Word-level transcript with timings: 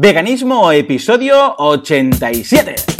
Veganismo, 0.00 0.70
episodio 0.70 1.56
87. 1.58 2.97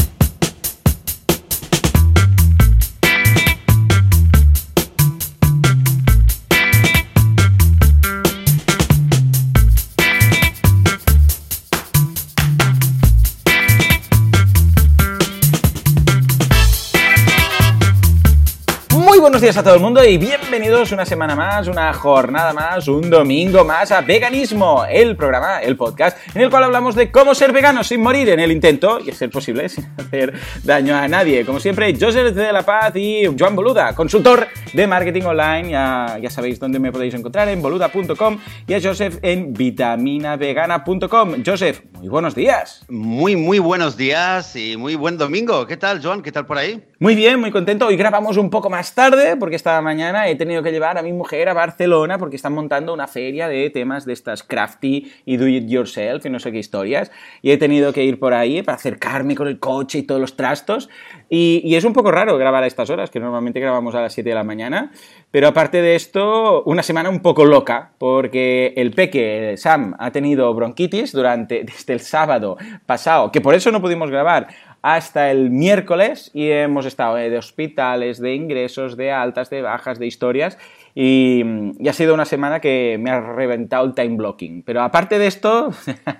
Buenos 19.39 19.55
días 19.55 19.57
a 19.59 19.63
todo 19.63 19.77
el 19.77 19.81
mundo 19.81 20.05
y 20.05 20.19
bienvenidos 20.19 20.91
una 20.91 21.07
semana 21.07 21.37
más, 21.37 21.69
una 21.69 21.93
jornada 21.93 22.53
más, 22.53 22.89
un 22.89 23.09
domingo 23.09 23.65
más 23.65 23.93
a 23.93 24.01
Veganismo, 24.01 24.85
el 24.85 25.15
programa, 25.15 25.61
el 25.61 25.77
podcast, 25.77 26.19
en 26.35 26.43
el 26.43 26.51
cual 26.51 26.65
hablamos 26.65 26.97
de 26.97 27.13
cómo 27.13 27.37
ser 27.37 27.53
vegano 27.53 27.85
sin 27.85 28.03
morir 28.03 28.29
en 28.31 28.41
el 28.41 28.51
intento 28.51 28.99
y 28.99 29.13
ser 29.13 29.31
posible 29.31 29.69
sin 29.69 29.87
hacer 29.97 30.33
daño 30.65 30.97
a 30.97 31.07
nadie. 31.07 31.45
Como 31.45 31.61
siempre, 31.61 31.95
Joseph 31.97 32.35
de 32.35 32.53
la 32.53 32.63
Paz 32.63 32.97
y 32.97 33.27
Joan 33.39 33.55
Boluda, 33.55 33.95
consultor 33.95 34.49
de 34.73 34.87
marketing 34.89 35.23
online. 35.23 35.71
Ya, 35.71 36.19
ya 36.21 36.31
sabéis 36.31 36.59
dónde 36.59 36.81
me 36.81 36.91
podéis 36.91 37.15
encontrar, 37.15 37.49
en 37.49 37.63
boluda.com 37.63 38.39
y 38.67 38.75
a 38.75 38.81
Joseph 38.83 39.19
en 39.23 39.53
vitaminavegana.com. 39.53 41.45
Joseph, 41.47 41.83
muy 41.93 42.09
buenos 42.09 42.35
días. 42.35 42.85
Muy, 42.89 43.37
muy 43.37 43.61
buenos 43.61 43.97
días 43.97 44.57
y 44.57 44.77
muy 44.77 44.97
buen 44.97 45.17
domingo. 45.17 45.65
¿Qué 45.69 45.77
tal, 45.77 46.03
Joan? 46.03 46.23
¿Qué 46.23 46.33
tal 46.33 46.45
por 46.45 46.59
ahí? 46.59 46.83
Muy 46.99 47.15
bien, 47.15 47.39
muy 47.39 47.53
contento. 47.53 47.87
Hoy 47.87 47.97
grabamos 47.97 48.37
un 48.37 48.51
poco 48.51 48.69
más 48.69 48.93
tarde 48.97 49.28
porque 49.37 49.57
esta 49.57 49.81
mañana 49.83 50.29
he 50.29 50.37
tenido 50.37 50.63
que 50.63 50.71
llevar 50.71 50.99
a 50.99 51.03
mi 51.03 51.13
mujer 51.13 51.49
a 51.49 51.55
Barcelona 51.55 52.19
porque 52.19 52.37
están 52.37 52.55
montando 52.55 52.95
una 52.95 53.07
feria 53.07 53.49
de 53.49 53.69
temas 53.71 54.05
de 54.05 54.13
estas 54.13 54.43
crafty 54.43 55.13
y 55.25 55.37
do 55.37 55.47
it 55.47 55.69
yourself 55.69 56.25
y 56.25 56.31
no 56.31 56.39
sé 56.39 56.53
qué 56.53 56.59
historias. 56.59 57.11
Y 57.43 57.51
he 57.51 57.59
tenido 57.59 57.93
que 57.93 58.05
ir 58.05 58.19
por 58.19 58.35
ahí 58.35 58.63
para 58.63 58.77
acercarme 58.77 59.35
con 59.35 59.49
el 59.49 59.59
coche 59.59 59.99
y 59.99 60.03
todos 60.03 60.21
los 60.21 60.37
trastos. 60.37 60.89
Y, 61.29 61.75
es 61.75 61.85
un 61.85 61.93
poco 61.93 62.11
raro 62.11 62.37
grabar 62.39 62.65
a 62.65 62.67
estas 62.67 62.91
horas, 62.91 63.11
que 63.11 63.21
normalmente 63.21 63.61
grabamos 63.61 63.95
a 63.95 64.01
las 64.01 64.13
7 64.13 64.29
de 64.29 64.35
la 64.35 64.45
mañana. 64.45 64.91
Pero 65.31 65.49
aparte 65.49 65.83
de 65.83 65.95
esto, 65.95 66.63
una 66.65 66.83
semana 66.83 67.11
un 67.11 67.21
poco 67.21 67.45
loca 67.45 67.93
porque 67.99 68.73
el 68.77 68.93
peque, 68.93 69.55
Sam, 69.57 69.95
ha 69.99 70.11
tenido 70.11 70.53
bronquitis 70.55 71.13
durante, 71.13 71.65
desde 71.65 71.93
el 71.93 72.01
sábado 72.01 72.57
pasado, 72.87 73.31
que 73.31 73.41
por 73.41 73.55
eso 73.55 73.71
no 73.71 73.81
pudimos 73.81 74.11
grabar 74.11 74.49
hasta 74.95 75.31
el 75.31 75.51
miércoles 75.51 76.31
y 76.33 76.51
hemos 76.51 76.87
estado 76.87 77.19
eh, 77.19 77.31
de 77.31 77.39
hospitales, 77.39 78.21
de 78.21 78.35
ingresos, 78.35 78.97
de 78.97 79.13
altas, 79.13 79.51
de 79.51 79.63
bajas, 79.63 79.99
de 79.99 80.07
historias 80.07 80.59
y, 80.95 81.45
ha 81.89 81.93
sido 81.93 82.15
una 82.15 82.25
semana 82.25 82.61
que 82.61 82.97
me 82.99 83.11
ha 83.11 83.21
reventado 83.21 83.85
el 83.85 83.95
time 83.95 84.17
blocking. 84.17 84.63
Pero 84.63 84.83
aparte 84.83 85.19
de 85.19 85.27
esto, 85.27 85.71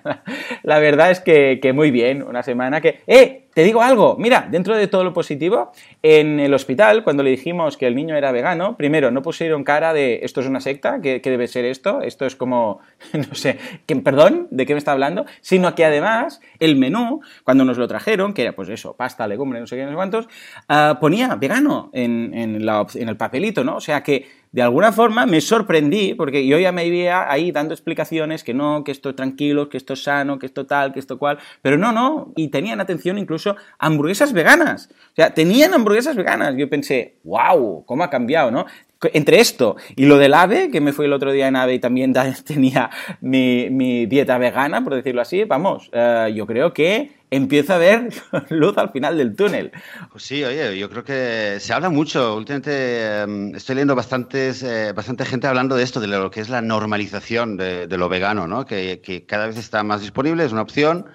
la 0.63 0.79
verdad 0.79 1.11
es 1.11 1.21
que, 1.21 1.59
que 1.61 1.73
muy 1.73 1.91
bien, 1.91 2.23
una 2.23 2.43
semana 2.43 2.81
que... 2.81 3.01
¡Eh! 3.07 3.48
Te 3.59 3.65
digo 3.65 3.83
algo, 3.83 4.15
mira, 4.17 4.47
dentro 4.49 4.77
de 4.77 4.87
todo 4.87 5.03
lo 5.03 5.13
positivo, 5.13 5.73
en 6.05 6.39
el 6.39 6.55
hospital, 6.55 7.03
cuando 7.03 7.25
le 7.25 7.31
dijimos 7.31 7.77
que 7.77 7.89
el 7.89 7.97
niño 7.97 8.15
era 8.15 8.31
vegano, 8.31 8.77
primero 8.77 9.11
no 9.11 9.21
pusieron 9.21 9.65
cara 9.65 9.93
de 9.93 10.21
esto 10.23 10.41
es 10.41 10.47
una 10.47 10.61
secta, 10.61 11.01
¿qué, 11.03 11.21
debe 11.21 11.49
ser 11.49 11.65
esto? 11.65 12.01
Esto 12.01 12.25
es 12.25 12.37
como, 12.37 12.79
no 13.13 13.35
sé, 13.35 13.59
¿qué, 13.85 13.97
perdón, 13.97 14.47
¿de 14.53 14.65
qué 14.65 14.75
me 14.75 14.79
está 14.79 14.93
hablando? 14.93 15.27
Sino 15.41 15.75
que 15.75 15.85
además 15.85 16.41
el 16.61 16.77
menú, 16.77 17.21
cuando 17.43 17.65
nos 17.65 17.79
lo 17.79 17.89
trajeron, 17.89 18.33
que 18.33 18.43
era 18.43 18.53
pues 18.53 18.69
eso, 18.69 18.95
pasta, 18.95 19.27
legumbre, 19.27 19.59
no 19.59 19.67
sé 19.67 19.75
qué, 19.75 19.93
cuántos, 19.93 20.29
ah, 20.69 20.99
ponía 21.01 21.35
vegano 21.35 21.91
en, 21.93 22.33
el 22.33 23.17
papelito, 23.17 23.65
¿no? 23.65 23.79
O 23.79 23.81
sea 23.81 24.05
que 24.05 24.29
de 24.53 24.63
alguna 24.63 24.93
forma 24.93 25.27
me 25.27 25.41
sorprendí, 25.41 26.15
porque 26.15 26.47
yo 26.47 26.59
ya 26.59 26.73
me 26.73 26.87
iba 26.87 27.31
ahí 27.31 27.53
dando 27.53 27.75
explicaciones 27.75 28.45
que 28.45 28.55
no, 28.55 28.83
que 28.83 28.93
esto 28.93 29.15
tranquilo, 29.15 29.69
que 29.69 29.77
esto 29.77 29.95
sano, 29.95 30.39
que 30.39 30.47
esto 30.47 30.65
tal, 30.65 30.93
que 30.93 31.01
esto 31.01 31.19
cual, 31.19 31.39
pero 31.61 31.77
no, 31.77 31.93
no, 31.93 32.33
y 32.35 32.49
tenían 32.49 32.81
atención 32.81 33.19
incluso 33.19 33.48
hamburguesas 33.79 34.33
veganas. 34.33 34.89
O 35.13 35.15
sea, 35.17 35.35
tenían 35.35 35.75
hamburguesas 35.75 36.17
veganas. 36.17 36.55
Yo 36.57 36.69
pensé, 36.69 37.17
wow, 37.25 37.85
cómo 37.87 38.05
ha 38.05 38.11
cambiado, 38.11 38.51
¿no? 38.51 38.67
Entre 39.13 39.39
esto 39.39 39.77
y 39.95 40.07
lo 40.07 40.19
del 40.19 40.35
ave, 40.35 40.71
que 40.73 40.81
me 40.81 40.93
fui 40.93 41.07
el 41.07 41.13
otro 41.13 41.31
día 41.31 41.47
en 41.47 41.55
ave 41.55 41.75
y 41.75 41.79
también 41.79 42.13
tenía 42.45 42.91
mi, 43.21 44.07
dieta 44.07 44.39
vegana, 44.39 44.83
por 44.83 44.95
decirlo 44.95 45.23
así, 45.23 45.45
vamos, 45.45 45.89
eh, 45.93 46.33
yo 46.35 46.47
creo 46.47 46.73
que 46.73 47.13
empieza 47.31 47.77
a 47.77 47.79
ver 47.79 48.09
luz 48.51 48.77
al 48.77 48.91
final 48.91 49.17
del 49.17 49.37
túnel. 49.37 49.71
Pues 50.11 50.25
sí, 50.25 50.43
oye, 50.43 50.77
yo 50.77 50.91
creo 50.91 51.05
que 51.05 51.59
se 51.61 51.73
habla 51.73 51.91
mucho. 51.91 52.37
Últimamente 52.37 53.23
em, 53.23 53.55
estoy 53.55 53.77
leyendo 53.77 53.95
bastantes, 53.95 54.63
eh, 54.63 54.93
bastante 54.93 55.25
gente 55.25 55.47
hablando 55.47 55.77
de 55.77 55.85
esto, 55.85 56.01
de 56.01 56.09
lo 56.09 56.31
que 56.31 56.41
es 56.41 56.49
la 56.49 56.63
normalización 56.63 57.57
de, 57.57 57.87
lo 57.89 58.09
vegano, 58.09 58.49
¿no? 58.49 58.65
Que, 58.65 59.01
que, 59.01 59.27
cada 59.27 59.47
vez 59.47 59.59
está 59.59 59.83
más 59.83 60.01
disponible, 60.01 60.45
es 60.45 60.53
una 60.53 60.63
opción. 60.63 61.07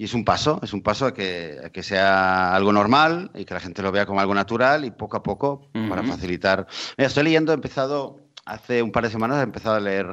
Y 0.00 0.04
es 0.04 0.14
un 0.14 0.24
paso, 0.24 0.58
es 0.62 0.72
un 0.72 0.80
paso 0.80 1.04
a 1.04 1.12
que, 1.12 1.70
que, 1.74 1.82
sea 1.82 2.54
algo 2.54 2.72
normal 2.72 3.30
y 3.34 3.44
que 3.44 3.52
la 3.52 3.60
gente 3.60 3.82
lo 3.82 3.92
vea 3.92 4.06
como 4.06 4.18
algo 4.18 4.34
natural 4.34 4.86
y 4.86 4.90
poco 4.90 5.18
a 5.18 5.22
poco 5.22 5.68
para 5.90 6.02
facilitar. 6.02 6.66
Mira, 6.96 7.08
estoy 7.08 7.24
leyendo, 7.24 7.52
he 7.52 7.54
empezado 7.54 8.18
hace 8.46 8.80
un 8.80 8.92
par 8.92 9.04
de 9.04 9.10
semanas, 9.10 9.40
he 9.40 9.42
empezado 9.42 9.74
a 9.74 9.80
leer 9.80 10.06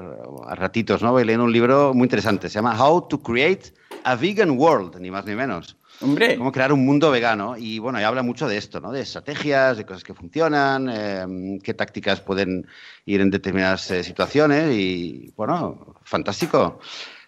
a 0.46 0.56
ratitos, 0.56 1.02
¿no? 1.02 1.14
Voy 1.14 1.24
leyendo 1.24 1.46
un 1.46 1.54
libro 1.54 1.94
muy 1.94 2.04
interesante, 2.04 2.50
se 2.50 2.56
llama 2.56 2.76
How 2.78 3.08
to 3.08 3.22
Create 3.22 3.72
a 4.04 4.18
Vegan 4.18 4.60
World, 4.60 5.00
ni 5.00 5.10
más 5.10 5.26
ni 5.26 5.36
menos. 5.36 5.78
Hombre. 6.02 6.38
Cómo 6.38 6.52
crear 6.52 6.74
un 6.74 6.86
mundo 6.86 7.10
vegano. 7.10 7.56
Y 7.58 7.80
bueno, 7.80 7.98
y 8.02 8.04
habla 8.04 8.24
mucho 8.24 8.46
de 8.50 8.58
esto, 8.58 8.82
¿no? 8.82 8.92
De 8.92 9.00
estrategias, 9.00 9.78
de 9.78 9.86
cosas 9.86 10.04
que 10.04 10.14
funcionan, 10.14 10.90
em, 10.90 11.60
qué 11.60 11.74
tácticas 11.74 12.20
pueden 12.20 12.68
ir 13.06 13.22
en 13.22 13.32
determinadas 13.32 13.90
eh, 13.92 14.04
situaciones. 14.04 14.76
Y 14.76 15.34
bueno, 15.38 15.96
fantástico. 16.04 16.82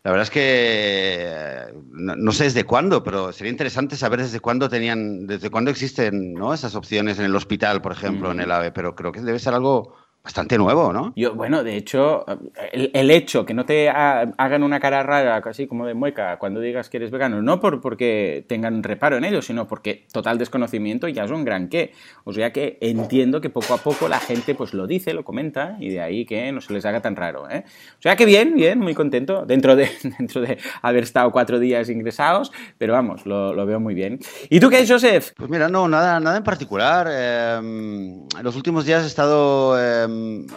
La 0.04 0.12
verdad 0.12 0.24
es 0.24 0.30
que 0.30 0.42
eh, 0.42 1.74
no, 1.92 2.32
sé 2.32 2.46
desde 2.46 2.64
cuándo, 2.64 3.04
pero 3.04 3.34
sería 3.34 3.52
interesante 3.52 3.98
saber 3.98 4.22
desde 4.22 4.40
cuándo 4.40 4.70
tenían, 4.70 5.28
desde 5.28 5.50
cuándo 5.50 5.72
existen 5.72 6.34
¿no? 6.34 6.54
esas 6.54 6.76
opciones 6.76 7.20
en 7.20 7.26
el 7.26 7.36
hospital, 7.36 7.82
por 7.82 7.92
ejemplo, 7.92 8.32
en 8.32 8.40
el 8.40 8.52
AVE, 8.52 8.72
pero 8.72 8.96
creo 8.96 9.12
que 9.12 9.22
debe 9.22 9.40
ser 9.40 9.54
algo 9.54 9.96
bastante 10.24 10.58
nuevo, 10.58 10.92
¿no? 10.92 11.14
Yo, 11.16 11.34
bueno, 11.34 11.64
de 11.64 11.78
hecho, 11.78 12.26
el, 12.72 13.10
hecho 13.10 13.46
que 13.46 13.54
no 13.54 13.66
te 13.66 13.90
hagan 13.90 14.64
una 14.64 14.80
cara 14.80 15.02
rara, 15.02 15.42
así 15.44 15.66
como 15.66 15.86
de 15.86 15.94
mueca, 15.94 16.38
cuando 16.38 16.60
digas 16.60 16.90
que 16.90 16.98
eres 16.98 17.10
vegano, 17.10 17.42
no 17.42 17.60
por, 17.60 17.80
porque 17.80 18.46
tengan 18.48 18.84
reparo 18.84 19.18
en 19.18 19.24
ello, 19.24 19.42
sino 19.42 19.68
porque 19.68 20.06
total 20.12 20.38
desconocimiento 20.38 21.08
ya 21.08 21.24
es 21.24 21.32
un 21.32 21.46
gran 21.46 21.70
qué. 21.70 21.94
O 22.26 22.34
sea 22.34 22.52
que 22.52 22.78
entiendo 22.82 23.40
que 23.40 23.50
poco 23.50 23.74
a 23.74 23.78
poco 23.78 24.08
la 24.10 24.20
gente 24.20 24.56
pues 24.56 24.74
lo 24.74 24.88
dice, 24.88 25.14
lo 25.14 25.24
comenta, 25.24 25.78
y 25.80 25.90
de 25.90 26.02
ahí 26.02 26.26
que 26.26 26.52
no 26.52 26.62
se 26.62 26.74
les 26.74 26.86
haga 26.86 27.02
tan 27.02 27.16
raro, 27.16 27.50
¿eh? 27.50 27.64
O 27.98 28.02
sea 28.02 28.16
que 28.16 28.26
bien, 28.26 28.56
bien, 28.56 28.80
muy 28.80 28.94
contento, 28.94 29.46
dentro 29.46 29.76
de, 29.76 29.90
dentro 30.20 30.42
de 30.42 30.58
haber 30.82 31.04
estado 31.04 31.32
cuatro 31.32 31.60
días 31.60 31.90
ingresados, 31.90 32.52
pero 32.78 32.94
vamos, 32.94 33.26
lo, 33.26 33.66
veo 33.66 33.80
muy 33.80 33.94
bien. 33.94 34.20
¿Y 34.50 34.60
tú 34.60 34.70
qué, 34.70 34.86
Joseph? 34.88 35.32
Pues 35.36 35.50
mira, 35.50 35.70
no, 35.70 35.88
nada, 35.88 36.20
nada 36.20 36.38
en 36.38 36.44
particular. 36.44 37.08
en 37.08 38.28
em, 38.30 38.44
los 38.44 38.56
últimos 38.56 38.86
días 38.86 39.04
he 39.04 39.08
estado... 39.08 39.80
Em, 39.80 40.09
Em, 40.10 40.48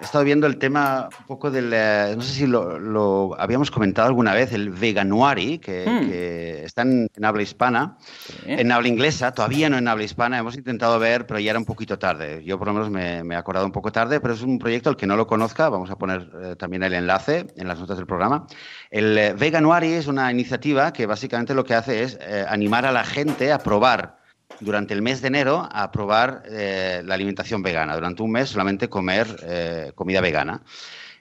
he 0.00 0.04
estado 0.04 0.24
viendo 0.24 0.46
el 0.46 0.58
tema 0.58 1.08
un 1.20 1.26
poco 1.26 1.50
del, 1.50 1.70
eh, 1.72 2.14
no 2.16 2.22
sé 2.22 2.32
si 2.32 2.46
lo, 2.46 3.34
habíamos 3.38 3.70
comentado 3.70 4.08
alguna 4.08 4.34
vez, 4.34 4.52
el 4.52 4.70
veganuari, 4.70 5.58
que, 5.58 5.84
hmm. 5.86 6.64
está 6.64 6.82
en, 6.82 7.08
habla 7.22 7.42
hispana, 7.42 7.96
en 8.46 8.70
habla 8.72 8.88
inglesa, 8.88 9.32
todavía 9.32 9.68
no 9.68 9.78
en 9.78 9.88
habla 9.88 10.04
hispana, 10.04 10.38
hemos 10.38 10.56
intentado 10.56 10.98
ver, 10.98 11.26
pero 11.26 11.40
ya 11.40 11.50
era 11.50 11.58
un 11.58 11.64
poquito 11.64 11.98
tarde. 11.98 12.42
Yo 12.44 12.58
por 12.58 12.68
lo 12.68 12.74
menos 12.74 12.90
me, 12.90 13.34
he 13.34 13.36
acordado 13.36 13.66
un 13.66 13.72
poco 13.72 13.92
tarde, 13.92 14.20
pero 14.20 14.34
es 14.34 14.42
un 14.42 14.58
proyecto 14.58 14.90
al 14.90 14.96
que 14.96 15.06
no 15.06 15.16
lo 15.16 15.26
conozca, 15.26 15.68
vamos 15.68 15.90
a 15.90 15.96
poner 15.96 16.30
eh, 16.42 16.56
también 16.56 16.82
el 16.82 16.94
enlace 16.94 17.46
en 17.56 17.68
las 17.68 17.78
notas 17.78 17.96
del 17.96 18.06
programa. 18.06 18.46
El 18.90 19.16
eh, 19.18 19.32
Veganuari 19.34 19.92
es 19.92 20.06
una 20.06 20.30
iniciativa 20.30 20.92
que 20.92 21.06
básicamente 21.06 21.54
lo 21.54 21.64
que 21.64 21.74
hace 21.74 22.02
es 22.02 22.18
animar 22.48 22.86
a 22.86 22.92
la 22.92 23.04
gente 23.04 23.52
a 23.52 23.58
probar 23.58 24.23
durante 24.60 24.94
el 24.94 25.02
mes 25.02 25.20
de 25.20 25.28
enero 25.28 25.68
a 25.70 25.90
probar 25.90 26.42
eh, 26.48 27.02
la 27.04 27.14
alimentación 27.14 27.62
vegana. 27.62 27.94
Durante 27.94 28.22
un 28.22 28.32
mes 28.32 28.48
solamente 28.48 28.88
comer 28.88 29.26
eh, 29.42 29.92
comida 29.94 30.20
vegana. 30.20 30.62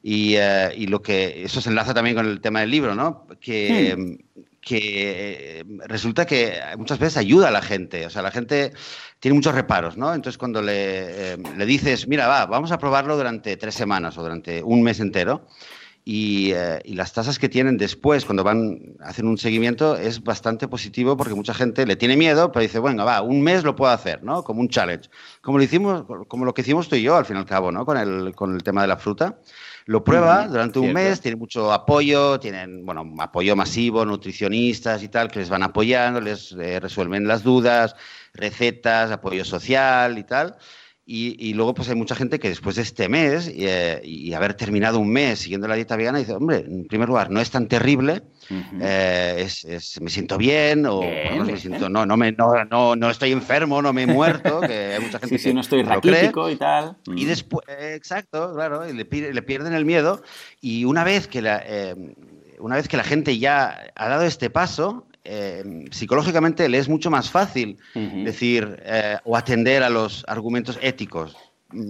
Eh, 0.04 0.74
y, 0.76 0.88
lo 0.88 1.02
que 1.02 1.44
eso 1.46 1.62
se 1.62 1.70
enlaza 1.70 1.94
también 1.94 2.16
con 2.16 2.26
el 2.26 2.42
tema 2.42 2.60
del 2.60 2.72
libro, 2.72 2.94
¿no? 2.94 3.26
Que, 3.40 3.96
hmm. 3.98 4.42
que 4.60 5.66
resulta 5.86 6.26
que 6.26 6.60
muchas 6.78 7.00
veces 7.00 7.18
ayuda 7.18 7.48
a 7.48 7.52
la 7.52 7.62
gente. 7.62 8.06
O 8.06 8.10
sea, 8.10 8.22
la 8.22 8.32
gente 8.32 8.74
tiene 9.20 9.36
muchos 9.36 9.56
reparos, 9.56 9.96
¿no? 9.96 10.14
Entonces 10.14 10.38
cuando 10.38 10.62
le, 10.62 11.38
le 11.38 11.66
dices, 11.66 12.08
mira, 12.08 12.28
va, 12.28 12.46
vamos 12.46 12.72
a 12.74 12.78
probarlo 12.78 13.16
durante 13.16 13.56
tres 13.56 13.76
semanas 13.76 14.18
o 14.18 14.24
durante 14.24 14.62
un 14.62 14.84
mes 14.84 15.00
entero, 15.00 15.48
eh, 16.06 16.82
y, 16.84 16.96
las 16.96 17.14
tasas 17.14 17.40
que 17.40 17.48
tienen 17.48 17.78
después, 17.78 18.26
cuando 18.26 18.44
van, 18.44 18.96
hacen 19.00 19.26
un 19.26 19.38
seguimiento, 19.38 19.96
es 19.96 20.22
bastante 20.22 20.68
positivo 20.68 21.16
porque 21.16 21.34
mucha 21.34 21.54
gente 21.54 21.86
le 21.86 21.96
tiene 21.96 22.18
miedo, 22.18 22.52
pero 22.52 22.64
dice, 22.64 22.80
bueno, 22.80 23.06
va, 23.06 23.22
un 23.22 23.42
mes 23.42 23.64
lo 23.64 23.76
puedo 23.76 23.92
hacer, 23.92 24.22
¿no? 24.22 24.44
Como 24.44 24.60
un 24.60 24.68
challenge. 24.68 25.10
Como 25.42 25.58
lo, 25.58 25.64
hicimos, 25.64 26.04
como 26.28 26.44
lo 26.44 26.54
que 26.54 26.62
hicimos 26.62 26.90
tú 26.90 26.98
y 26.98 27.04
yo, 27.04 27.16
al 27.16 27.26
fin 27.26 27.38
y 27.38 27.40
al 27.40 27.46
cabo, 27.46 27.72
¿no? 27.72 27.86
Con 27.86 27.98
el, 27.98 28.36
con 28.36 28.54
el 28.54 28.64
tema 28.64 28.82
de 28.82 28.88
la 28.90 28.98
fruta. 28.98 29.40
Lo 29.86 30.04
prueba 30.04 30.48
durante 30.48 30.80
un 30.80 30.94
mes, 30.94 31.20
tiene 31.22 31.38
mucho 31.38 31.72
apoyo, 31.72 32.40
tienen, 32.40 32.86
bueno, 32.86 33.16
apoyo 33.20 33.56
masivo, 33.56 34.06
nutricionistas 34.06 35.04
y 35.04 35.10
tal, 35.10 35.30
que 35.30 35.40
les 35.40 35.50
van 35.50 35.64
apoyando, 35.64 36.22
les 36.22 36.54
eh, 36.54 36.80
resuelven 36.80 37.28
las 37.28 37.44
dudas, 37.44 37.96
recetas, 38.34 39.12
apoyo 39.12 39.44
social 39.44 40.18
y 40.18 40.24
tal. 40.24 40.56
Y, 41.06 41.54
luego, 41.54 41.74
pues 41.74 41.90
hay 41.90 41.96
mucha 41.96 42.16
gente 42.16 42.40
que 42.40 42.48
después 42.48 42.78
de 42.78 42.82
este 42.82 43.10
mes 43.10 43.52
eh, 43.54 44.00
y, 44.06 44.32
haber 44.34 44.54
terminado 44.54 45.00
un 45.00 45.10
mes 45.10 45.40
siguiendo 45.40 45.68
la 45.68 45.76
dieta 45.76 45.98
vegana, 45.98 46.20
dice, 46.20 46.34
hombre, 46.34 46.60
en 46.60 46.86
primer 46.86 47.10
lugar, 47.10 47.30
no 47.30 47.42
es 47.42 47.52
tan 47.52 47.68
terrible, 47.68 48.24
eh, 48.80 49.46
es, 49.46 50.00
me 50.00 50.10
siento 50.10 50.38
bien, 50.38 50.86
o 50.86 51.02
me 51.02 51.58
siento, 51.58 51.90
no, 51.90 52.06
no, 52.06 52.16
me, 52.16 52.32
no, 52.32 52.64
no, 52.64 52.96
no, 52.96 53.10
estoy 53.10 53.34
enfermo, 53.34 53.82
no 53.82 53.92
me 53.92 54.04
he 54.04 54.08
muerto, 54.08 54.62
que 54.68 54.94
hay 54.94 55.02
mucha 55.02 55.20
gente 55.20 55.38
que 55.38 55.54
no 55.54 55.60
estoy 55.60 55.84
raquítico 55.84 56.50
y 56.50 56.56
tal. 56.56 56.96
Y 57.14 57.26
después, 57.26 57.68
exacto, 57.68 58.54
claro, 58.56 58.88
y 58.88 58.94
le, 58.94 59.34
le, 59.34 59.42
pierden 59.42 59.74
el 59.74 59.84
miedo. 59.84 60.24
Y 60.62 60.86
una 60.86 61.04
vez 61.04 61.28
que 61.28 61.42
la, 61.42 61.62
eh, 61.66 61.96
una 62.60 62.78
vez 62.78 62.88
que 62.88 62.96
la 62.96 63.04
gente 63.04 63.38
ya 63.38 63.92
ha 63.94 64.08
dado 64.08 64.24
este 64.24 64.50
paso, 64.50 65.06
eh, 65.26 65.86
psicológicamente 65.92 66.68
le 66.68 66.78
es 66.78 66.90
mucho 66.90 67.10
más 67.10 67.30
fácil 67.30 67.78
decir 67.94 68.82
eh, 68.84 69.18
o 69.24 69.38
atender 69.38 69.82
a 69.82 69.90
los 69.90 70.26
argumentos 70.28 70.78
éticos. 70.82 71.36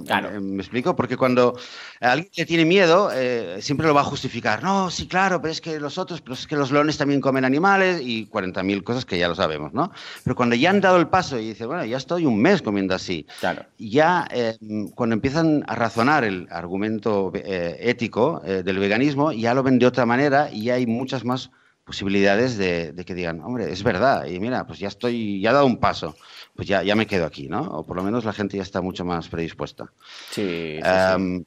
Claro. 0.05 0.29
Eh, 0.29 0.39
¿Me 0.39 0.61
explico? 0.61 0.95
Porque 0.95 1.17
cuando 1.17 1.57
alguien 1.99 2.29
le 2.37 2.45
tiene 2.45 2.63
miedo, 2.63 3.09
siempre 3.59 3.87
lo 3.87 3.93
va 3.93 4.01
a 4.01 4.05
justificar. 4.05 4.63
No, 4.63 4.89
sí, 4.89 5.07
claro, 5.07 5.41
pero 5.41 5.51
es 5.51 5.59
que 5.59 5.79
los 5.79 5.97
otros, 5.97 6.21
pero 6.21 6.35
es 6.35 6.47
que 6.47 6.55
los 6.55 6.71
leones 6.71 6.97
también 6.97 7.19
comen 7.19 7.43
animales 7.43 8.01
y 8.01 8.27
40.000 8.27 8.83
cosas 8.83 9.03
que 9.03 9.17
ya 9.17 9.27
lo 9.27 9.35
sabemos, 9.35 9.73
¿no? 9.73 9.91
Pero 10.23 10.35
cuando 10.35 10.55
ya 10.55 10.69
han 10.69 10.79
dado 10.79 10.97
el 10.97 11.07
paso 11.07 11.37
y 11.37 11.49
dicen, 11.49 11.67
bueno, 11.67 11.83
ya 11.83 11.97
estoy 11.97 12.25
un 12.25 12.39
mes 12.39 12.61
comiendo 12.61 12.95
así, 12.95 13.25
claro. 13.41 13.65
ya 13.77 14.25
cuando 14.95 15.15
empiezan 15.15 15.65
a 15.67 15.75
razonar 15.75 16.23
el 16.23 16.47
argumento 16.49 17.33
ético 17.33 18.41
del 18.45 18.79
veganismo, 18.79 19.33
ya 19.33 19.53
lo 19.53 19.63
ven 19.63 19.79
de 19.79 19.87
otra 19.87 20.05
manera 20.05 20.49
y 20.49 20.69
hay 20.69 20.85
muchas 20.85 21.25
más 21.25 21.51
posibilidades 21.83 22.57
de, 22.57 22.93
que 23.05 23.13
digan, 23.13 23.41
hombre, 23.41 23.71
es 23.71 23.83
verdad, 23.83 24.25
y 24.25 24.39
mira, 24.39 24.65
pues 24.65 24.79
ya 24.79 24.87
estoy, 24.87 25.41
ya 25.41 25.51
he 25.51 25.53
dado 25.53 25.65
un 25.65 25.77
paso, 25.77 26.15
pues 26.55 26.67
ya, 26.67 26.81
ya 26.83 26.95
me 26.95 27.07
quedo 27.07 27.25
aquí, 27.25 27.49
¿no? 27.49 27.61
O 27.61 27.85
por 27.85 27.97
lo 27.97 28.03
menos 28.03 28.23
la 28.23 28.33
gente 28.33 28.57
ya 28.57 28.63
está 28.63 28.81
mucho 28.81 29.03
más 29.03 29.27
predispuesta. 29.27 29.91
Sí. 30.31 30.79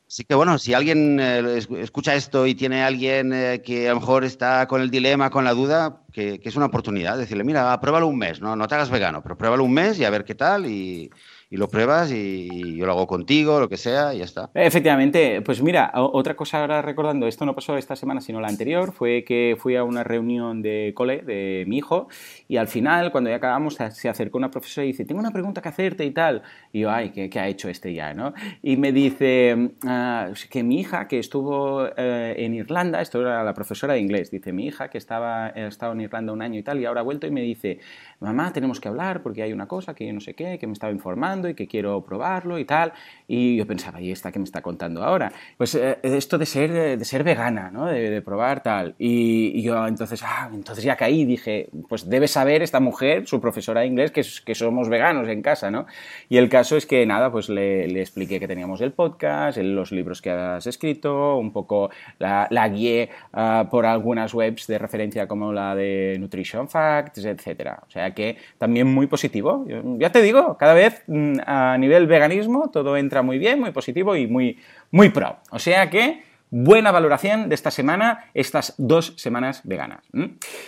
sí, 0.07 0.25
que 0.25 0.35
bueno, 0.35 0.59
si 0.59 0.75
alguien 0.75 1.19
eh, 1.21 1.61
escucha 1.79 2.15
esto 2.15 2.47
y 2.47 2.55
tiene 2.55 2.83
alguien 2.83 3.33
eh, 3.33 3.63
que 3.65 3.89
a 3.89 3.95
lo 3.95 4.01
mejor 4.01 4.25
está 4.25 4.67
con 4.69 4.83
el 4.83 4.91
dilema, 4.91 5.31
con 5.31 5.45
la 5.45 5.55
duda, 5.55 6.03
que, 6.13 6.39
que 6.39 6.49
es 6.49 6.57
una 6.57 6.67
oportunidad, 6.67 7.17
decirle, 7.17 7.45
mira, 7.45 7.81
pruébalo 7.81 8.07
un 8.07 8.19
mes, 8.19 8.41
¿no? 8.41 8.57
No 8.57 8.69
te 8.69 8.75
hagas 8.75 8.91
vegano, 8.91 9.23
pero 9.23 9.39
pruébalo 9.39 9.65
un 9.65 9.73
mes 9.73 9.99
y 9.99 10.05
a 10.05 10.11
ver 10.11 10.25
qué 10.25 10.35
tal 10.35 10.67
y 10.67 11.11
y 11.49 11.57
lo 11.57 11.69
pruebas 11.69 12.11
y 12.13 12.77
yo 12.77 12.87
lo 12.87 12.93
hago 12.93 13.07
contigo, 13.07 13.61
lo 13.61 13.69
que 13.69 13.77
sea, 13.77 14.15
y 14.15 14.19
ya 14.19 14.25
está. 14.25 14.51
Efectivamente, 14.55 15.43
pues 15.43 15.63
mira, 15.63 15.93
otra 15.95 16.35
cosa 16.35 16.61
ahora 16.61 16.83
recordando, 16.83 17.27
esto 17.27 17.47
no 17.47 17.55
pasó 17.55 17.77
esta 17.77 17.95
semana 17.95 18.21
sino 18.21 18.41
la 18.41 18.49
anterior, 18.49 18.93
fue 18.93 19.25
que 19.25 19.57
fui 19.59 19.77
a 19.77 19.85
una 19.85 20.03
reunión 20.03 20.61
de 20.61 20.93
cole 20.95 21.23
de 21.23 21.65
mi 21.69 21.79
hijo 21.79 22.09
y 22.49 22.57
al 22.57 22.67
final, 22.67 23.13
cuando 23.13 23.31
ya 23.31 23.37
acabamos, 23.37 23.77
se 23.91 24.09
acercó 24.09 24.39
una 24.39 24.51
profesora 24.51 24.85
y 24.85 24.89
dice, 24.89 25.05
tengo 25.05 25.21
una 25.21 25.31
pregunta 25.31 25.63
que 25.63 25.69
hacerte 25.69 26.05
y 26.05 26.11
tal. 26.11 26.43
Y 26.73 26.81
yo, 26.81 26.91
ay, 26.91 27.11
¿qué, 27.11 27.39
ha 27.39 27.49
hecho 27.49 27.69
este 27.69 27.95
ya? 27.95 28.13
¿no? 28.13 28.35
Y 28.63 28.77
me 28.77 28.93
dice 28.93 29.71
ah, 29.87 30.31
que 30.51 30.63
mi 30.65 30.81
hija, 30.81 31.07
que 31.07 31.19
estuvo 31.19 31.87
eh, 31.97 32.35
en 32.39 32.55
Irlanda, 32.55 33.01
esto 33.01 33.21
era 33.21 33.45
la 33.45 33.55
profesora 33.55 33.95
de 33.95 34.01
inglés, 34.01 34.31
dice, 34.31 34.53
mi 34.53 34.67
hija 34.67 34.89
que 34.89 34.99
estaba, 34.99 35.47
ha 35.47 35.67
estado 35.67 35.93
en 35.93 36.01
Irlanda 36.01 36.33
un 36.33 36.43
año 36.43 36.59
y 36.59 36.63
tal, 36.63 36.81
y 36.81 36.87
ahora 36.87 37.01
ha 37.01 37.05
vuelto 37.05 37.27
y 37.27 37.31
me 37.31 37.43
dice, 37.43 37.79
mamá, 38.21 38.53
tenemos 38.53 38.81
que 38.81 38.89
hablar 38.89 39.23
porque 39.23 39.43
hay 39.43 39.53
una 39.53 39.69
cosa 39.69 39.95
que 39.95 40.07
yo 40.07 40.13
no 40.13 40.21
sé 40.21 40.35
qué, 40.35 40.59
que 40.59 40.67
me 40.67 40.73
estaba 40.73 40.93
informando 40.93 41.36
y 41.45 41.55
que 41.55 41.67
quiero 41.67 42.05
probarlo 42.05 42.59
y 42.59 42.65
tal. 42.65 42.93
Y 43.29 43.57
yo 43.57 43.67
pensaba, 43.67 44.01
¿y 44.01 44.13
esta 44.13 44.31
que 44.31 44.39
me 44.39 44.45
está 44.45 44.63
contando 44.63 45.03
ahora? 45.03 45.33
Pues 45.59 45.75
eh, 45.75 45.99
esto 46.03 46.39
de 46.39 46.47
ser, 46.47 46.99
de 46.99 47.05
ser 47.05 47.25
vegana, 47.25 47.71
¿no? 47.71 47.87
De, 47.87 48.23
probar 48.23 48.63
tal. 48.63 48.95
Y, 48.99 49.63
yo 49.63 49.87
entonces, 49.87 50.23
ah, 50.25 50.49
entonces 50.53 50.85
ya 50.85 50.97
caí 50.97 51.23
y 51.23 51.25
dije, 51.25 51.69
pues 51.89 52.09
debe 52.09 52.29
saber 52.29 52.63
esta 52.63 52.81
mujer, 52.81 53.27
su 53.27 53.41
profesora 53.41 53.81
de 53.81 53.89
inglés, 53.89 54.11
que, 54.11 54.23
que 54.45 54.55
somos 54.55 54.89
veganos 54.89 55.29
en 55.29 55.43
casa, 55.43 55.71
¿no? 55.71 55.87
Y 56.29 56.37
el 56.39 56.49
caso 56.49 56.77
es 56.77 56.87
que 56.87 57.05
nada, 57.05 57.31
pues 57.31 57.49
le, 57.49 57.89
le 57.89 58.01
expliqué 58.01 58.41
que 58.41 58.49
teníamos 58.49 58.81
el 58.81 58.93
podcast, 58.93 59.59
los 59.59 59.93
libros 59.93 60.23
que 60.23 60.31
has 60.31 60.67
escrito, 60.67 61.37
un 61.37 61.53
poco 61.53 61.91
la, 62.19 62.47
la 62.51 62.69
guié 62.69 63.11
ah, 63.33 63.69
por 63.71 63.87
algunas 63.87 64.33
webs 64.35 64.67
de 64.67 64.79
referencia 64.79 65.27
como 65.27 65.53
la 65.53 65.75
de 65.75 66.17
Nutrition 66.19 66.69
Facts, 66.69 67.25
etcétera. 67.25 67.83
O 67.87 67.91
sea, 67.91 68.13
que 68.13 68.37
también 68.59 68.87
muy 68.87 69.07
positivo. 69.07 69.65
Ya 69.99 70.11
te 70.11 70.23
digo, 70.23 70.57
cada 70.57 70.75
vez 70.75 71.03
a 71.47 71.77
nivel 71.79 72.07
veganismo 72.07 72.71
todo 72.71 72.97
entra 72.97 73.23
muy 73.23 73.39
bien, 73.39 73.61
muy 73.61 73.71
positivo 73.71 74.17
y 74.17 74.27
muy, 74.27 74.59
muy 74.91 75.11
pro. 75.11 75.39
O 75.51 75.59
sea 75.59 75.91
que 75.91 76.23
buena 76.65 76.91
valoración 76.91 77.51
de 77.51 77.55
esta 77.55 77.71
semana, 77.71 78.31
estas 78.33 78.75
dos 78.79 79.13
semanas 79.17 79.61
veganas. 79.65 80.01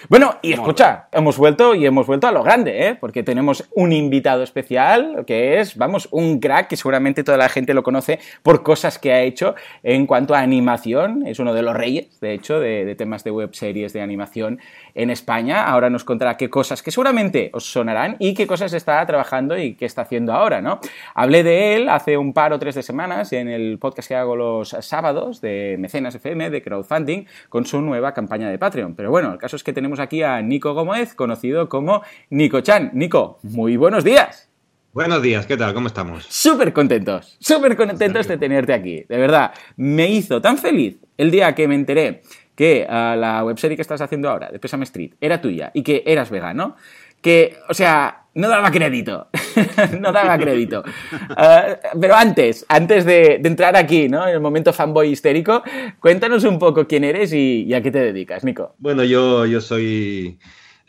Bueno, 0.08 0.36
y 0.42 0.52
escucha, 0.52 1.08
hemos 1.12 1.38
vuelto 1.38 1.74
y 1.74 1.86
hemos 1.86 2.06
vuelto 2.06 2.26
a 2.26 2.32
lo 2.32 2.42
grande, 2.42 2.88
¿eh? 2.88 2.94
porque 2.94 3.22
tenemos 3.22 3.68
un 3.74 3.92
invitado 3.92 4.42
especial 4.42 5.24
que 5.26 5.60
es, 5.60 5.76
vamos, 5.76 6.08
un 6.10 6.40
crack 6.40 6.68
que 6.68 6.76
seguramente 6.76 7.24
toda 7.24 7.38
la 7.38 7.48
gente 7.48 7.72
lo 7.72 7.82
conoce 7.82 8.18
por 8.42 8.62
cosas 8.62 8.98
que 8.98 9.12
ha 9.12 9.22
hecho 9.22 9.54
en 9.82 10.06
cuanto 10.06 10.34
a 10.34 10.40
animación. 10.40 11.26
Es 11.26 11.38
uno 11.38 11.54
de 11.54 11.62
los 11.62 11.74
reyes, 11.74 12.20
de 12.20 12.34
hecho, 12.34 12.60
de, 12.60 12.94
temas 12.94 13.24
de 13.24 13.30
web 13.30 13.54
series 13.54 13.94
de 13.94 14.02
animación 14.02 14.60
en 14.94 15.08
España. 15.08 15.64
Ahora 15.64 15.88
nos 15.88 16.04
contará 16.04 16.36
qué 16.36 16.50
cosas 16.50 16.82
que 16.82 16.90
seguramente 16.90 17.50
os 17.54 17.64
sonarán 17.64 18.16
y 18.18 18.34
qué 18.34 18.46
cosas 18.46 18.74
está 18.74 19.04
trabajando 19.06 19.56
y 19.56 19.74
qué 19.74 19.86
está 19.86 20.02
haciendo 20.02 20.34
ahora, 20.34 20.60
¿no? 20.60 20.80
Hablé 21.14 21.42
de 21.42 21.76
él 21.76 21.88
hace 21.88 22.18
un 22.18 22.34
par 22.34 22.52
o 22.52 22.58
tres 22.58 22.74
de 22.74 22.82
semanas 22.82 23.32
en 23.32 23.48
el 23.48 23.78
podcast 23.78 24.08
que 24.08 24.14
hago 24.14 24.36
los 24.36 24.76
sábados 24.80 25.40
de 25.40 25.77
Mecenas 25.78 26.14
FM, 26.14 26.50
de 26.50 26.62
crowdfunding, 26.62 27.24
con 27.48 27.66
su 27.66 27.80
nueva 27.80 28.12
campaña 28.14 28.50
de 28.50 28.58
Patreon. 28.58 28.94
Pero 28.94 29.10
bueno, 29.10 29.32
el 29.32 29.38
caso 29.38 29.56
es 29.56 29.64
que 29.64 29.72
tenemos 29.72 30.00
aquí 30.00 30.22
a 30.22 30.42
Nico 30.42 30.74
Gómez, 30.74 31.14
conocido 31.14 31.68
como 31.68 32.02
Nico 32.30 32.60
Chan. 32.60 32.90
Nico, 32.94 33.38
muy 33.42 33.76
buenos 33.76 34.04
días. 34.04 34.48
Buenos 34.92 35.22
días, 35.22 35.46
¿qué 35.46 35.56
tal? 35.56 35.74
¿Cómo 35.74 35.86
estamos? 35.86 36.24
Súper 36.24 36.72
contentos, 36.72 37.36
súper 37.38 37.76
contentos 37.76 38.26
de 38.26 38.38
tenerte 38.38 38.72
aquí. 38.72 39.04
De 39.08 39.16
verdad, 39.18 39.52
me 39.76 40.08
hizo 40.10 40.40
tan 40.40 40.58
feliz 40.58 40.96
el 41.16 41.30
día 41.30 41.54
que 41.54 41.68
me 41.68 41.74
enteré 41.74 42.22
que 42.56 42.84
ah, 42.88 43.14
la 43.16 43.44
webserie 43.44 43.76
que 43.76 43.82
estás 43.82 44.00
haciendo 44.00 44.28
ahora, 44.28 44.50
de 44.50 44.58
Pesame 44.58 44.82
Street, 44.84 45.12
era 45.20 45.40
tuya 45.40 45.70
y 45.74 45.84
que 45.84 46.02
eras 46.06 46.30
vegano, 46.30 46.74
que, 47.20 47.56
o 47.68 47.74
sea, 47.74 48.24
no 48.38 48.48
daba 48.48 48.70
crédito, 48.70 49.26
no 50.00 50.12
daba 50.12 50.38
crédito. 50.38 50.84
Uh, 51.30 51.98
pero 52.00 52.14
antes, 52.14 52.64
antes 52.68 53.04
de, 53.04 53.40
entrar 53.44 53.76
aquí, 53.76 54.08
¿no? 54.08 54.28
En 54.28 54.34
el 54.34 54.40
momento 54.40 54.72
fanboy 54.72 55.10
histérico, 55.10 55.62
cuéntanos 55.98 56.44
un 56.44 56.58
poco 56.58 56.86
quién 56.86 57.02
eres 57.02 57.32
y, 57.32 57.64
y 57.64 57.74
a 57.74 57.82
qué 57.82 57.90
te 57.90 57.98
dedicas, 57.98 58.44
Nico. 58.44 58.76
Bueno, 58.78 59.02
yo, 59.02 59.44
yo 59.44 59.60
soy 59.60 60.38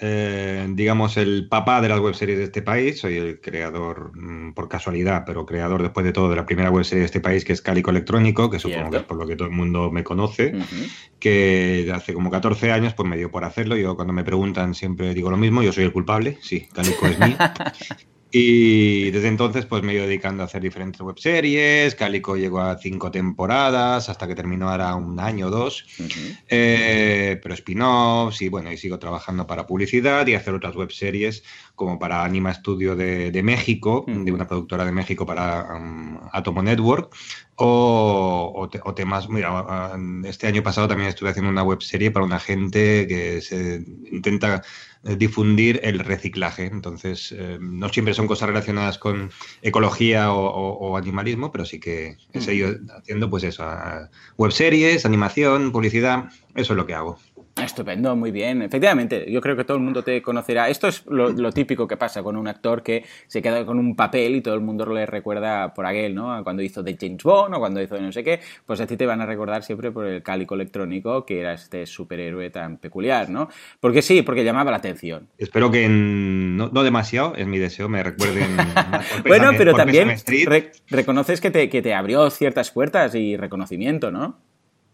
eh, 0.01 0.65
digamos, 0.69 1.17
el 1.17 1.47
papá 1.49 1.81
de 1.81 1.89
las 1.89 1.99
webseries 1.99 2.37
de 2.37 2.45
este 2.45 2.61
país. 2.61 2.99
Soy 2.99 3.17
el 3.17 3.41
creador, 3.41 4.11
mm, 4.15 4.53
por 4.53 4.69
casualidad, 4.69 5.23
pero 5.25 5.45
creador 5.45 5.81
después 5.81 6.05
de 6.05 6.13
todo 6.13 6.29
de 6.29 6.37
la 6.37 6.45
primera 6.45 6.71
webserie 6.71 7.01
de 7.01 7.05
este 7.05 7.19
país, 7.19 7.43
que 7.43 7.53
es 7.53 7.61
Cálico 7.61 7.91
Electrónico, 7.91 8.49
que 8.49 8.59
supongo 8.59 8.91
que 8.91 8.97
es 8.97 9.03
por 9.03 9.17
lo 9.17 9.27
que 9.27 9.35
todo 9.35 9.47
el 9.47 9.53
mundo 9.53 9.91
me 9.91 10.03
conoce, 10.03 10.53
que 11.19 11.91
hace 11.93 12.13
como 12.13 12.31
14 12.31 12.71
años 12.71 12.93
pues 12.93 13.09
me 13.09 13.17
dio 13.17 13.29
por 13.29 13.43
hacerlo. 13.43 13.75
Yo 13.75 13.95
cuando 13.95 14.13
me 14.13 14.23
preguntan 14.23 14.73
siempre 14.73 15.13
digo 15.13 15.29
lo 15.29 15.37
mismo, 15.37 15.61
yo 15.63 15.73
soy 15.73 15.83
el 15.83 15.91
culpable, 15.91 16.37
sí, 16.41 16.67
Cálico 16.73 17.05
es 17.07 17.19
mío. 17.19 17.37
Y 18.31 19.09
desde 19.09 19.27
entonces 19.27 19.65
pues 19.65 19.81
me 19.81 19.91
he 19.91 19.95
ido 19.95 20.05
dedicando 20.05 20.43
a 20.43 20.45
hacer 20.45 20.61
diferentes 20.61 21.01
webseries. 21.01 21.95
Calico 21.95 22.37
llegó 22.37 22.61
a 22.61 22.77
cinco 22.77 23.09
temporadas 23.09 24.07
hasta 24.07 24.27
que 24.27 24.35
terminó 24.35 24.69
ahora 24.69 24.93
un 24.95 25.19
año 25.19 25.47
o 25.47 25.49
dos. 25.49 25.85
Eh, 26.47 27.39
pero 27.41 27.55
spin-offs 27.55 28.41
y 28.43 28.49
bueno, 28.49 28.71
y 28.71 28.77
sigo 28.77 28.99
trabajando 28.99 29.47
para 29.47 29.65
publicidad 29.65 30.27
y 30.27 30.35
hacer 30.35 30.53
otras 30.53 30.75
webseries 30.75 31.43
como 31.73 31.97
para 31.97 32.23
Anima 32.23 32.53
Studio 32.53 32.95
de, 32.95 33.41
México, 33.43 34.05
de 34.05 34.31
una 34.31 34.47
productora 34.47 34.85
de 34.85 34.91
México 34.91 35.25
para 35.25 35.75
um, 35.75 36.19
Atomo 36.31 36.61
Network. 36.61 37.15
O, 37.61 38.53
o, 38.55 38.93
temas, 38.93 39.27
mira, 39.27 39.91
este 40.23 40.47
año 40.47 40.63
pasado 40.63 40.87
también 40.87 41.09
estuve 41.09 41.29
haciendo 41.29 41.51
una 41.51 41.63
webserie 41.63 42.09
para 42.09 42.25
una 42.25 42.39
gente 42.39 43.05
que 43.05 43.41
se 43.41 43.83
intenta 44.11 44.61
eh, 45.03 45.15
difundir 45.15 45.79
el 45.83 45.99
reciclaje. 45.99 46.65
Entonces, 46.65 47.31
eh, 47.31 47.57
no 47.61 47.89
siempre 47.89 48.13
son 48.13 48.27
cosas 48.27 48.49
relacionadas 48.49 48.97
con 48.97 49.31
ecología 49.61 50.33
o, 50.33 50.97
animalismo, 50.97 51.51
pero 51.51 51.65
sí 51.65 51.79
que 51.79 52.17
he 52.33 52.41
seguido 52.41 52.75
haciendo 52.97 53.29
pues 53.29 53.43
eso, 53.43 53.65
webseries, 54.37 55.05
animación, 55.05 55.71
publicidad, 55.71 56.25
eso 56.55 56.73
es 56.73 56.77
lo 56.77 56.85
que 56.85 56.95
hago. 56.95 57.17
Estupendo, 57.63 58.15
muy 58.15 58.31
bien. 58.31 58.61
Efectivamente, 58.61 59.25
yo 59.29 59.41
creo 59.41 59.55
que 59.55 59.63
todo 59.63 59.77
el 59.77 59.83
mundo 59.83 60.03
te 60.03 60.21
conocerá. 60.21 60.69
Esto 60.69 60.87
es 60.87 61.05
lo, 61.07 61.51
típico 61.51 61.87
que 61.87 61.97
pasa 61.97 62.21
con 62.23 62.37
un 62.37 62.47
actor 62.47 62.83
que 62.83 63.05
se 63.27 63.41
queda 63.41 63.65
con 63.65 63.79
un 63.79 63.95
papel 63.95 64.35
y 64.35 64.41
todo 64.41 64.53
el 64.53 64.61
mundo 64.61 64.85
le 64.85 65.05
recuerda 65.05 65.73
por 65.73 65.85
aquel, 65.85 66.15
¿no? 66.15 66.43
Cuando 66.43 66.61
hizo 66.61 66.83
de 66.83 66.97
James 66.99 67.23
Bond 67.23 67.55
o 67.55 67.59
cuando 67.59 67.81
hizo 67.81 67.99
no 67.99 68.11
sé 68.11 68.23
qué, 68.23 68.39
pues 68.65 68.79
a 68.81 68.87
ti 68.87 68.97
te 68.97 69.05
van 69.05 69.21
a 69.21 69.25
recordar 69.25 69.63
siempre 69.63 69.91
por 69.91 70.05
el 70.05 70.21
cálico 70.23 70.55
electrónico, 70.55 71.25
que 71.25 71.41
era 71.41 71.53
este 71.53 71.85
superhéroe 71.85 72.49
tan 72.49 72.77
peculiar, 72.77 73.29
¿no? 73.29 73.49
Porque 73.79 74.01
sí, 74.01 74.21
porque 74.21 74.43
llamaba 74.43 74.71
la 74.71 74.77
atención. 74.77 75.27
Espero 75.37 75.71
que 75.71 75.87
no, 75.89 76.69
demasiado, 76.83 77.35
es 77.35 77.47
mi 77.47 77.57
deseo, 77.57 77.89
me 77.89 78.03
recuerden. 78.03 78.57
bueno, 79.27 79.51
pero 79.57 79.73
también 79.73 80.15
reconoces 80.89 81.41
que 81.41 81.51
te, 81.51 81.69
que 81.69 81.81
te 81.81 81.93
abrió 81.93 82.29
ciertas 82.29 82.71
puertas 82.71 83.15
y 83.15 83.37
reconocimiento, 83.37 84.11
¿no? 84.11 84.37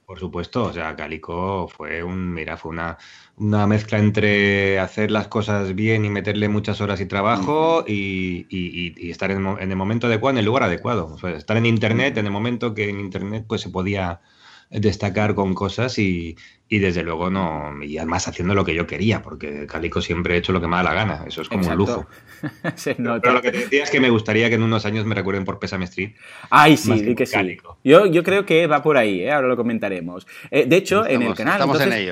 Por 0.06 0.20
supuesto, 0.20 0.66
o 0.66 0.74
sea, 0.74 0.96
Calico 0.96 1.68
fue 1.68 2.04
un, 2.04 2.32
mira, 2.32 2.58
fue 2.58 2.72
una, 2.72 2.98
una 3.38 3.66
mezcla 3.66 3.98
entre 3.98 4.80
hacer 4.80 5.10
las 5.10 5.28
cosas 5.28 5.74
bien 5.74 6.06
y 6.06 6.10
meterle 6.10 6.48
muchas 6.48 6.80
horas 6.80 7.02
y 7.02 7.08
trabajo 7.08 7.84
y, 7.88 8.46
y, 8.50 9.10
estar 9.10 9.32
en, 9.32 9.46
en, 9.48 9.72
el 9.72 9.76
momento 9.76 10.06
adecuado, 10.06 10.36
en 10.36 10.40
el 10.40 10.46
lugar 10.46 10.64
adecuado. 10.64 11.08
O 11.08 11.18
sea, 11.18 11.32
estar 11.32 11.58
en 11.58 11.66
Internet 11.66 12.18
en 12.18 12.28
el 12.28 12.32
momento 12.32 12.76
que 12.76 12.90
en 12.90 13.00
Internet 13.00 13.46
pues 13.48 13.62
se 13.62 13.70
podía 13.72 14.22
destacar 14.70 15.36
con 15.36 15.54
cosas 15.54 15.98
y, 16.00 16.36
y 16.68 16.80
desde 16.80 17.04
luego 17.04 17.30
no, 17.30 17.84
y 17.84 17.98
además 17.98 18.28
haciendo 18.28 18.56
lo 18.56 18.66
que 18.66 18.74
yo 18.74 18.88
quería, 18.88 19.22
porque 19.22 19.68
Calico 19.68 20.02
siempre 20.02 20.34
he 20.34 20.38
hecho 20.38 20.52
lo 20.52 20.60
que 20.60 20.68
me 20.68 20.76
da 20.76 20.84
la 20.84 20.94
gana, 20.96 21.24
eso 21.28 21.44
es 21.44 21.50
como 21.50 21.68
un 21.68 21.76
lujo. 21.76 22.08
Pero 22.86 23.34
lo 23.34 23.42
que 23.42 23.52
te 23.52 23.58
decía 23.60 23.84
es 23.84 23.92
que 23.92 24.00
me 24.00 24.10
gustaría 24.10 24.50
que 24.50 24.56
en 24.56 24.64
unos 24.64 24.84
años 24.86 25.06
me 25.06 25.14
recuerden 25.14 25.46
por 25.46 25.60
Pésame 25.60 25.86
Street. 25.86 26.14
Ay, 26.50 26.76
sí, 26.76 26.94
di 27.02 27.14
que, 27.14 27.28
sí. 27.28 27.58
Yo, 27.84 28.08
yo 28.08 28.24
creo 28.24 28.46
que 28.48 28.66
va 28.66 28.82
por 28.82 28.98
ahí, 28.98 29.22
¿eh? 29.22 29.32
ahora 29.32 29.48
lo 29.48 29.56
comentaremos. 29.56 30.26
Eh, 30.50 30.66
de 30.66 30.76
hecho, 30.76 31.06
en 31.06 31.22
el 31.22 31.36
canal 31.36 31.62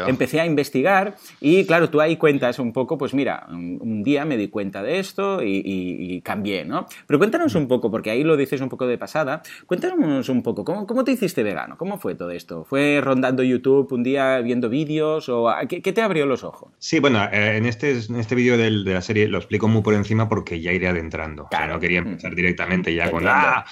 empecé 0.08 0.40
a 0.40 0.46
investigar 0.46 1.16
y 1.42 1.66
claro, 1.66 1.90
tú 1.90 2.00
ahí 2.00 2.18
cuentas 2.18 2.60
un 2.60 2.74
poco, 2.74 2.98
pues 2.98 3.16
mira, 3.16 3.48
un, 3.50 4.04
día 4.04 4.24
me 4.26 4.38
di 4.38 4.50
cuenta 4.50 4.84
de 4.84 5.00
esto 5.00 5.40
y, 5.42 6.22
cambié, 6.24 6.64
¿no? 6.64 6.86
Pero 7.08 7.18
cuéntanos 7.18 7.56
un 7.56 7.68
poco, 7.68 7.90
porque 7.90 8.12
ahí 8.12 8.24
lo 8.24 8.38
dices 8.38 8.62
un 8.62 8.70
poco 8.70 8.86
de 8.86 8.98
pasada, 9.00 9.42
cuéntanos 9.66 10.30
un 10.30 10.44
poco, 10.44 10.64
¿cómo, 10.64 10.86
cómo 10.86 11.04
te 11.04 11.12
hiciste 11.12 11.42
vegano? 11.42 11.78
¿Cómo 11.78 11.98
fue 11.98 12.14
todo 12.14 12.30
esto? 12.30 12.64
¿Fue 12.66 13.02
rondando 13.02 13.42
YouTube 13.42 13.92
un 13.92 14.04
día 14.04 14.43
viendo 14.44 14.70
vídeos? 14.70 15.30
o 15.30 15.52
¿qué, 15.68 15.82
te 15.82 16.02
abrió 16.02 16.26
los 16.26 16.44
ojos? 16.44 16.72
Sí, 16.78 17.00
bueno, 17.00 17.24
eh, 17.32 17.58
en 17.58 17.66
este, 17.66 17.92
en 17.92 18.16
este 18.18 18.36
vídeo 18.36 18.58
de 18.58 18.70
la 18.70 19.02
serie 19.02 19.28
lo 19.28 19.38
explico 19.38 19.68
muy 19.68 19.82
por 19.82 19.94
encima 19.94 20.30
porque 20.30 20.62
ya 20.62 20.72
iré 20.72 20.88
adentrando. 20.88 21.48
Claro. 21.50 21.74
no 21.74 21.80
quería 21.80 22.00
empezar 22.00 22.36
directamente 22.36 22.94
ya 22.94 23.10
con, 23.10 23.26
ah, 23.28 23.66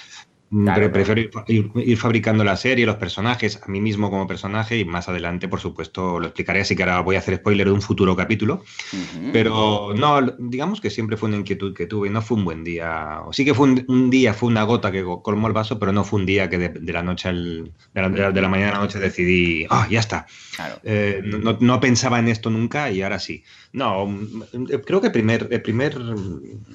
Mm, 0.54 0.68
prefiero 0.92 1.30
ir, 1.48 1.96
fabricando 1.96 2.44
la 2.44 2.56
serie, 2.56 2.84
los 2.84 2.96
personajes, 2.96 3.58
a 3.62 3.70
mí 3.70 3.80
mismo 3.80 4.10
como 4.10 4.26
personaje 4.26 4.78
y 4.78 4.84
más 4.84 5.08
adelante, 5.08 5.48
por 5.48 5.60
supuesto, 5.60 6.20
lo 6.20 6.26
explicaré, 6.26 6.60
así 6.60 6.76
que 6.76 6.82
ahora 6.82 7.00
voy 7.00 7.16
a 7.16 7.20
hacer 7.20 7.36
spoiler 7.36 7.68
de 7.68 7.72
un 7.72 7.80
futuro 7.80 8.14
capítulo. 8.14 8.62
Pero 9.32 9.94
no, 9.96 10.20
digamos 10.38 10.82
que 10.82 10.90
siempre 10.90 11.16
fue 11.16 11.30
una 11.30 11.38
inquietud 11.38 11.74
que 11.74 11.86
tuve, 11.86 12.10
no 12.10 12.20
fue 12.20 12.36
un 12.36 12.44
buen 12.44 12.64
día. 12.64 13.22
Sí 13.32 13.46
que 13.46 13.54
fue 13.54 13.66
un, 13.88 14.10
día, 14.10 14.34
fue 14.34 14.50
una 14.50 14.64
gota 14.64 14.92
que 14.92 15.02
colmó 15.22 15.46
el 15.46 15.54
vaso, 15.54 15.78
pero 15.78 15.90
no 15.90 16.04
fue 16.04 16.20
un 16.20 16.26
día 16.26 16.50
que 16.50 16.58
de, 16.58 16.92
la 16.92 17.02
noche 17.02 17.30
al, 17.30 17.72
de, 17.94 18.40
la, 18.42 18.48
mañana 18.48 18.72
a 18.72 18.74
la 18.74 18.80
noche 18.80 18.98
decidí, 18.98 19.66
ah, 19.70 19.86
ya 19.90 20.00
está. 20.00 20.26
Eh, 20.84 21.22
no, 21.24 21.80
pensaba 21.80 22.18
en 22.18 22.28
esto 22.28 22.50
nunca 22.50 22.90
y 22.90 23.00
ahora 23.00 23.18
sí. 23.18 23.42
No, 23.72 24.04
mm, 24.04 24.64
creo 24.84 25.00
que 25.00 25.06
el 25.06 25.12
primer, 25.14 25.48
el 25.50 25.62
primer, 25.62 25.96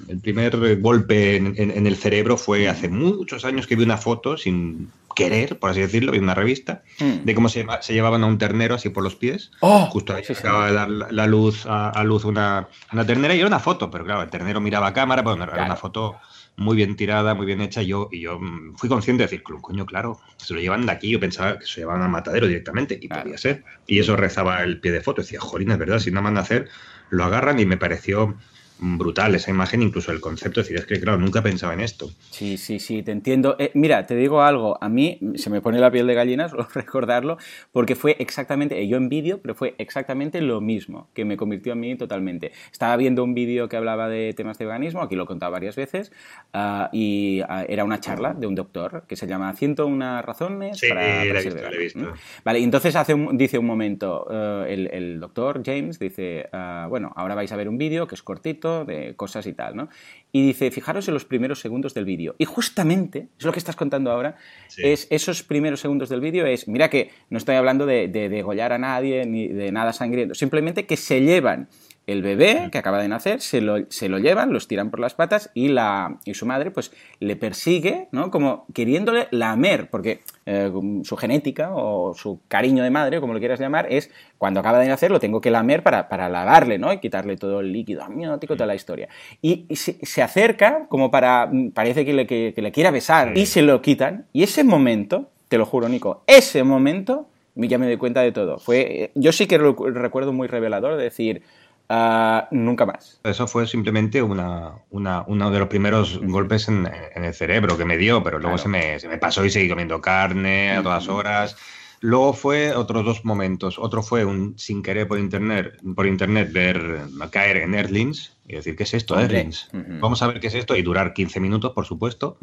el 0.08 0.18
primer 0.18 0.80
golpe 0.80 1.36
en 1.36 1.86
el 1.86 1.94
cerebro 1.94 2.36
fue 2.36 2.68
hace 2.68 2.88
muchos 2.88 3.44
años 3.44 3.67
que 3.68 3.76
vi 3.76 3.84
una 3.84 3.98
foto 3.98 4.36
sin 4.36 4.90
querer, 5.14 5.58
por 5.58 5.70
así 5.70 5.80
decirlo, 5.80 6.12
vi 6.12 6.18
una 6.18 6.34
revista 6.34 6.82
hmm. 7.00 7.24
de 7.24 7.34
cómo 7.34 7.48
se, 7.48 7.66
se, 7.80 7.92
llevaban 7.92 8.22
a 8.22 8.26
un 8.26 8.38
ternero 8.38 8.76
así 8.76 8.88
por 8.88 9.02
los 9.02 9.16
pies. 9.16 9.50
Oh, 9.60 9.86
Justo 9.86 10.14
ahí 10.14 10.24
se 10.24 10.32
acaba 10.32 10.68
de 10.68 10.72
dar 10.72 10.88
la, 10.88 11.26
luz 11.26 11.66
a, 11.66 12.02
luz 12.04 12.24
una, 12.24 12.68
una, 12.92 13.04
ternera 13.04 13.34
y 13.34 13.38
era 13.38 13.48
una 13.48 13.58
foto, 13.58 13.90
pero 13.90 14.04
claro, 14.04 14.22
el 14.22 14.30
ternero 14.30 14.60
miraba 14.60 14.86
a 14.86 14.92
cámara, 14.92 15.22
pero 15.24 15.42
era 15.42 15.64
una 15.64 15.76
foto 15.76 16.16
muy 16.58 16.76
bien 16.76 16.96
tirada, 16.96 17.34
muy 17.34 17.46
bien 17.46 17.60
hecha. 17.60 17.82
Yo, 17.82 18.08
y 18.12 18.20
yo 18.20 18.38
mm, 18.38 18.76
fui 18.76 18.88
consciente 18.88 19.22
de 19.22 19.26
decir, 19.26 19.42
coño, 19.42 19.86
claro, 19.86 20.20
se 20.36 20.54
lo 20.54 20.60
llevan 20.60 20.86
de 20.86 20.92
aquí. 20.92 21.10
Yo 21.10 21.20
pensaba 21.20 21.58
que 21.58 21.66
se 21.66 21.80
llevaban 21.80 22.02
al 22.02 22.10
matadero 22.10 22.46
directamente 22.46 22.98
y 23.00 23.08
podía 23.08 23.38
ser. 23.38 23.64
Y 23.86 24.00
eso 24.00 24.16
rezaba 24.16 24.62
el 24.62 24.80
pie 24.80 24.92
de 24.92 25.00
foto. 25.00 25.22
Decía, 25.22 25.40
jolín, 25.40 25.70
es 25.70 25.78
verdad, 25.78 25.98
si 26.00 26.10
no 26.10 26.20
mandan 26.20 26.42
a 26.42 26.44
hacer, 26.44 26.68
lo 27.10 27.24
agarran 27.24 27.58
y 27.60 27.66
me 27.66 27.76
pareció 27.76 28.36
brutal 28.80 29.34
esa 29.34 29.50
imagen, 29.50 29.82
incluso 29.82 30.12
el 30.12 30.20
concepto. 30.20 30.60
Es 30.60 30.68
decir, 30.68 30.80
es 30.80 30.86
que, 30.86 31.00
claro, 31.00 31.18
nunca 31.18 31.42
pensaba 31.42 31.74
en 31.74 31.80
esto. 31.80 32.10
Sí, 32.30 32.56
sí, 32.56 32.78
sí, 32.78 33.02
te 33.02 33.12
entiendo. 33.12 33.56
Eh, 33.58 33.70
mira, 33.74 34.06
te 34.06 34.14
digo 34.14 34.42
algo. 34.42 34.78
A 34.82 34.88
mí 34.88 35.18
se 35.36 35.50
me 35.50 35.60
pone 35.60 35.78
la 35.78 35.90
piel 35.90 36.06
de 36.06 36.14
gallina, 36.14 36.48
solo 36.48 36.66
recordarlo, 36.72 37.38
porque 37.72 37.94
fue 37.94 38.16
exactamente, 38.18 38.86
yo 38.86 38.96
en 38.96 39.08
vídeo, 39.08 39.40
pero 39.42 39.54
fue 39.54 39.74
exactamente 39.78 40.40
lo 40.40 40.60
mismo, 40.60 41.08
que 41.14 41.24
me 41.24 41.36
convirtió 41.36 41.72
a 41.72 41.76
mí 41.76 41.96
totalmente. 41.96 42.52
Estaba 42.70 42.96
viendo 42.96 43.24
un 43.24 43.34
vídeo 43.34 43.68
que 43.68 43.76
hablaba 43.76 44.08
de 44.08 44.32
temas 44.34 44.58
de 44.58 44.66
veganismo, 44.66 45.02
aquí 45.02 45.16
lo 45.16 45.24
he 45.24 45.26
contado 45.26 45.52
varias 45.52 45.76
veces, 45.76 46.12
ah, 46.52 46.90
y 46.92 47.40
ah, 47.48 47.64
era 47.68 47.84
una 47.84 48.00
charla 48.00 48.34
de 48.34 48.46
un 48.46 48.54
doctor 48.54 49.04
que 49.06 49.16
se 49.16 49.26
llama 49.26 49.52
101 49.52 50.22
razones 50.22 50.80
para, 50.88 51.24
para 51.26 51.42
ser 51.42 51.54
vegano. 51.54 51.78
Visto. 51.78 52.12
Vale, 52.44 52.60
y 52.60 52.64
entonces 52.64 52.96
hace 52.96 53.14
dice 53.32 53.58
un 53.58 53.66
momento, 53.66 54.26
eh, 54.30 54.66
el, 54.68 54.90
el, 54.92 55.20
doctor 55.20 55.62
James 55.64 55.98
dice, 55.98 56.48
ah, 56.52 56.86
bueno, 56.88 57.12
ahora 57.16 57.34
vais 57.34 57.50
a 57.52 57.56
ver 57.56 57.68
un 57.68 57.78
vídeo 57.78 58.06
que 58.06 58.14
es 58.14 58.22
cortito, 58.22 58.67
de 58.84 59.14
cosas 59.16 59.46
y 59.46 59.52
tal, 59.52 59.76
¿no? 59.76 59.88
Y 60.32 60.46
dice, 60.46 60.70
fijaros 60.70 61.08
en 61.08 61.14
los 61.14 61.24
primeros 61.24 61.60
segundos 61.60 61.94
del 61.94 62.04
vídeo. 62.04 62.34
Y 62.38 62.44
justamente, 62.44 63.28
es 63.38 63.44
lo 63.44 63.52
que 63.52 63.58
estás 63.58 63.76
contando 63.76 64.10
ahora, 64.10 64.36
es 64.76 65.06
esos 65.10 65.42
primeros 65.42 65.80
segundos 65.80 66.08
del 66.08 66.20
vídeo 66.20 66.46
es, 66.46 66.68
mira 66.68 66.90
que 66.90 67.10
no 67.30 67.38
estoy 67.38 67.56
hablando 67.56 67.86
de, 67.86 68.08
de 68.08 68.28
degollar 68.28 68.72
a 68.72 68.78
nadie 68.78 69.24
ni 69.26 69.48
de 69.48 69.72
nada 69.72 69.92
sangriento, 69.92 70.34
simplemente 70.34 70.86
que 70.86 70.96
se 70.96 71.20
llevan 71.20 71.68
el 72.08 72.22
bebé 72.22 72.70
que 72.72 72.78
acaba 72.78 73.02
de 73.02 73.06
nacer, 73.06 73.42
se 73.42 73.60
lo, 73.60 73.84
se 73.90 74.08
lo, 74.08 74.18
llevan, 74.18 74.50
los 74.50 74.66
tiran 74.66 74.90
por 74.90 74.98
las 74.98 75.12
patas 75.12 75.50
y, 75.52 75.68
la, 75.68 76.18
y 76.24 76.32
su 76.32 76.46
madre 76.46 76.70
pues 76.70 76.90
le 77.20 77.36
persigue, 77.36 78.08
¿no? 78.12 78.30
Como 78.30 78.64
queriéndole 78.72 79.28
lamer, 79.30 79.90
porque 79.90 80.20
eh, 80.46 80.72
su 81.04 81.16
genética 81.18 81.68
o 81.74 82.14
su 82.14 82.40
cariño 82.48 82.82
de 82.82 82.88
madre, 82.88 83.20
como 83.20 83.34
lo 83.34 83.38
quieras 83.38 83.60
llamar, 83.60 83.88
es 83.90 84.10
cuando 84.38 84.60
acaba 84.60 84.78
de 84.78 84.88
nacer 84.88 85.10
lo 85.10 85.20
tengo 85.20 85.42
que 85.42 85.50
lamer 85.50 85.82
para, 85.82 86.08
para 86.08 86.30
lavarle, 86.30 86.78
¿no? 86.78 86.90
Y 86.94 86.98
quitarle 86.98 87.36
todo 87.36 87.60
el 87.60 87.74
líquido 87.74 88.02
amniótico, 88.02 88.54
toda 88.54 88.66
la 88.66 88.74
historia. 88.74 89.10
Y, 89.42 89.66
se, 89.76 90.22
acerca 90.22 90.86
como 90.88 91.10
para, 91.10 91.50
parece 91.74 92.06
que 92.06 92.14
le, 92.14 92.26
que, 92.26 92.54
le 92.56 92.72
quiera 92.72 92.90
besar 92.90 93.36
y 93.36 93.44
se 93.44 93.60
lo 93.60 93.82
quitan. 93.82 94.24
Y 94.32 94.44
ese 94.44 94.64
momento, 94.64 95.28
te 95.48 95.58
lo 95.58 95.66
juro, 95.66 95.90
Nico, 95.90 96.22
ese 96.26 96.64
momento 96.64 97.28
ya 97.54 97.76
me 97.76 97.86
doy 97.86 97.96
cuenta 97.96 98.22
de 98.22 98.32
todo. 98.32 98.58
Fue, 98.58 99.10
yo 99.14 99.32
sí 99.32 99.46
que 99.46 99.58
recuerdo 99.58 100.32
muy 100.32 100.46
revelador 100.46 100.96
de 100.96 101.02
decir, 101.02 101.42
Ah, 101.90 102.48
nunca 102.50 102.84
más. 102.84 103.20
Eso 103.24 103.46
fue 103.46 103.66
simplemente 103.66 104.22
una, 104.22 104.74
uno 104.90 105.50
de 105.50 105.58
los 105.58 105.68
primeros 105.68 106.20
golpes 106.22 106.68
en, 106.68 106.86
el 106.86 107.34
cerebro 107.34 107.78
que 107.78 107.86
me 107.86 107.96
dio, 107.96 108.22
pero 108.22 108.38
luego 108.38 108.58
se, 108.58 108.68
me, 108.68 109.00
se, 109.00 109.08
me, 109.08 109.16
pasó 109.16 109.44
y 109.44 109.50
seguí 109.50 109.70
comiendo 109.70 110.00
carne 110.00 110.72
a 110.72 110.82
todas 110.82 111.08
horas. 111.08 111.56
Luego 112.00 112.32
fue 112.32 112.74
otros 112.74 113.04
dos 113.04 113.24
momentos. 113.24 113.78
Otro 113.78 114.02
fue 114.02 114.24
un 114.24 114.58
sin 114.58 114.82
querer 114.82 115.08
por 115.08 115.18
internet, 115.18 115.80
por 115.94 116.06
internet 116.06 116.52
ver 116.52 117.02
caer 117.30 117.58
en 117.58 117.74
Erlings 117.74 118.36
y 118.46 118.54
decir, 118.54 118.76
¿qué 118.76 118.84
es 118.84 118.94
esto, 118.94 119.18
Erlings? 119.18 119.68
Vamos 120.00 120.22
a 120.22 120.28
ver 120.28 120.40
qué 120.40 120.46
es 120.46 120.54
esto 120.54 120.76
y 120.76 120.82
durar 120.82 121.12
15 121.12 121.40
minutos, 121.40 121.72
por 121.72 121.84
supuesto. 121.84 122.38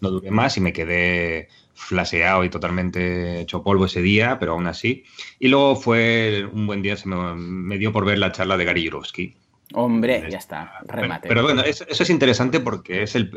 No 0.00 0.10
duré 0.10 0.30
más 0.30 0.56
y 0.56 0.60
me 0.60 0.72
quedé 0.72 1.48
flaseado 1.74 2.44
y 2.44 2.50
totalmente 2.50 3.40
hecho 3.40 3.62
polvo 3.62 3.86
ese 3.86 4.02
día, 4.02 4.38
pero 4.38 4.52
aún 4.52 4.66
así. 4.66 5.04
Y 5.38 5.48
luego 5.48 5.76
fue 5.76 6.48
un 6.52 6.66
buen 6.66 6.82
día, 6.82 6.96
se 6.96 7.08
me, 7.08 7.78
dio 7.78 7.92
por 7.92 8.04
ver 8.04 8.18
la 8.18 8.32
charla 8.32 8.56
de 8.56 8.64
Gary 8.64 8.86
Jurovsky. 8.86 9.36
Hombre, 9.72 10.26
ya 10.28 10.38
está, 10.38 10.80
remate. 10.84 11.28
Pero, 11.28 11.44
bueno, 11.44 11.62
eso, 11.62 11.84
es 11.88 12.10
interesante 12.10 12.58
porque 12.58 13.04
es 13.04 13.14
el, 13.14 13.30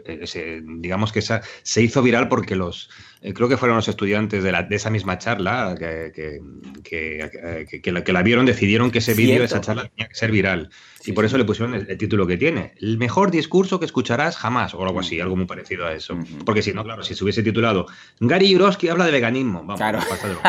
digamos 0.79 1.11
que 1.11 1.19
esa, 1.19 1.41
se 1.61 1.81
hizo 1.83 2.01
viral 2.01 2.27
porque 2.27 2.55
los, 2.55 2.89
eh, 3.21 3.33
creo 3.33 3.47
que 3.47 3.55
fueron 3.55 3.77
los 3.77 3.87
estudiantes 3.87 4.43
de, 4.43 4.51
la, 4.51 4.63
de 4.63 4.75
esa 4.75 4.89
misma 4.89 5.19
charla 5.19 5.75
que, 5.77 6.11
que, 6.13 6.41
que, 6.83 7.81
que, 7.81 8.13
la, 8.13 8.23
vieron, 8.23 8.47
decidieron 8.47 8.89
que 8.89 8.97
ese 8.97 9.13
vídeo, 9.13 9.43
esa 9.43 9.61
charla 9.61 9.87
tenía 9.89 10.09
que 10.09 10.15
ser 10.15 10.31
viral. 10.31 10.69
y 11.05 11.11
por 11.11 11.23
eso 11.23 11.37
le 11.37 11.45
pusieron 11.45 11.75
el, 11.75 11.97
título 11.97 12.25
que 12.25 12.37
tiene. 12.37 12.73
El 12.81 12.97
mejor 12.97 13.29
discurso 13.29 13.79
que 13.79 13.85
escucharás 13.85 14.35
jamás, 14.35 14.73
o 14.73 14.83
algo 14.83 15.01
así, 15.01 15.19
algo 15.19 15.35
muy 15.35 15.45
parecido 15.45 15.85
a 15.85 15.93
eso. 15.93 16.17
Porque 16.45 16.63
si 16.63 16.73
no, 16.73 16.83
claro, 16.83 17.03
si 17.03 17.13
se 17.13 17.23
hubiese 17.23 17.43
titulado 17.43 17.85
Gary 18.19 18.49
Yurovsky 18.49 18.89
habla 18.89 19.05
de 19.05 19.11
veganismo, 19.11 19.59
vamos, 19.59 19.77
claro. 19.77 19.99
no, 19.99 20.05
pasa 20.09 20.27
de 20.27 20.33
los, 20.33 20.43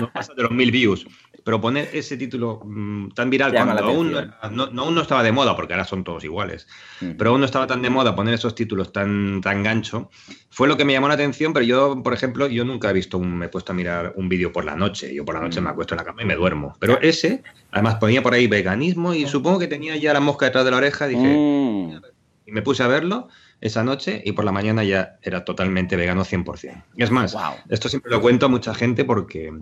no 0.00 0.12
pasa 0.12 0.34
de 0.34 0.42
los 0.42 0.52
mil 0.52 0.70
views. 0.70 1.06
Pero 1.50 1.60
poner 1.60 1.90
ese 1.92 2.16
título 2.16 2.60
mm, 2.64 3.08
tan 3.08 3.28
viral 3.28 3.52
cuando 3.52 3.82
aún 3.82 4.12
no, 4.12 4.62
aún 4.82 4.94
no, 4.94 5.00
estaba 5.00 5.24
de 5.24 5.32
moda, 5.32 5.56
porque 5.56 5.72
ahora 5.72 5.84
son 5.84 6.04
todos 6.04 6.22
iguales, 6.22 6.68
pero 7.18 7.30
aún 7.30 7.40
no 7.40 7.46
estaba 7.46 7.66
tan 7.66 7.82
de 7.82 7.90
moda 7.90 8.14
poner 8.14 8.34
esos 8.34 8.54
títulos 8.54 8.92
tan, 8.92 9.40
tan 9.40 9.64
gancho, 9.64 10.10
fue 10.48 10.68
lo 10.68 10.76
que 10.76 10.84
me 10.84 10.92
llamó 10.92 11.08
la 11.08 11.14
atención, 11.14 11.52
pero 11.52 11.66
yo, 11.66 12.04
por 12.04 12.14
ejemplo, 12.14 12.46
yo 12.46 12.64
nunca 12.64 12.90
he 12.90 12.92
visto, 12.92 13.18
un, 13.18 13.36
me 13.36 13.46
he 13.46 13.48
puesto 13.48 13.72
a 13.72 13.74
mirar 13.74 14.12
un 14.14 14.28
vídeo 14.28 14.52
por 14.52 14.64
la 14.64 14.76
noche. 14.76 15.12
Yo 15.12 15.24
por 15.24 15.34
la 15.34 15.40
noche 15.40 15.60
me 15.60 15.70
acuesto 15.70 15.94
en 15.94 15.98
la 15.98 16.04
cama 16.04 16.22
y 16.22 16.24
me 16.24 16.36
duermo. 16.36 16.76
Pero 16.78 17.00
ese, 17.00 17.42
además 17.72 17.96
ponía 17.96 18.22
por 18.22 18.32
ahí 18.32 18.46
veganismo 18.46 19.12
y 19.12 19.26
supongo 19.26 19.58
que 19.58 19.66
tenía 19.66 19.96
ya 19.96 20.12
la 20.12 20.20
mosca 20.20 20.46
detrás 20.46 20.64
de 20.64 20.70
la 20.70 20.76
oreja. 20.76 21.08
Dije, 21.08 21.36
mm. 21.36 22.00
y 22.46 22.52
me 22.52 22.62
puse 22.62 22.84
a 22.84 22.86
verlo 22.86 23.26
esa 23.60 23.84
noche 23.84 24.22
y 24.24 24.32
por 24.32 24.44
la 24.44 24.52
mañana 24.52 24.84
ya 24.84 25.18
era 25.22 25.44
totalmente 25.44 25.96
vegano 25.96 26.24
100%. 26.24 26.84
Y 26.96 27.02
es 27.02 27.10
más, 27.10 27.36
esto 27.68 27.88
siempre 27.88 28.10
lo 28.10 28.20
cuento 28.20 28.46
a 28.46 28.48
mucha 28.48 28.74
gente 28.74 29.04
porque, 29.04 29.52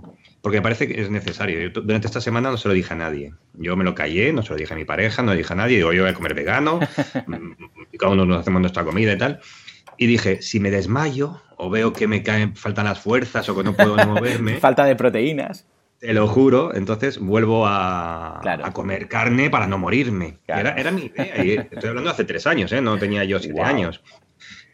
porque 0.41 0.59
me 0.59 0.63
parece 0.63 0.87
que 0.87 1.01
es 1.01 1.11
necesario. 1.11 1.71
durante 1.71 2.07
esta 2.07 2.21
semana 2.21 2.51
no 2.51 2.57
se 2.57 2.69
lo 2.69 2.75
dije 2.75 2.95
a 2.95 2.97
nadie. 2.97 3.35
Yo 3.55 3.77
me 3.77 3.85
lo 3.85 3.95
callé, 3.95 4.33
no 4.33 4.43
se 4.43 4.51
lo 4.51 4.57
dije 4.57 4.73
a 4.73 4.77
mi 4.77 4.85
pareja, 4.85 5.23
no 5.23 5.33
le 5.33 5.39
dije 5.39 5.53
a 5.53 5.57
nadie. 5.57 5.79
Digo, 5.79 5.93
yo 5.93 6.03
voy 6.03 6.11
a 6.13 6.15
comer 6.15 6.35
vegano, 6.35 6.79
cada 7.99 8.13
uno 8.13 8.25
nos 8.25 8.41
hacemos 8.41 8.61
nuestra 8.61 8.85
comida 8.85 9.13
y 9.13 9.19
tal. 9.19 9.41
Y 9.97 10.07
dije, 10.07 10.41
si 10.43 10.61
me 10.61 10.71
desmayo 10.71 11.43
o 11.57 11.71
veo 11.71 11.93
que 11.93 12.07
me 12.07 12.23
caen, 12.23 12.55
faltan 12.55 12.85
las 12.85 13.01
fuerzas 13.01 13.49
o 13.49 13.57
que 13.57 13.65
no 13.65 13.75
puedo 13.75 13.97
moverme. 14.07 14.59
Falta 14.59 14.85
de 14.85 14.95
proteínas. 14.95 15.67
Te 15.99 16.15
lo 16.15 16.29
juro, 16.29 16.75
entonces 16.75 17.19
vuelvo 17.19 17.67
a, 17.67 18.41
a 18.41 18.73
comer 18.73 19.09
carne 19.09 19.51
para 19.51 19.67
no 19.67 19.79
morirme. 19.79 20.39
Era, 20.47 20.75
era, 20.75 20.93
mi 20.93 21.07
idea. 21.07 21.45
Y 21.45 21.51
estoy 21.53 21.89
hablando 21.89 22.11
hace 22.11 22.25
tres 22.25 22.47
años, 22.47 22.71
¿eh? 22.73 22.81
no 22.81 22.99
tenía 22.99 23.25
yo 23.25 23.41
siete 23.41 23.61
años. 23.61 24.01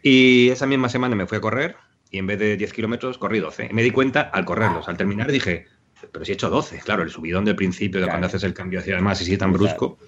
Y 0.03 0.51
esa 0.51 0.67
misma 0.67 0.91
semana 0.91 1.17
me 1.17 1.27
fui 1.27 1.39
a 1.39 1.41
correr 1.41 1.77
y 2.11 2.19
en 2.19 2.27
vez 2.27 2.39
de 2.39 2.57
10 2.59 2.73
kilómetros 2.75 3.17
corrí 3.17 3.41
12. 3.41 3.69
Y 3.71 3.75
me 3.75 3.83
di 3.83 3.91
cuenta 3.91 4.21
al 4.21 4.45
correrlos. 4.45 4.87
Al 4.87 4.99
terminar 4.99 5.33
dije, 5.33 5.67
pero 6.13 6.25
si 6.25 6.33
he 6.33 6.35
hecho 6.35 6.51
12, 6.51 6.79
claro, 6.81 7.03
el 7.03 7.11
subidón 7.11 7.45
del 7.45 7.57
principio 7.57 8.01
de 8.01 8.07
cuando 8.07 8.27
haces 8.27 8.45
el 8.45 8.53
cambio 8.53 8.81
hacia 8.81 8.95
además 8.95 9.21
y 9.23 9.25
si 9.25 9.39
tan 9.39 9.53
brusco. 9.53 9.99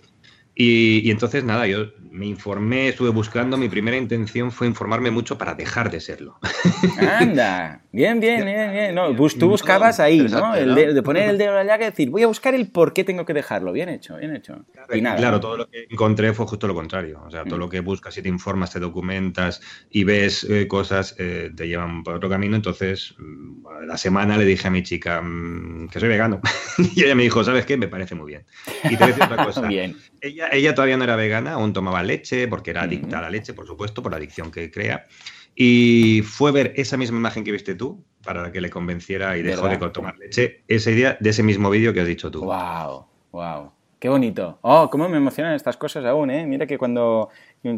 Y, 0.58 1.10
entonces, 1.10 1.44
nada, 1.44 1.66
yo 1.66 1.92
me 2.10 2.24
informé, 2.24 2.88
estuve 2.88 3.10
buscando, 3.10 3.58
mi 3.58 3.68
primera 3.68 3.98
intención 3.98 4.50
fue 4.50 4.66
informarme 4.66 5.10
mucho 5.10 5.36
para 5.36 5.54
dejar 5.54 5.90
de 5.90 6.00
serlo. 6.00 6.38
Anda, 6.98 7.82
bien, 7.92 8.20
bien, 8.20 8.42
bien, 8.42 8.72
bien. 8.72 8.94
No, 8.94 9.14
tú 9.14 9.50
buscabas 9.50 10.00
ahí, 10.00 10.20
¿no? 10.20 10.54
El 10.54 10.74
de, 10.74 11.02
poner 11.02 11.28
el 11.28 11.36
dedo 11.36 11.50
en 11.50 11.56
la 11.56 11.64
llaga 11.64 11.86
y 11.86 11.90
decir, 11.90 12.08
voy 12.08 12.22
a 12.22 12.26
buscar 12.26 12.54
el 12.54 12.70
por 12.70 12.94
qué 12.94 13.04
tengo 13.04 13.26
que 13.26 13.34
dejarlo. 13.34 13.70
Bien 13.70 13.90
hecho, 13.90 14.16
bien 14.16 14.34
hecho. 14.34 14.64
Y 14.94 15.02
nada, 15.02 15.16
claro, 15.16 15.40
todo 15.40 15.58
lo 15.58 15.68
que 15.68 15.88
encontré 15.90 16.32
fue 16.32 16.46
justo 16.46 16.66
lo 16.66 16.74
contrario. 16.74 17.22
O 17.26 17.30
sea, 17.30 17.44
todo 17.44 17.56
mm. 17.56 17.60
lo 17.60 17.68
que 17.68 17.80
buscas 17.80 18.16
y 18.16 18.22
te 18.22 18.30
informas, 18.30 18.72
te 18.72 18.80
documentas 18.80 19.60
y 19.90 20.04
ves 20.04 20.44
eh, 20.44 20.66
cosas, 20.66 21.16
eh, 21.18 21.50
te 21.54 21.68
llevan 21.68 22.02
por 22.02 22.14
otro 22.14 22.30
camino. 22.30 22.56
Entonces, 22.56 23.14
mm, 23.18 23.84
la 23.86 23.98
semana 23.98 24.38
le 24.38 24.46
dije 24.46 24.68
a 24.68 24.70
mi 24.70 24.82
chica 24.82 25.20
mm, 25.20 25.88
que 25.88 26.00
soy 26.00 26.08
vegano. 26.08 26.40
y 26.94 27.04
ella 27.04 27.14
me 27.14 27.24
dijo, 27.24 27.44
¿sabes 27.44 27.66
qué? 27.66 27.76
Me 27.76 27.88
parece 27.88 28.14
muy 28.14 28.28
bien. 28.28 28.46
Y 28.84 28.96
te 28.96 28.96
voy 28.96 29.04
a 29.04 29.06
decir 29.08 29.22
otra 29.24 29.44
cosa. 29.44 29.60
bien. 29.60 29.96
Ella 30.22 30.45
ella, 30.52 30.74
todavía 30.74 30.96
no 30.96 31.04
era 31.04 31.16
vegana, 31.16 31.52
aún 31.52 31.72
tomaba 31.72 32.02
leche, 32.02 32.48
porque 32.48 32.70
era 32.70 32.82
adicta 32.82 33.18
a 33.18 33.22
la 33.22 33.30
leche, 33.30 33.54
por 33.54 33.66
supuesto, 33.66 34.02
por 34.02 34.12
la 34.12 34.18
adicción 34.18 34.50
que 34.50 34.70
crea. 34.70 35.06
Y 35.54 36.22
fue 36.22 36.52
ver 36.52 36.74
esa 36.76 36.96
misma 36.96 37.18
imagen 37.18 37.42
que 37.42 37.52
viste 37.52 37.74
tú 37.74 38.04
para 38.22 38.52
que 38.52 38.60
le 38.60 38.68
convenciera 38.68 39.36
y 39.38 39.42
dejó 39.42 39.68
de 39.68 39.78
tomar 39.90 40.18
leche. 40.18 40.62
Esa 40.68 40.90
idea 40.90 41.16
de 41.18 41.30
ese 41.30 41.42
mismo 41.42 41.70
vídeo 41.70 41.94
que 41.94 42.00
has 42.00 42.06
dicho 42.06 42.30
tú. 42.30 42.44
¡Wow! 42.44 43.06
¡Wow! 43.32 43.72
¡Qué 43.98 44.10
bonito! 44.10 44.58
¡Oh, 44.60 44.90
cómo 44.90 45.08
me 45.08 45.16
emocionan 45.16 45.54
estas 45.54 45.78
cosas 45.78 46.04
aún, 46.04 46.30
eh! 46.30 46.44
Mira 46.46 46.66
que 46.66 46.76
cuando, 46.76 47.30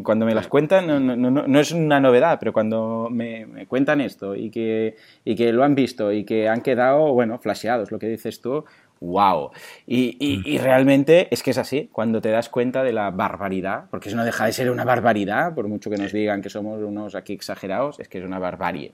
cuando 0.03 0.25
me 0.25 0.35
las 0.35 0.49
cuentan, 0.49 0.85
no, 0.85 0.99
no, 0.99 1.15
no, 1.15 1.47
no 1.47 1.59
es 1.59 1.71
una 1.71 2.01
novedad, 2.01 2.37
pero 2.37 2.51
cuando 2.51 3.07
me, 3.09 3.45
me, 3.45 3.65
cuentan 3.67 4.01
esto 4.01 4.35
y 4.35 4.51
que, 4.51 4.97
y 5.23 5.35
que 5.37 5.53
lo 5.53 5.63
han 5.63 5.75
visto 5.75 6.11
y 6.11 6.25
que 6.25 6.49
han 6.49 6.59
quedado, 6.59 7.13
bueno, 7.13 7.39
flasheados, 7.39 7.89
lo 7.89 7.99
que 7.99 8.07
dices 8.07 8.41
tú, 8.41 8.65
wow. 9.01 9.51
Y, 9.85 10.57
realmente 10.59 11.27
es 11.31 11.43
que 11.43 11.51
es 11.51 11.57
así, 11.57 11.89
cuando 11.91 12.21
te 12.21 12.29
das 12.29 12.49
cuenta 12.49 12.83
de 12.83 12.93
la 12.93 13.11
barbaridad, 13.11 13.85
porque 13.89 14.09
eso 14.09 14.17
no 14.17 14.25
deja 14.25 14.45
de 14.45 14.53
ser 14.53 14.69
una 14.71 14.83
barbaridad, 14.83 15.55
por 15.55 15.67
mucho 15.67 15.89
que 15.89 15.97
nos 15.97 16.11
digan 16.11 16.41
que 16.41 16.49
somos 16.49 16.81
unos 16.81 17.15
aquí 17.15 17.33
exagerados, 17.33 17.99
es 17.99 18.07
que 18.07 18.19
es 18.19 18.25
una 18.25 18.39
barbarie. 18.39 18.93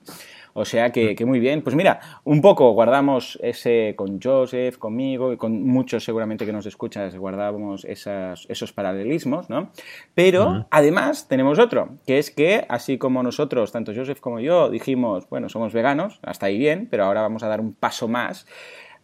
O 0.58 0.64
sea 0.64 0.90
que, 0.90 1.14
muy 1.26 1.38
bien. 1.38 1.60
Pues 1.60 1.76
mira, 1.76 2.00
un 2.24 2.40
poco 2.40 2.70
guardamos 2.72 3.38
ese 3.42 3.92
con 3.94 4.18
Joseph, 4.22 4.78
conmigo 4.78 5.30
y 5.34 5.36
con 5.36 5.62
muchos 5.62 6.02
seguramente 6.02 6.46
que 6.46 6.52
nos 6.52 6.64
escuchas, 6.64 7.14
guardamos 7.14 7.84
esos 7.84 8.72
paralelismos, 8.72 9.50
¿no? 9.50 9.70
Pero 10.14 10.66
además 10.70 11.28
tenemos 11.28 11.58
otro, 11.58 11.98
que 12.06 12.18
es 12.18 12.30
que 12.30 12.64
así 12.70 12.96
como 12.96 13.22
nosotros, 13.22 13.70
tanto 13.70 13.92
Joseph 13.94 14.20
como 14.20 14.40
yo, 14.40 14.70
dijimos, 14.70 15.28
bueno, 15.28 15.50
somos 15.50 15.74
veganos, 15.74 16.20
hasta 16.22 16.46
ahí 16.46 16.56
bien, 16.56 16.88
pero 16.90 17.04
ahora 17.04 17.20
vamos 17.20 17.42
a 17.42 17.48
dar 17.48 17.60
un 17.60 17.74
paso 17.74 18.08
más 18.08 18.46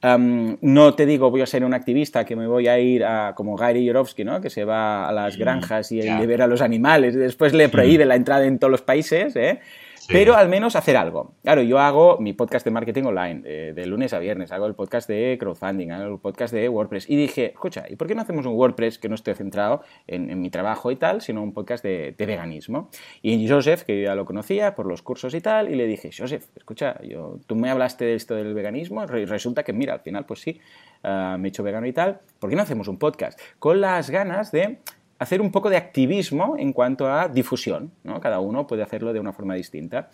no 0.03 0.95
te 0.95 1.07
digo 1.07 1.31
voy 1.31 1.43
a 1.43 1.47
ser 1.47 1.65
un 1.65 1.75
activista 1.75 2.25
que 2.25 2.35
me 2.35 2.47
voy 2.47 2.67
a 2.67 2.79
ir 2.79 3.05
a 3.05 3.35
como 3.37 3.57
Gary 3.57 3.85
Yorovsky, 3.85 4.25
¿no? 4.25 4.41
que 4.41 4.51
se 4.51 4.65
va 4.65 5.09
a 5.09 5.13
las 5.13 5.37
granjas 5.37 5.93
y 5.93 6.07
a 6.07 6.19
ver 6.21 6.43
a 6.43 6.47
los 6.47 6.61
animales 6.61 7.15
y 7.15 7.19
después 7.19 7.53
le 7.53 7.69
prohíbe 7.69 8.05
la 8.05 8.17
entrada 8.17 8.45
en 8.45 8.59
todos 8.59 8.71
los 8.71 8.83
países. 8.83 9.37
¿eh? 9.37 9.61
Pero 10.09 10.37
al 10.37 10.49
menos 10.49 10.77
hacer 10.77 10.97
algo. 10.97 11.35
Claro, 11.43 11.63
yo 11.63 11.79
hago 11.79 12.19
mi 12.19 12.33
podcast 12.33 12.65
de 12.65 12.71
marketing 12.71 13.05
online 13.05 13.43
de, 13.73 13.87
lunes 13.87 14.13
a 14.13 14.19
viernes, 14.19 14.53
hago 14.53 14.67
el 14.67 14.75
podcast 14.75 15.09
de 15.09 15.37
crowdfunding, 15.39 15.91
hago 15.91 16.15
el 16.15 16.21
podcast 16.21 16.53
de 16.55 16.69
WordPress 16.69 17.09
y 17.09 17.17
dije, 17.17 17.53
escucha, 17.53 17.85
¿y 17.89 17.97
por 17.97 18.09
qué 18.09 18.15
no 18.15 18.23
hacemos 18.23 18.47
un 18.47 18.55
WordPress 18.55 18.99
que 18.99 19.09
no 19.09 19.15
esté 19.15 19.35
centrado 19.35 19.83
en, 20.07 20.41
mi 20.41 20.51
trabajo 20.51 20.91
y 20.91 20.97
tal, 20.97 21.21
sino 21.21 21.43
un 21.43 21.53
podcast 21.53 21.85
de, 21.85 22.15
veganismo? 22.19 22.91
Y 23.21 23.49
Joseph, 23.49 23.83
que 23.83 23.99
yo 23.99 24.05
ya 24.05 24.15
lo 24.15 24.25
conocía 24.25 24.75
por 24.75 24.87
los 24.87 25.03
cursos 25.03 25.35
y 25.35 25.41
tal, 25.41 25.71
y 25.71 25.77
le 25.77 25.87
dije, 25.87 26.11
Joseph, 26.17 26.45
escucha, 26.57 27.01
yo, 27.03 27.39
tú 27.47 27.57
me 27.57 27.71
hablaste 27.71 28.05
de 28.05 28.15
esto 28.15 28.35
del 28.35 28.55
veganismo, 28.55 29.05
y 29.05 29.25
resulta 29.25 29.63
que 29.63 29.73
mira, 29.73 29.95
al 29.95 30.01
final 30.01 30.25
pues 30.27 30.41
sí, 30.41 30.61
ah, 31.03 31.37
me 31.39 31.49
he 31.49 31.51
hecho 31.51 31.63
vegano 31.63 31.87
y 31.87 31.93
tal, 31.93 32.21
¿por 32.39 32.51
qué 32.51 32.57
no 32.57 32.63
hacemos 32.63 32.89
un 32.89 32.99
podcast? 32.99 33.39
Con 33.59 33.81
las 33.81 34.11
ganas 34.11 34.53
de 34.53 34.79
hacer 35.23 35.41
un 35.41 35.51
poco 35.51 35.71
de 35.71 35.77
activismo 35.77 36.57
en 36.59 36.73
cuanto 36.73 37.11
a 37.11 37.29
difusión, 37.29 37.93
¿no? 38.05 38.21
Cada 38.21 38.41
uno 38.41 38.67
puede 38.67 38.83
hacerlo 38.83 39.13
de 39.13 39.21
una 39.21 39.33
forma 39.33 39.55
distinta. 39.55 40.11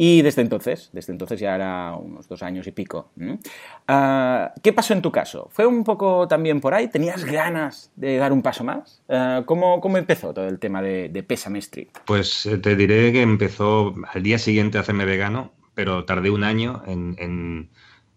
Y 0.00 0.22
desde 0.22 0.42
entonces, 0.42 0.90
desde 0.92 1.12
entonces 1.12 1.40
ya 1.40 1.56
era 1.56 1.96
unos 1.96 2.28
dos 2.28 2.42
años 2.44 2.68
y 2.68 2.70
pico. 2.70 3.10
Ah, 3.88 4.54
¿Qué 4.62 4.72
pasó 4.72 4.92
en 4.94 5.02
tu 5.02 5.10
caso? 5.10 5.48
¿Fue 5.50 5.66
un 5.66 5.82
poco 5.82 6.28
también 6.28 6.60
por 6.60 6.72
ahí? 6.72 6.86
¿Tenías 6.86 7.24
ganas 7.24 7.90
de 7.96 8.16
dar 8.16 8.32
un 8.32 8.40
paso 8.40 8.62
más? 8.62 9.02
Ah, 9.08 9.42
¿cómo, 9.44 9.80
¿cómo, 9.80 9.98
empezó 9.98 10.32
todo 10.32 10.46
el 10.46 10.60
tema 10.60 10.82
de, 10.82 11.08
de 11.08 11.22
Pésame 11.24 11.58
Street? 11.58 11.88
Pues 12.04 12.46
eh, 12.46 12.58
te 12.58 12.76
diré 12.76 13.12
que 13.12 13.22
empezó 13.22 13.92
al 14.12 14.22
día 14.22 14.38
siguiente 14.38 14.78
a 14.78 14.82
hacerme 14.82 15.04
vegano, 15.04 15.52
pero 15.74 16.04
tardé 16.04 16.30
un 16.30 16.44
año 16.44 16.82
en 16.86 17.16
en 17.18 17.70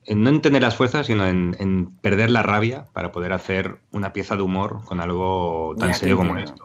no 0.07 0.29
en 0.29 0.41
tener 0.41 0.61
las 0.61 0.75
fuerzas, 0.75 1.07
sino 1.07 1.25
en, 1.25 1.97
perder 2.01 2.29
la 2.31 2.43
rabia 2.43 2.87
para 2.93 3.11
poder 3.11 3.33
hacer 3.33 3.79
una 3.91 4.13
pieza 4.13 4.35
de 4.35 4.41
humor 4.41 4.83
con 4.85 4.99
algo 4.99 5.75
tan 5.77 5.93
serio 5.93 6.17
como 6.17 6.37
esto. 6.37 6.63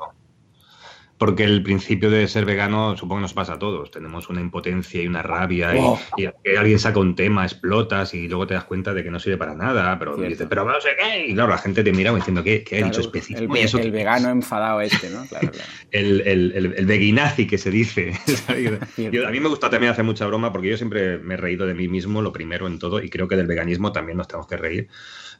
Porque 1.19 1.45
el 1.45 1.63
principio 1.63 2.11
de 2.11 2.29
ser 2.29 2.45
vegano 2.45 2.95
supongo 2.97 3.17
que 3.17 3.23
nos 3.23 3.33
pasa 3.33 3.55
a 3.55 3.59
todos. 3.59 3.91
Tenemos 3.91 4.29
una 4.29 4.41
impotencia 4.41 5.03
y 5.03 5.07
una 5.07 5.23
rabia 5.23 5.75
y, 6.19 6.27
alguien 6.57 6.79
saca 6.79 7.01
un 7.01 7.15
tema, 7.15 7.45
explotas 7.45 8.13
y 8.13 8.29
luego 8.29 8.47
te 8.47 8.55
das 8.55 8.65
cuenta 8.65 8.93
de 8.93 9.03
que 9.03 9.11
no 9.11 9.19
sirve 9.19 9.39
para 9.39 9.55
nada, 9.55 9.99
pero 9.99 10.17
dices, 10.17 10.47
pero 10.49 10.65
no 10.65 10.79
sé 10.81 10.91
qué. 10.99 11.27
Y 11.29 11.35
claro, 11.35 11.51
la 11.51 11.59
gente 11.59 11.83
te 11.83 11.93
mira 11.93 12.15
diciendo, 12.15 12.45
¿qué, 12.45 12.63
qué 12.63 12.83
ha 12.83 12.85
dicho 12.85 13.01
específico? 13.01 13.55
El, 13.57 13.91
vegano 13.91 14.29
enfadado 14.29 14.81
este, 14.83 15.09
¿no? 15.09 15.25
Claro, 15.27 15.51
el, 15.91 16.21
el, 16.23 16.75
el, 16.77 16.87
veguinazi 16.87 17.47
que 17.47 17.57
se 17.57 17.71
dice. 17.71 18.13
a 19.27 19.31
mí 19.31 19.41
me 19.41 19.49
gusta 19.49 19.71
también 19.71 19.93
hacer 19.93 20.05
mucha 20.05 20.27
broma 20.27 20.53
porque 20.53 20.69
yo 20.69 20.77
siempre 20.77 21.19
me 21.19 21.35
he 21.35 21.37
reído 21.39 21.67
de 21.67 21.75
mí 21.75 21.89
mismo, 21.89 22.21
lo 22.21 22.33
primero 22.33 22.67
en 22.67 22.79
todo, 22.79 23.03
y 23.03 23.09
creo 23.09 23.27
que 23.27 23.37
del 23.37 23.47
veganismo 23.47 23.93
también 23.93 24.19
nos 24.19 24.29
tenemos 24.29 24.47
que 24.47 24.57
reír. 24.57 24.89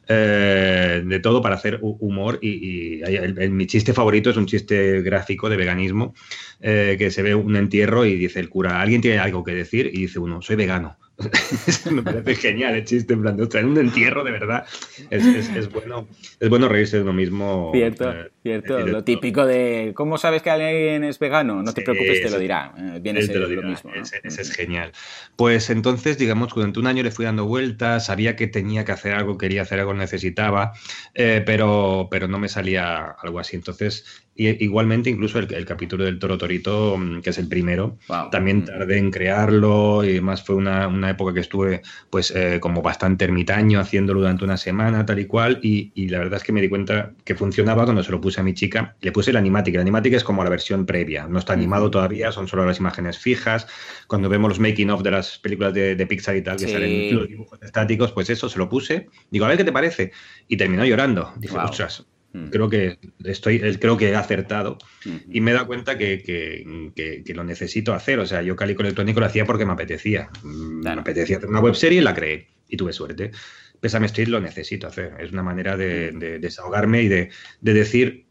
Eh, 0.09 1.03
de 1.05 1.19
todo 1.19 1.41
para 1.41 1.55
hacer 1.55 1.79
humor 1.81 2.39
y, 2.41 3.01
mi 3.49 3.67
chiste 3.67 3.93
favorito 3.93 4.29
es 4.29 4.37
un 4.37 4.45
chiste 4.45 5.01
gráfico 5.01 5.49
de 5.49 5.57
veganismo 5.57 6.13
eh, 6.61 6.95
que 6.97 7.11
se 7.11 7.21
ve 7.21 7.35
un 7.35 7.57
entierro 7.57 8.05
y 8.05 8.15
dice 8.15 8.39
el 8.39 8.47
cura, 8.47 8.81
¿alguien 8.81 9.01
tiene 9.01 9.19
algo 9.19 9.43
que 9.43 9.53
decir? 9.53 9.91
Y 9.93 10.01
dice 10.01 10.19
uno, 10.19 10.41
soy 10.41 10.55
vegano. 10.55 10.97
me 11.91 12.03
parece 12.03 12.35
genial 12.35 12.75
el 12.75 12.85
chiste, 12.85 13.13
en 13.13 13.21
plan 13.23 13.35
de, 13.35 13.59
en 13.59 13.65
un 13.65 13.77
entierro 13.79 14.23
de 14.23 14.31
verdad. 14.31 14.65
Es, 15.09 15.71
bueno, 15.71 16.07
es 16.39 16.49
bueno 16.49 16.69
reírse 16.69 16.97
de 16.97 17.03
uno 17.03 17.13
mismo. 17.13 17.71
Cierto, 17.73 18.11
eh, 18.11 18.31
cierto. 18.47 18.79
Lo 18.79 19.03
típico 19.03 19.45
de, 19.45 19.91
¿cómo 19.95 20.17
sabes 20.17 20.41
que 20.41 20.49
alguien 20.49 21.03
es 21.03 21.19
vegano? 21.19 21.61
No 21.63 21.73
te 21.73 21.81
preocupes, 21.81 22.21
te 22.21 22.29
lo 22.29 22.39
dirá. 22.39 22.73
Eh, 22.77 22.99
viene 23.01 23.21
lo, 23.25 23.61
mismo. 23.63 23.91
Ese, 23.93 24.41
es 24.41 24.51
genial. 24.51 24.91
Pues 25.35 25.69
entonces, 25.69 26.17
digamos, 26.17 26.53
durante 26.53 26.79
un 26.79 26.87
año 26.87 27.03
le 27.03 27.11
fui 27.11 27.25
dando 27.25 27.45
vueltas, 27.45 28.05
sabía 28.05 28.35
que 28.35 28.47
tenía 28.47 28.85
que 28.85 28.91
hacer 28.91 29.13
algo, 29.13 29.37
quería 29.37 29.63
hacer 29.63 29.79
algo, 29.79 29.93
necesitaba, 29.93 30.73
eh, 31.13 31.43
pero, 31.45 32.07
pero 32.09 32.27
no 32.27 32.39
me 32.39 32.49
salía 32.49 33.15
algo 33.21 33.39
así. 33.39 33.55
Entonces 33.55 34.27
igualmente, 34.37 35.09
incluso 35.09 35.39
el, 35.39 35.65
capítulo 35.65 36.05
del 36.05 36.19
Toro 36.19 36.37
Torito, 36.37 36.97
mm, 36.97 37.21
que 37.21 37.31
es 37.31 37.37
el 37.37 37.47
primero, 37.47 37.97
también 38.31 38.59
mm. 38.59 38.65
tardé 38.65 38.97
en 38.97 39.11
crearlo 39.11 40.03
y 40.03 40.09
además 40.11 40.43
fue 40.43 40.55
una, 40.55 40.87
época 41.09 41.33
que 41.33 41.39
estuve 41.39 41.81
pues 42.09 42.31
eh, 42.31 42.59
como 42.59 42.81
bastante 42.81 43.25
ermitaño 43.25 43.79
haciéndolo 43.79 44.21
durante 44.21 44.43
una 44.43 44.57
semana, 44.57 45.05
tal 45.05 45.19
y 45.19 45.25
cual, 45.25 45.59
y, 45.61 46.07
la 46.07 46.19
verdad 46.19 46.37
es 46.37 46.43
que 46.43 46.53
me 46.53 46.61
di 46.61 46.69
cuenta 46.69 47.13
que 47.25 47.35
funcionaba 47.35 47.83
cuando 47.83 48.03
se 48.03 48.11
lo 48.11 48.21
puse 48.21 48.36
a 48.41 48.43
mi 48.43 48.53
chica. 48.53 48.95
Le 49.01 49.11
puse 49.11 49.33
la 49.33 49.39
animática. 49.39 49.77
La 49.77 49.81
animática 49.81 50.17
es 50.17 50.23
como 50.23 50.43
la 50.43 50.49
versión 50.49 50.85
previa, 50.85 51.27
no 51.27 51.39
está 51.39 51.53
animado 51.53 51.91
todavía, 51.91 52.31
son 52.31 52.47
solo 52.47 52.65
las 52.65 52.79
imágenes 52.79 53.17
fijas. 53.17 53.67
Cuando 54.07 54.29
vemos 54.29 54.49
los 54.49 54.59
making 54.59 54.89
of 54.89 55.03
de 55.03 55.11
las 55.11 55.37
películas 55.37 55.73
de, 55.73 56.07
Pixar 56.07 56.35
y 56.35 56.41
tal, 56.41 56.57
que 56.57 56.67
salen 56.67 57.15
los 57.15 57.27
dibujos 57.27 57.61
estáticos, 57.61 58.11
pues 58.11 58.29
eso, 58.29 58.49
se 58.49 58.57
lo 58.57 58.69
puse. 58.69 59.07
Digo, 59.29 59.45
a 59.45 59.49
ver 59.49 59.57
qué 59.57 59.63
te 59.63 59.71
parece. 59.71 60.11
Y 60.47 60.57
terminó 60.57 60.85
llorando. 60.85 61.33
Dije, 61.37 61.57
ostras, 61.57 62.05
Mm. 62.33 62.49
Creo 62.49 62.69
que 62.69 62.99
estoy, 63.23 63.59
creo 63.77 63.97
que 63.97 64.09
he 64.09 64.15
acertado 64.15 64.77
y 65.29 65.41
me 65.41 65.51
he 65.51 65.53
dado 65.53 65.67
cuenta 65.67 65.97
que, 65.97 66.63
lo 67.33 67.43
necesito 67.43 67.93
hacer. 67.93 68.19
O 68.19 68.25
sea, 68.25 68.41
yo 68.41 68.55
Calico 68.55 68.81
Electrónico 68.81 69.19
lo 69.19 69.25
hacía 69.25 69.45
porque 69.45 69.65
me 69.65 69.73
apetecía. 69.73 70.29
Mm, 70.43 70.83
me 70.83 70.91
apetecía 70.91 71.37
hacer 71.37 71.49
una 71.49 71.59
web 71.59 71.75
serie 71.75 71.99
y 71.99 72.03
la 72.03 72.13
creé 72.13 72.47
y 72.67 72.77
tuve 72.77 72.93
suerte. 72.93 73.31
Pésame 73.79 74.07
Street 74.07 74.27
lo 74.27 74.39
necesito 74.39 74.87
hacer. 74.87 75.13
Es 75.19 75.31
una 75.31 75.43
manera 75.43 75.77
de, 75.77 76.11
mm. 76.11 76.41
desahogarme 76.41 77.03
y 77.03 77.07
de, 77.07 77.29
decir, 77.61 78.25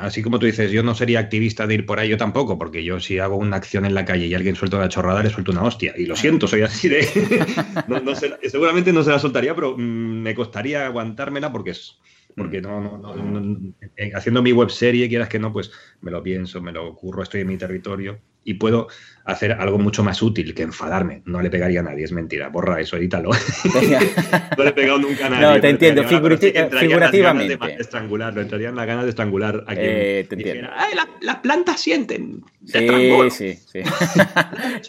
así 0.00 0.22
como 0.22 0.38
tú 0.38 0.46
dices, 0.46 0.70
yo 0.70 0.82
no 0.82 0.94
sería 0.94 1.20
activista 1.20 1.66
de 1.66 1.74
ir 1.74 1.86
por 1.86 1.98
ahí, 1.98 2.08
yo 2.08 2.16
tampoco, 2.16 2.58
porque 2.58 2.84
yo 2.84 3.00
si 3.00 3.18
hago 3.18 3.36
una 3.36 3.56
acción 3.56 3.84
en 3.84 3.94
la 3.94 4.04
calle 4.04 4.26
y 4.26 4.34
alguien 4.34 4.56
suelta 4.56 4.76
una 4.76 4.88
chorrada, 4.88 5.22
le 5.22 5.30
suelto 5.30 5.52
una 5.52 5.62
hostia. 5.62 5.94
Y 5.96 6.06
lo 6.06 6.16
siento, 6.16 6.46
soy 6.46 6.62
así 6.62 6.88
de... 6.88 7.02
seguramente 8.48 8.92
no 8.92 9.02
se 9.02 9.10
la 9.10 9.18
soltaría, 9.18 9.54
pero 9.54 9.76
me 9.76 10.34
costaría 10.34 10.86
aguantármela 10.86 11.52
porque 11.52 11.70
es 11.70 11.98
porque 12.36 12.60
no, 12.60 12.80
no, 12.98 13.16
no, 13.16 13.74
haciendo 14.14 14.42
mi 14.42 14.52
web 14.52 14.70
serie, 14.70 15.08
quieras 15.08 15.28
que 15.28 15.40
no, 15.40 15.52
pues 15.52 15.72
me 16.02 16.12
lo 16.12 16.22
pienso, 16.22 16.60
me 16.60 16.70
lo 16.70 16.86
ocurro, 16.86 17.24
estoy 17.24 17.40
en 17.40 17.48
mi 17.48 17.56
territorio 17.56 18.20
y 18.48 18.54
puedo 18.54 18.88
hacer 19.28 19.52
algo 19.52 19.78
mucho 19.78 20.02
más 20.02 20.22
útil 20.22 20.54
que 20.54 20.62
enfadarme. 20.62 21.20
No 21.26 21.42
le 21.42 21.50
pegaría 21.50 21.80
a 21.80 21.82
nadie, 21.82 22.04
es 22.04 22.12
mentira. 22.12 22.48
Borra 22.48 22.80
eso, 22.80 22.96
edítalo. 22.96 23.28
no 24.56 24.64
le 24.64 24.70
he 24.70 24.72
pegado 24.72 24.98
nunca 24.98 25.26
a 25.26 25.28
nadie. 25.28 25.46
No, 25.46 25.60
te 25.60 25.68
entiendo, 25.68 26.02
figurativamente. 26.04 27.58
De 27.58 27.74
estrangular, 27.74 28.32
lo 28.32 28.40
entrarían 28.40 28.74
las 28.74 28.86
ganas 28.86 29.04
de 29.04 29.10
estrangular 29.10 29.64
a 29.66 29.74
quien 29.74 29.86
eh, 29.86 30.26
te 30.26 30.34
entiendo. 30.34 30.70
Ay, 30.74 30.94
las 31.20 31.36
plantas 31.36 31.78
sienten. 31.78 32.42
Sí, 32.64 32.88
sí, 33.30 33.54
sí. 33.54 33.80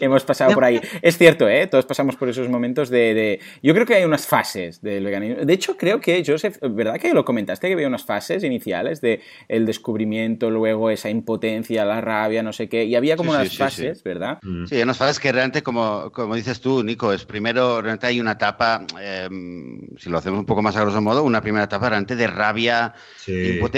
Hemos 0.00 0.24
pasado 0.24 0.52
por 0.52 0.64
ahí. 0.64 0.80
Es 1.02 1.18
cierto, 1.18 1.48
¿eh? 1.48 1.66
Todos 1.66 1.86
pasamos 1.86 2.16
por 2.16 2.28
esos 2.28 2.48
momentos 2.48 2.88
de, 2.90 3.14
de, 3.14 3.40
Yo 3.62 3.74
creo 3.74 3.86
que 3.86 3.94
hay 3.94 4.04
unas 4.04 4.26
fases 4.26 4.80
del 4.82 5.04
veganismo. 5.04 5.44
De 5.44 5.52
hecho, 5.52 5.76
creo 5.76 6.00
que, 6.00 6.22
Joseph, 6.26 6.56
¿verdad 6.62 6.98
que 6.98 7.12
lo 7.12 7.24
comentaste 7.24 7.68
que 7.68 7.74
había 7.74 7.88
unas 7.88 8.04
fases 8.04 8.42
iniciales 8.42 9.00
de 9.00 9.20
el 9.48 9.66
descubrimiento, 9.66 10.50
luego 10.50 10.90
esa 10.90 11.10
impotencia, 11.10 11.84
la 11.84 12.00
rabia, 12.00 12.42
no 12.42 12.52
sé 12.52 12.68
qué? 12.68 12.84
Y 12.84 12.94
había 12.94 13.16
como 13.16 13.30
unas 13.30 13.49
fases, 13.56 14.02
¿verdad? 14.02 14.38
Mm. 14.42 14.66
Sí, 14.66 14.82
unas 14.82 14.96
fases 14.96 15.20
que 15.20 15.32
realmente, 15.32 15.62
como, 15.62 16.10
como 16.12 16.34
dices 16.34 16.60
tú, 16.60 16.82
Nico, 16.82 17.12
es 17.12 17.24
primero, 17.24 17.80
realmente 17.80 18.06
hay 18.06 18.20
una 18.20 18.32
etapa, 18.32 18.84
em, 19.00 19.80
si 19.96 20.10
lo 20.10 20.18
hacemos 20.18 20.40
un 20.40 20.46
poco 20.46 20.62
más 20.62 20.76
a 20.76 20.82
grosso 20.82 21.00
modo, 21.00 21.22
una 21.22 21.40
primera 21.40 21.64
etapa 21.64 21.88
realmente 21.88 22.16
de 22.16 22.26
rabia, 22.26 22.94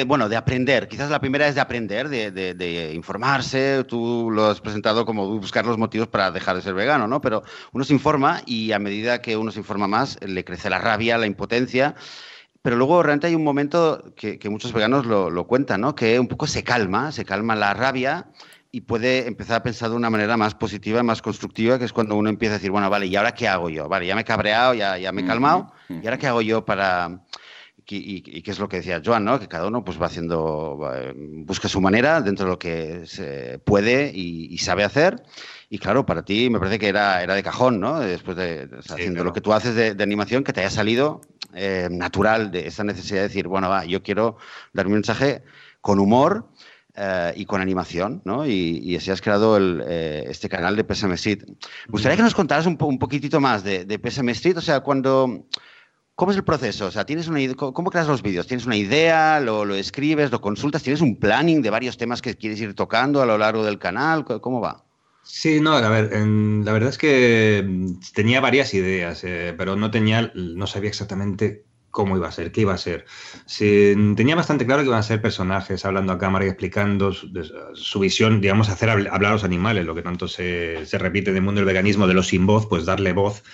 bueno, 0.06 0.28
de 0.28 0.36
aprender. 0.36 0.88
Quizás 0.88 1.10
la 1.10 1.20
primera 1.20 1.48
es 1.48 1.54
de 1.54 1.60
aprender, 1.60 2.08
de, 2.08 2.30
de, 2.30 2.54
de 2.54 2.94
informarse. 2.94 3.84
Tú 3.84 4.30
lo 4.30 4.46
has 4.46 4.60
presentado 4.60 5.04
como 5.04 5.26
buscar 5.38 5.66
los 5.66 5.78
motivos 5.78 6.08
para 6.08 6.30
dejar 6.30 6.56
de 6.56 6.62
ser 6.62 6.74
vegano, 6.74 7.06
¿no? 7.06 7.20
Pero 7.20 7.42
uno 7.72 7.84
se 7.84 7.92
informa 7.92 8.42
y 8.46 8.72
a 8.72 8.78
medida 8.78 9.20
que 9.22 9.36
uno 9.36 9.50
se 9.50 9.58
informa 9.58 9.88
más, 9.88 10.18
le 10.22 10.44
crece 10.44 10.70
la 10.70 10.78
rabia, 10.78 11.18
la 11.18 11.26
impotencia. 11.26 11.94
Pero 12.62 12.76
luego 12.76 13.02
realmente 13.02 13.26
hay 13.26 13.34
un 13.34 13.42
momento 13.42 14.12
que, 14.14 14.38
que 14.38 14.48
muchos 14.48 14.72
veganos 14.72 15.04
lo, 15.04 15.30
lo, 15.30 15.46
cuentan, 15.48 15.80
¿no? 15.80 15.96
Que 15.96 16.20
un 16.20 16.28
poco 16.28 16.46
se 16.46 16.62
calma, 16.62 17.10
se 17.10 17.24
calma 17.24 17.56
la 17.56 17.74
rabia 17.74 18.28
y 18.74 18.80
puede 18.80 19.28
empezar 19.28 19.56
a 19.56 19.62
pensar 19.62 19.90
de 19.90 19.96
una 19.96 20.08
manera 20.08 20.38
más 20.38 20.54
positiva, 20.54 21.02
más 21.02 21.20
constructiva, 21.20 21.78
que 21.78 21.84
es 21.84 21.92
cuando 21.92 22.16
uno 22.16 22.30
empieza 22.30 22.54
a 22.54 22.58
decir, 22.58 22.70
bueno, 22.70 22.88
vale, 22.88 23.06
¿y 23.06 23.14
ahora 23.14 23.34
qué 23.34 23.46
hago 23.46 23.68
yo? 23.68 23.86
Vale, 23.86 24.06
ya 24.06 24.14
me 24.14 24.22
he 24.22 24.24
cabreado, 24.24 24.72
ya, 24.72 24.96
ya 24.96 25.12
me 25.12 25.20
he 25.20 25.26
calmado, 25.26 25.70
¿y 25.90 26.06
ahora 26.06 26.18
qué 26.18 26.26
hago 26.26 26.40
yo 26.40 26.64
para...? 26.64 27.20
Y, 27.94 28.22
qué 28.42 28.50
es 28.50 28.58
lo 28.58 28.68
que 28.68 28.78
decía 28.78 29.02
Joan, 29.04 29.24
¿no? 29.24 29.38
Que 29.38 29.48
cada 29.48 29.66
uno 29.66 29.84
pues 29.84 30.00
va 30.00 30.06
haciendo, 30.06 30.80
busca 31.44 31.68
su 31.68 31.80
manera 31.80 32.22
dentro 32.22 32.46
de 32.46 32.50
lo 32.52 32.58
que 32.58 33.02
se 33.06 33.58
puede 33.58 34.10
y, 34.14 34.56
sabe 34.58 34.84
hacer. 34.84 35.22
Y 35.68 35.78
claro, 35.78 36.06
para 36.06 36.24
ti 36.24 36.48
me 36.48 36.58
parece 36.58 36.78
que 36.78 36.88
era, 36.88 37.22
era 37.22 37.34
de 37.34 37.42
cajón, 37.42 37.80
¿no? 37.80 38.00
Después 38.00 38.36
de, 38.36 38.70
haciendo 38.88 39.24
lo 39.24 39.34
que 39.34 39.42
tú 39.42 39.52
haces 39.52 39.74
de, 39.74 40.02
animación, 40.02 40.44
que 40.44 40.54
te 40.54 40.60
haya 40.60 40.70
salido 40.70 41.20
eh, 41.52 41.88
natural 41.90 42.50
de 42.50 42.68
esa 42.68 42.84
necesidad 42.84 43.18
de 43.18 43.28
decir, 43.28 43.48
bueno, 43.48 43.68
va, 43.68 43.84
yo 43.84 44.02
quiero 44.02 44.38
dar 44.72 44.86
un 44.86 44.94
mensaje 44.94 45.42
con 45.82 45.98
humor, 45.98 46.46
eh, 46.94 47.32
y 47.36 47.46
con 47.46 47.60
animación, 47.60 48.20
¿no? 48.24 48.46
Y, 48.46 48.94
así 48.96 49.10
has 49.10 49.22
creado 49.22 49.58
eh, 49.58 50.24
este 50.28 50.48
canal 50.48 50.76
de 50.76 50.84
PSM 50.84 51.12
Street. 51.12 51.42
Me 51.46 51.92
gustaría 51.92 52.16
que 52.16 52.22
nos 52.22 52.34
contaras 52.34 52.66
un, 52.66 52.76
un 52.80 52.98
poquitito 52.98 53.40
más 53.40 53.64
de, 53.64 53.84
de 53.84 53.98
PSM 53.98 54.28
Street, 54.30 54.56
o 54.58 54.62
sea, 54.62 54.80
cuando... 54.80 55.46
¿Cómo 56.14 56.30
es 56.30 56.36
el 56.36 56.44
proceso? 56.44 56.86
O 56.86 56.90
sea, 56.90 57.06
¿tienes 57.06 57.26
una, 57.26 57.40
¿cómo 57.54 57.90
creas 57.90 58.06
los 58.06 58.22
vídeos? 58.22 58.46
¿Tienes 58.46 58.66
una 58.66 58.76
idea? 58.76 59.40
Lo, 59.40 59.64
¿Lo, 59.64 59.74
escribes? 59.74 60.30
¿Lo 60.30 60.42
consultas? 60.42 60.82
¿Tienes 60.82 61.00
un 61.00 61.16
planning 61.16 61.62
de 61.62 61.70
varios 61.70 61.96
temas 61.96 62.20
que 62.20 62.36
quieres 62.36 62.60
ir 62.60 62.74
tocando 62.74 63.22
a 63.22 63.26
lo 63.26 63.38
largo 63.38 63.64
del 63.64 63.78
canal? 63.78 64.24
¿Cómo 64.24 64.60
va? 64.60 64.84
Sí, 65.22 65.60
no, 65.60 65.72
a 65.72 65.88
ver, 65.88 66.10
la 66.12 66.72
verdad 66.72 66.90
es 66.90 66.98
que 66.98 67.64
mm, 67.66 68.00
tenía 68.14 68.40
varias 68.40 68.74
ideas, 68.74 69.24
eh, 69.24 69.54
pero 69.56 69.76
no 69.76 69.90
tenía, 69.90 70.30
no 70.34 70.66
sabía 70.66 70.90
exactamente 70.90 71.64
cómo 71.92 72.16
iba 72.16 72.26
a 72.26 72.32
ser, 72.32 72.50
qué 72.50 72.62
iba 72.62 72.74
a 72.74 72.78
ser. 72.78 73.04
tenía 73.46 74.34
bastante 74.34 74.66
claro 74.66 74.82
que 74.82 74.88
iban 74.88 74.98
a 74.98 75.04
ser 75.04 75.22
personajes 75.22 75.84
hablando 75.84 76.12
a 76.12 76.18
cámara 76.18 76.46
y 76.46 76.48
explicando 76.48 77.12
su, 77.12 78.00
visión, 78.00 78.40
digamos, 78.40 78.68
hacer 78.70 78.90
hablar 78.90 79.24
a 79.24 79.32
los 79.32 79.44
animales, 79.44 79.86
lo 79.86 79.94
que 79.94 80.02
tanto 80.02 80.26
se, 80.26 80.84
se 80.86 80.98
repite 80.98 81.30
en 81.30 81.36
el 81.36 81.42
mundo 81.42 81.60
del 81.60 81.66
veganismo, 81.66 82.08
de 82.08 82.14
los 82.14 82.28
sin 82.28 82.46
voz, 82.46 82.66
pues 82.66 82.86
darle 82.86 83.12
voz. 83.12 83.44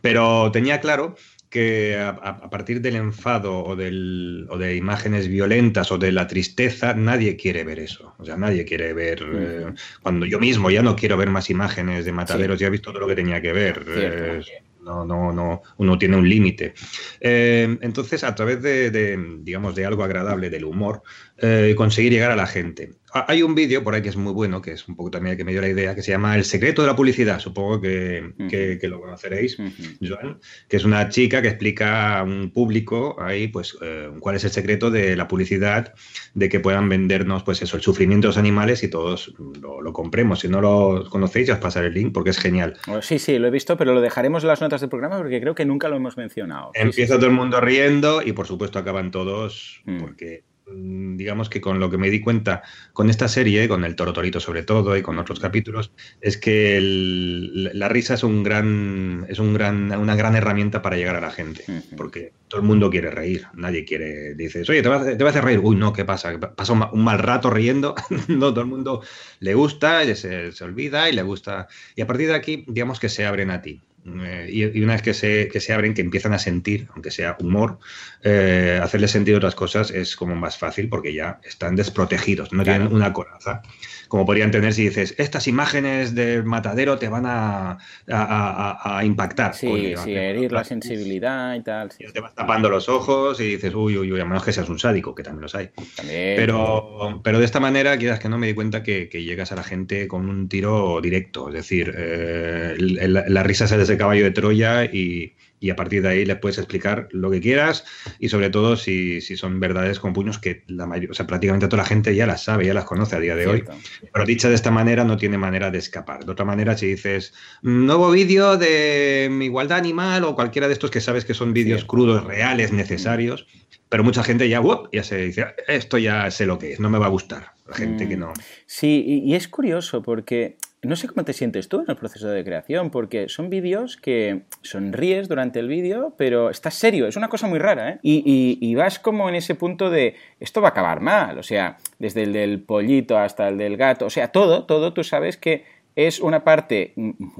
Pero 0.00 0.52
tenía 0.52 0.80
claro 0.80 1.16
que 1.48 1.98
a, 1.98 2.50
partir 2.50 2.82
del 2.82 2.96
enfado 2.96 3.64
o, 3.64 3.74
del, 3.74 4.46
o, 4.50 4.58
de 4.58 4.76
imágenes 4.76 5.28
violentas 5.28 5.90
o 5.90 5.96
de 5.96 6.12
la 6.12 6.26
tristeza, 6.26 6.92
nadie 6.92 7.36
quiere 7.36 7.64
ver 7.64 7.78
eso. 7.78 8.14
O 8.18 8.24
sea, 8.24 8.36
nadie 8.36 8.66
quiere 8.66 8.92
ver. 8.92 9.24
Eh, 9.34 9.66
cuando 10.02 10.26
yo 10.26 10.38
mismo 10.38 10.70
ya 10.70 10.82
no 10.82 10.94
quiero 10.94 11.16
ver 11.16 11.30
más 11.30 11.48
imágenes 11.48 12.04
de 12.04 12.12
mataderos, 12.12 12.58
ya 12.58 12.66
he 12.66 12.70
visto 12.70 12.90
todo 12.90 13.00
lo 13.00 13.08
que 13.08 13.16
tenía 13.16 13.40
que 13.40 13.52
ver 13.54 14.44
no, 14.88 15.04
no, 15.04 15.32
no, 15.32 15.62
uno 15.76 15.98
tiene 15.98 16.16
un 16.16 16.28
límite. 16.28 16.74
Eh, 17.20 17.78
entonces, 17.82 18.24
a 18.24 18.34
través 18.34 18.62
de, 18.62 19.38
digamos, 19.42 19.74
de 19.74 19.84
algo 19.84 20.02
agradable, 20.02 20.50
del 20.50 20.64
humor, 20.64 21.02
eh, 21.36 21.74
conseguir 21.76 22.12
llegar 22.12 22.30
a 22.30 22.36
la 22.36 22.46
gente. 22.46 22.94
Ah, 23.14 23.26
hay 23.28 23.42
un 23.42 23.54
vídeo 23.54 23.82
por 23.82 23.94
ahí 23.94 24.02
que 24.02 24.10
es 24.10 24.16
muy 24.16 24.32
bueno, 24.32 24.60
que 24.60 24.72
es 24.72 24.86
un 24.86 24.96
poco 24.96 25.10
también 25.10 25.32
el 25.32 25.38
que 25.38 25.44
me 25.44 25.52
dio 25.52 25.60
la 25.60 25.68
idea, 25.68 25.94
que 25.94 26.02
se 26.02 26.10
llama 26.10 26.36
El 26.36 26.44
secreto 26.44 26.82
de 26.82 26.88
la 26.88 26.96
publicidad. 26.96 27.38
Supongo 27.38 27.80
que, 27.80 28.78
lo 28.82 29.00
conoceréis, 29.00 29.56
Joan, 30.00 30.38
que 30.68 30.76
es 30.76 30.84
una 30.84 31.08
chica 31.08 31.40
que 31.42 31.48
explica 31.48 32.18
a 32.18 32.22
un 32.22 32.50
público 32.50 33.16
ahí, 33.20 33.48
pues, 33.48 33.76
eh, 33.80 34.10
cuál 34.20 34.36
es 34.36 34.44
el 34.44 34.50
secreto 34.50 34.90
de 34.90 35.16
la 35.16 35.28
publicidad, 35.28 35.94
de 36.34 36.48
que 36.48 36.60
puedan 36.60 36.88
vendernos, 36.88 37.42
pues 37.42 37.62
eso, 37.62 37.76
el 37.76 37.82
sufrimiento 37.82 38.26
de 38.26 38.30
los 38.30 38.38
animales 38.38 38.82
y 38.82 38.88
todos 38.88 39.34
lo, 39.38 39.92
compremos. 39.92 40.40
Si 40.40 40.48
no 40.48 40.60
lo 40.60 41.08
conocéis, 41.08 41.48
ya 41.48 41.54
os 41.54 41.60
pasaré 41.60 41.88
el 41.88 41.94
link 41.94 42.12
porque 42.12 42.30
es 42.30 42.38
genial. 42.38 42.76
Oh, 42.88 43.02
sí, 43.02 43.18
sí, 43.18 43.38
lo 43.38 43.48
he 43.48 43.50
visto, 43.50 43.76
pero 43.76 43.94
lo 43.94 44.00
dejaremos 44.00 44.44
en 44.44 44.48
las 44.48 44.60
notas 44.60 44.80
del 44.80 44.90
programa 44.90 45.16
porque 45.16 45.40
creo 45.40 45.54
que 45.54 45.64
nunca 45.64 45.88
lo 45.88 45.96
hemos 45.96 46.16
mencionado. 46.16 46.70
Empieza 46.74 47.16
todo 47.16 47.26
el 47.26 47.32
mundo 47.32 47.60
riendo 47.60 48.22
y, 48.22 48.32
por 48.32 48.46
supuesto, 48.46 48.78
acaban 48.78 49.10
todos 49.10 49.80
mm. 49.86 49.98
porque 49.98 50.44
digamos 50.74 51.48
que 51.48 51.60
con 51.60 51.80
lo 51.80 51.90
que 51.90 51.98
me 51.98 52.10
di 52.10 52.20
cuenta 52.20 52.62
con 52.92 53.10
esta 53.10 53.28
serie, 53.28 53.68
con 53.68 53.84
el 53.84 53.96
Toro 53.96 54.12
Torito 54.12 54.40
sobre 54.40 54.62
todo 54.62 54.96
y 54.96 55.02
con 55.02 55.18
otros 55.18 55.40
capítulos, 55.40 55.92
es 56.20 56.38
que 56.38 56.78
la 56.80 57.88
risa 57.88 58.14
es 58.14 58.22
un 58.22 58.42
gran, 58.42 59.26
es 59.28 59.38
un 59.38 59.54
gran, 59.54 59.92
una 59.92 60.16
gran 60.16 60.36
herramienta 60.36 60.82
para 60.82 60.96
llegar 60.96 61.16
a 61.16 61.20
la 61.20 61.30
gente, 61.30 61.64
porque 61.96 62.32
todo 62.48 62.60
el 62.60 62.66
mundo 62.66 62.90
quiere 62.90 63.10
reír, 63.10 63.46
nadie 63.54 63.84
quiere, 63.84 64.34
dices, 64.34 64.68
oye, 64.70 64.82
te 64.82 64.88
vas, 64.88 65.16
te 65.16 65.24
a 65.24 65.28
hacer 65.28 65.44
reír, 65.44 65.60
uy, 65.62 65.76
no, 65.76 65.92
¿qué 65.92 66.04
pasa? 66.04 66.38
Pasa 66.38 66.72
un, 66.72 67.04
mal 67.04 67.18
rato 67.18 67.50
riendo, 67.50 67.94
no, 68.28 68.50
todo 68.50 68.62
el 68.62 68.68
mundo 68.68 69.02
le 69.40 69.54
gusta, 69.54 70.04
se, 70.14 70.52
se 70.52 70.64
olvida 70.64 71.08
y 71.08 71.12
le 71.12 71.22
gusta, 71.22 71.68
y 71.96 72.02
a 72.02 72.06
partir 72.06 72.28
de 72.28 72.34
aquí, 72.34 72.64
digamos 72.68 73.00
que 73.00 73.08
se 73.08 73.26
abren 73.26 73.50
a 73.50 73.62
ti. 73.62 73.82
Eh, 74.22 74.48
y, 74.74 74.82
una 74.82 74.94
vez 74.94 75.02
que 75.02 75.14
se, 75.14 75.48
que 75.48 75.60
se, 75.60 75.72
abren, 75.72 75.94
que 75.94 76.00
empiezan 76.00 76.32
a 76.32 76.38
sentir, 76.38 76.88
aunque 76.94 77.10
sea 77.10 77.36
humor, 77.40 77.78
eh, 78.22 78.80
hacerles 78.82 79.10
sentir 79.10 79.34
otras 79.34 79.54
cosas 79.54 79.90
es 79.90 80.16
como 80.16 80.34
más 80.34 80.58
fácil 80.58 80.88
porque 80.88 81.12
ya 81.12 81.40
están 81.44 81.76
desprotegidos, 81.76 82.52
no 82.52 82.64
tienen 82.64 82.92
una 82.92 83.12
coraza 83.12 83.62
como 84.08 84.26
podrían 84.26 84.50
tener 84.50 84.72
si 84.72 84.84
dices, 84.84 85.14
estas 85.18 85.46
imágenes 85.46 86.14
de 86.14 86.42
matadero 86.42 86.98
te 86.98 87.08
van 87.08 87.24
a, 87.26 87.78
a, 88.08 89.04
impactar. 89.04 89.54
Sí, 89.54 89.94
sí, 90.02 90.14
herir 90.14 90.50
la 90.50 90.64
sensibilidad 90.64 91.54
y 91.54 91.62
tal. 91.62 91.90
Te 91.90 92.20
vas 92.20 92.34
tapando 92.34 92.68
los 92.68 92.88
ojos 92.88 93.40
y 93.40 93.44
dices, 93.44 93.74
uy, 93.74 93.96
uy, 93.96 94.12
uy, 94.12 94.20
a 94.20 94.24
menos 94.24 94.44
que 94.44 94.52
seas 94.52 94.68
un 94.68 94.78
sádico, 94.78 95.14
que 95.14 95.22
también 95.22 95.42
los 95.42 95.54
hay. 95.54 95.70
Pero, 96.06 97.20
pero 97.22 97.38
de 97.38 97.44
esta 97.44 97.60
manera, 97.60 97.96
quieras 97.98 98.18
que 98.18 98.28
no, 98.28 98.38
me 98.38 98.46
di 98.46 98.54
cuenta 98.54 98.82
que, 98.82 99.08
llegas 99.18 99.52
a 99.52 99.56
la 99.56 99.64
gente 99.64 100.08
con 100.08 100.28
un 100.28 100.48
tiro 100.48 101.00
directo. 101.00 101.48
Es 101.48 101.54
decir, 101.54 101.94
eh, 101.96 102.76
la 102.78 103.42
risa 103.42 103.66
sale 103.66 103.78
de 103.78 103.84
ese 103.84 103.98
caballo 103.98 104.24
de 104.24 104.30
Troya 104.30 104.84
y 104.84 105.34
y 105.60 105.70
a 105.70 105.76
partir 105.76 106.02
de 106.02 106.08
ahí 106.08 106.24
le 106.24 106.36
puedes 106.36 106.58
explicar 106.58 107.08
lo 107.10 107.30
que 107.30 107.40
quieras 107.40 107.84
y 108.18 108.28
sobre 108.28 108.50
todo 108.50 108.76
si, 108.76 109.20
son 109.20 109.60
verdades 109.60 109.98
con 110.00 110.12
puños 110.12 110.38
que 110.38 110.64
la 110.66 110.86
mayoría, 110.86 111.10
o 111.10 111.14
sea, 111.14 111.26
prácticamente 111.26 111.68
toda 111.68 111.82
la 111.82 111.88
gente 111.88 112.14
ya 112.14 112.26
las 112.26 112.44
sabe, 112.44 112.66
ya 112.66 112.74
las 112.74 112.84
conoce 112.84 113.16
a 113.16 113.20
día 113.20 113.36
de 113.36 113.46
hoy. 113.46 113.64
Pero 114.12 114.24
dicha 114.24 114.48
de 114.48 114.54
esta 114.54 114.70
manera 114.70 115.04
no 115.04 115.16
tiene 115.16 115.38
manera 115.38 115.70
de 115.70 115.78
escapar. 115.78 116.24
De 116.24 116.32
otra 116.32 116.44
manera, 116.44 116.76
si 116.76 116.86
dices 116.86 117.34
nuevo 117.62 118.10
vídeo 118.10 118.56
de 118.56 119.30
igualdad 119.42 119.78
animal 119.78 120.24
o 120.24 120.34
cualquiera 120.34 120.68
de 120.68 120.74
estos 120.74 120.90
que 120.90 121.00
sabes 121.00 121.24
que 121.24 121.34
son 121.34 121.52
vídeos 121.52 121.84
crudos, 121.84 122.24
reales, 122.24 122.72
necesarios, 122.72 123.46
pero 123.88 124.04
mucha 124.04 124.22
gente 124.22 124.48
ya, 124.48 124.62
ya 124.92 125.02
se 125.02 125.16
dice, 125.16 125.46
esto 125.66 125.98
ya 125.98 126.30
sé 126.30 126.46
lo 126.46 126.58
que 126.58 126.72
es, 126.72 126.80
no 126.80 126.90
me 126.90 126.98
va 126.98 127.06
a 127.06 127.10
gustar. 127.10 127.52
La 127.66 127.74
gente 127.74 128.08
que 128.08 128.16
mm. 128.16 128.20
no. 128.20 128.32
Sí, 128.66 129.22
y 129.24 129.34
es 129.34 129.46
curioso 129.48 130.02
porque 130.02 130.56
no 130.82 130.94
sé 130.96 131.08
cómo 131.08 131.24
te 131.24 131.32
sientes 131.32 131.68
tú 131.68 131.80
en 131.80 131.86
el 131.88 131.96
proceso 131.96 132.28
de 132.28 132.44
creación, 132.44 132.90
porque 132.90 133.28
son 133.28 133.50
vídeos 133.50 133.96
que 133.96 134.42
sonríes 134.62 135.28
durante 135.28 135.58
el 135.58 135.66
vídeo, 135.66 136.14
pero 136.16 136.50
estás 136.50 136.74
serio, 136.74 137.06
es 137.08 137.16
una 137.16 137.28
cosa 137.28 137.48
muy 137.48 137.58
rara, 137.58 137.90
¿eh? 137.90 137.98
Y, 138.02 138.74
vas 138.76 139.00
como 139.00 139.28
en 139.28 139.34
ese 139.34 139.56
punto 139.56 139.90
de, 139.90 140.14
esto 140.38 140.60
va 140.60 140.68
a 140.68 140.70
acabar 140.70 141.00
mal, 141.00 141.38
o 141.38 141.42
sea, 141.42 141.78
desde 141.98 142.22
el 142.22 142.32
del 142.32 142.60
pollito 142.60 143.18
hasta 143.18 143.48
el 143.48 143.58
del 143.58 143.76
gato, 143.76 144.06
o 144.06 144.10
sea, 144.10 144.28
todo, 144.28 144.66
todo, 144.66 144.92
tú 144.92 145.02
sabes 145.02 145.36
que 145.36 145.64
es 145.96 146.20
una 146.20 146.44
parte 146.44 146.94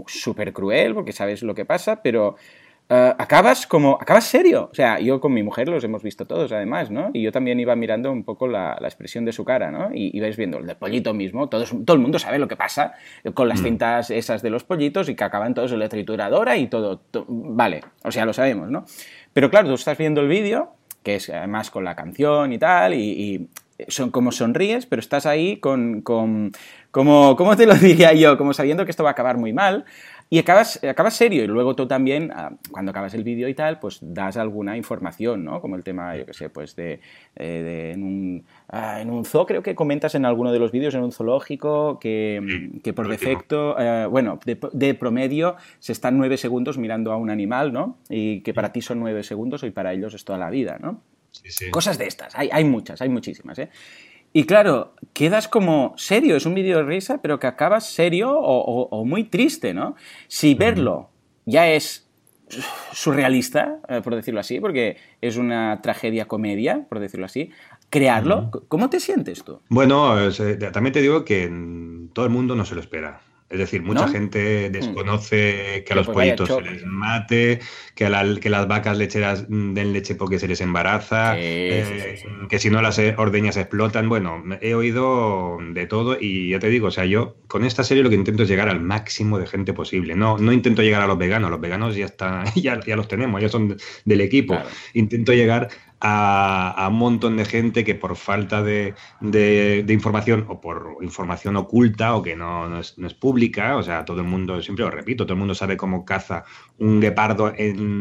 súper 0.08 0.52
cruel, 0.52 0.94
porque 0.94 1.12
sabes 1.12 1.44
lo 1.44 1.54
que 1.54 1.64
pasa, 1.64 2.02
pero 2.02 2.34
eh, 2.90 3.14
acabas 3.18 3.66
como, 3.66 3.98
acabas 4.00 4.24
serio. 4.24 4.68
O 4.72 4.74
sea, 4.74 4.98
yo 4.98 5.20
con 5.20 5.34
mi 5.34 5.42
mujer 5.42 5.68
los 5.68 5.84
hemos 5.84 6.02
visto 6.02 6.26
todos, 6.26 6.52
además, 6.52 6.90
¿no? 6.90 7.10
Y 7.12 7.22
yo 7.22 7.30
también 7.30 7.60
iba 7.60 7.76
mirando 7.76 8.10
un 8.10 8.24
poco 8.24 8.48
la, 8.48 8.78
expresión 8.80 9.26
de 9.26 9.32
su 9.32 9.44
cara, 9.44 9.70
¿no? 9.70 9.90
Y 9.92 10.16
ibais 10.16 10.36
viendo 10.36 10.58
el 10.58 10.66
del 10.66 10.76
pollito 10.76 11.12
mismo, 11.12 11.48
todo 11.48 11.92
el 11.94 11.98
mundo 11.98 12.18
sabe 12.18 12.38
lo 12.38 12.48
que 12.48 12.56
pasa 12.56 12.94
con 13.34 13.48
las 13.48 13.60
mm. 13.60 13.64
cintas 13.64 14.10
esas 14.10 14.40
de 14.40 14.50
los 14.50 14.64
pollitos 14.64 15.08
y 15.10 15.14
que 15.14 15.24
acaban 15.24 15.52
todos 15.52 15.72
en 15.72 15.80
la 15.80 15.88
trituradora 15.88 16.56
y 16.56 16.68
todo, 16.68 17.02
vale, 17.28 17.82
o 18.04 18.10
sea, 18.10 18.24
lo 18.24 18.32
sabemos, 18.32 18.70
¿no? 18.70 18.86
Pero 19.34 19.50
claro, 19.50 19.68
tú 19.68 19.74
estás 19.74 19.98
viendo 19.98 20.22
el 20.22 20.28
vídeo, 20.28 20.72
que 21.02 21.16
es 21.16 21.28
además 21.28 21.70
con 21.70 21.84
la 21.84 21.94
canción 21.94 22.52
y 22.52 22.58
tal, 22.58 22.94
y, 22.94 23.48
son 23.86 24.10
como 24.10 24.32
sonríes, 24.32 24.86
pero 24.86 24.98
estás 24.98 25.24
ahí 25.24 25.58
con, 25.58 26.02
con, 26.02 26.50
como, 26.90 27.36
¿cómo 27.36 27.56
te 27.56 27.64
lo 27.64 27.74
diría 27.76 28.12
yo? 28.12 28.36
Como 28.36 28.52
sabiendo 28.52 28.84
que 28.84 28.90
esto 28.90 29.04
va 29.04 29.10
a 29.10 29.12
acabar 29.12 29.36
muy 29.36 29.52
mal. 29.52 29.84
Y 30.30 30.38
acabas, 30.38 30.82
acabas 30.84 31.14
serio 31.14 31.42
y 31.42 31.46
luego 31.46 31.74
tú 31.74 31.88
también, 31.88 32.30
ah, 32.34 32.52
cuando 32.70 32.90
acabas 32.90 33.14
el 33.14 33.24
vídeo 33.24 33.48
y 33.48 33.54
tal, 33.54 33.78
pues 33.78 33.98
das 34.02 34.36
alguna 34.36 34.76
información, 34.76 35.42
¿no? 35.42 35.62
Como 35.62 35.76
el 35.76 35.82
tema, 35.82 36.16
yo 36.16 36.26
qué 36.26 36.34
sé, 36.34 36.50
pues 36.50 36.76
de, 36.76 37.00
eh, 37.36 37.92
en, 37.94 38.02
un, 38.02 38.44
ah, 38.68 39.00
en 39.00 39.10
un 39.10 39.24
zoo, 39.24 39.46
creo 39.46 39.62
que 39.62 39.74
comentas 39.74 40.14
en 40.14 40.26
alguno 40.26 40.52
de 40.52 40.58
los 40.58 40.70
vídeos, 40.70 40.94
en 40.94 41.02
un 41.02 41.12
zoológico, 41.12 41.98
que, 41.98 42.70
que 42.84 42.92
por 42.92 43.08
defecto, 43.08 43.78
eh, 43.78 44.06
bueno, 44.06 44.38
de, 44.44 44.94
promedio 44.94 45.56
se 45.78 45.92
están 45.92 46.18
nueve 46.18 46.36
segundos 46.36 46.76
mirando 46.76 47.10
a 47.12 47.16
un 47.16 47.30
animal, 47.30 47.72
¿no? 47.72 47.96
Y 48.10 48.40
que 48.42 48.52
para 48.52 48.70
ti 48.70 48.82
son 48.82 49.00
nueve 49.00 49.22
segundos 49.22 49.62
y 49.62 49.70
para 49.70 49.94
ellos 49.94 50.12
es 50.12 50.24
toda 50.24 50.38
la 50.38 50.50
vida, 50.50 50.78
¿no? 50.78 51.00
Sí, 51.30 51.50
sí. 51.50 51.70
Cosas 51.70 51.96
de 51.96 52.06
estas, 52.06 52.34
hay, 52.36 52.50
hay 52.52 52.64
muchas, 52.64 53.00
hay 53.00 53.08
muchísimas, 53.08 53.58
¿eh? 53.58 53.70
Y 54.32 54.44
claro, 54.44 54.94
quedas 55.12 55.48
como 55.48 55.94
serio, 55.96 56.36
es 56.36 56.46
un 56.46 56.54
vídeo 56.54 56.78
de 56.78 56.84
risa, 56.84 57.20
pero 57.22 57.38
que 57.38 57.46
acabas 57.46 57.90
serio 57.90 58.30
o, 58.38 59.04
muy 59.04 59.24
triste, 59.24 59.74
¿no? 59.74 59.96
Si 60.28 60.54
verlo 60.54 61.10
ya 61.46 61.68
es 61.68 62.06
surrealista, 62.92 63.78
eh, 63.88 64.00
por 64.02 64.14
decirlo 64.14 64.40
así, 64.40 64.60
porque 64.60 64.96
es 65.20 65.36
una 65.36 65.80
tragedia 65.82 66.26
comedia, 66.26 66.86
por 66.88 66.98
decirlo 66.98 67.26
así, 67.26 67.50
crearlo, 67.90 68.50
¿cómo 68.68 68.90
te 68.90 69.00
sientes 69.00 69.44
tú? 69.44 69.60
Bueno, 69.68 70.18
eh, 70.28 70.30
también 70.72 70.92
te 70.92 71.00
digo 71.00 71.24
que 71.24 71.50
todo 72.12 72.24
el 72.24 72.30
mundo 72.30 72.54
no 72.54 72.64
se 72.64 72.74
lo 72.74 72.80
espera. 72.80 73.20
Es 73.50 73.58
decir, 73.58 73.82
mucha 73.82 74.08
gente 74.08 74.68
mm. 74.68 74.72
desconoce 74.72 75.82
que 75.86 75.92
a 75.94 75.96
los 75.96 76.06
pues 76.06 76.14
pollitos 76.14 76.48
se 76.48 76.60
les 76.60 76.84
mate, 76.84 77.60
que, 77.94 78.38
que, 78.40 78.50
las 78.50 78.68
vacas 78.68 78.98
lecheras 78.98 79.46
den 79.48 79.94
leche 79.94 80.14
porque 80.14 80.38
se 80.38 80.46
les 80.48 80.60
embaraza, 80.60 81.34
eh, 81.38 82.22
que 82.50 82.58
si 82.58 82.68
no 82.68 82.82
las 82.82 83.00
ordeñas 83.16 83.56
explotan. 83.56 84.08
Bueno, 84.10 84.44
he 84.60 84.74
oído 84.74 85.56
de 85.72 85.86
todo 85.86 86.18
y 86.20 86.50
ya 86.50 86.58
te 86.58 86.68
digo, 86.68 86.88
o 86.88 86.90
sea, 86.90 87.06
yo 87.06 87.36
con 87.46 87.64
esta 87.64 87.84
serie 87.84 88.02
lo 88.02 88.10
que 88.10 88.16
intento 88.16 88.42
es 88.42 88.48
llegar 88.50 88.68
al 88.68 88.80
máximo 88.80 89.38
de 89.38 89.46
gente 89.46 89.72
posible. 89.72 90.14
No, 90.14 90.36
no 90.36 90.52
intento 90.52 90.82
llegar 90.82 91.00
a 91.00 91.06
los 91.06 91.16
veganos, 91.16 91.50
los 91.50 91.60
veganos 91.60 91.96
ya 91.96 92.04
están, 92.04 92.44
ya, 92.54 92.78
ya 92.86 92.96
los 92.96 93.08
tenemos, 93.08 93.40
ya 93.40 93.48
son 93.48 93.78
del 94.04 94.20
equipo. 94.20 94.58
Intento 94.92 95.32
llegar 95.32 95.68
a, 96.00 96.88
un 96.90 96.98
montón 96.98 97.36
de 97.36 97.44
gente 97.44 97.84
que 97.84 97.94
por 97.94 98.16
falta 98.16 98.62
de, 98.62 98.94
información 99.88 100.46
o 100.48 100.60
por 100.60 100.96
información 101.02 101.56
oculta 101.56 102.14
o 102.14 102.22
que 102.22 102.36
no, 102.36 102.78
es, 102.78 102.94
pública, 103.14 103.76
o 103.76 103.82
sea, 103.82 104.04
todo 104.04 104.20
el 104.20 104.26
mundo, 104.26 104.62
siempre 104.62 104.84
lo 104.84 104.90
repito, 104.90 105.24
todo 105.24 105.34
el 105.34 105.38
mundo 105.38 105.54
sabe 105.54 105.76
cómo 105.76 106.04
caza 106.04 106.44
un 106.78 107.00
guepardo 107.00 107.52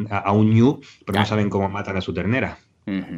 a, 0.10 0.32
un 0.32 0.54
ñu, 0.54 0.80
pero 1.06 1.20
no 1.20 1.26
saben 1.26 1.50
cómo 1.50 1.70
matan 1.70 1.98
a 1.98 2.02
su 2.02 2.14
ternera. 2.14 2.60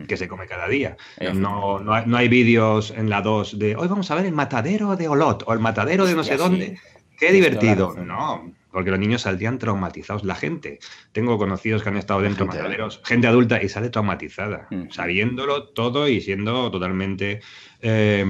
que 0.07 0.17
se 0.17 0.27
come 0.27 0.47
cada 0.47 0.67
día. 0.67 0.97
No, 1.33 1.79
no 1.79 2.17
hay, 2.17 2.27
vídeos 2.27 2.91
en 2.91 3.09
la 3.09 3.21
2 3.21 3.59
de 3.59 3.75
hoy 3.75 3.87
vamos 3.87 4.09
a 4.09 4.15
ver 4.15 4.25
el 4.25 4.33
matadero 4.33 4.95
de 4.95 5.07
Olot 5.07 5.43
o 5.45 5.53
el 5.53 5.59
matadero 5.59 6.05
de 6.05 6.15
no 6.15 6.23
sé 6.23 6.37
dónde. 6.37 6.79
Qué 7.19 7.31
divertido. 7.33 7.95
No, 7.95 8.51
porque 8.71 8.91
los 8.91 8.99
niños 8.99 9.23
saldrían 9.23 9.57
traumatizados. 9.57 10.23
La 10.23 10.35
gente, 10.35 10.79
tengo 11.11 11.37
conocidos 11.37 11.83
que 11.83 11.89
han 11.89 11.97
estado 11.97 12.21
dentro 12.21 12.45
de 12.45 12.51
mataderos, 12.51 13.01
gente 13.03 13.27
adulta, 13.27 13.61
y 13.61 13.69
sale 13.69 13.89
traumatizada, 13.89 14.67
mm. 14.69 14.89
sabiéndolo 14.91 15.69
todo 15.69 16.07
y 16.07 16.21
siendo 16.21 16.69
totalmente 16.71 17.41
em, 17.81 18.29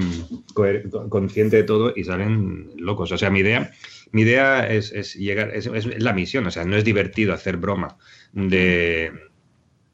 consciente 1.08 1.56
de 1.56 1.62
todo 1.64 1.92
y 1.94 2.04
salen 2.04 2.70
locos. 2.76 3.12
O 3.12 3.18
sea, 3.18 3.30
mi 3.30 3.40
idea, 3.40 3.70
mi 4.12 4.22
idea 4.22 4.66
es, 4.68 5.14
llegar, 5.14 5.50
es, 5.54 5.68
la 6.00 6.12
misión, 6.12 6.46
o 6.46 6.50
sea, 6.50 6.64
no 6.64 6.76
es 6.76 6.84
divertido 6.84 7.34
hacer 7.34 7.56
broma 7.56 7.96
de 8.32 9.29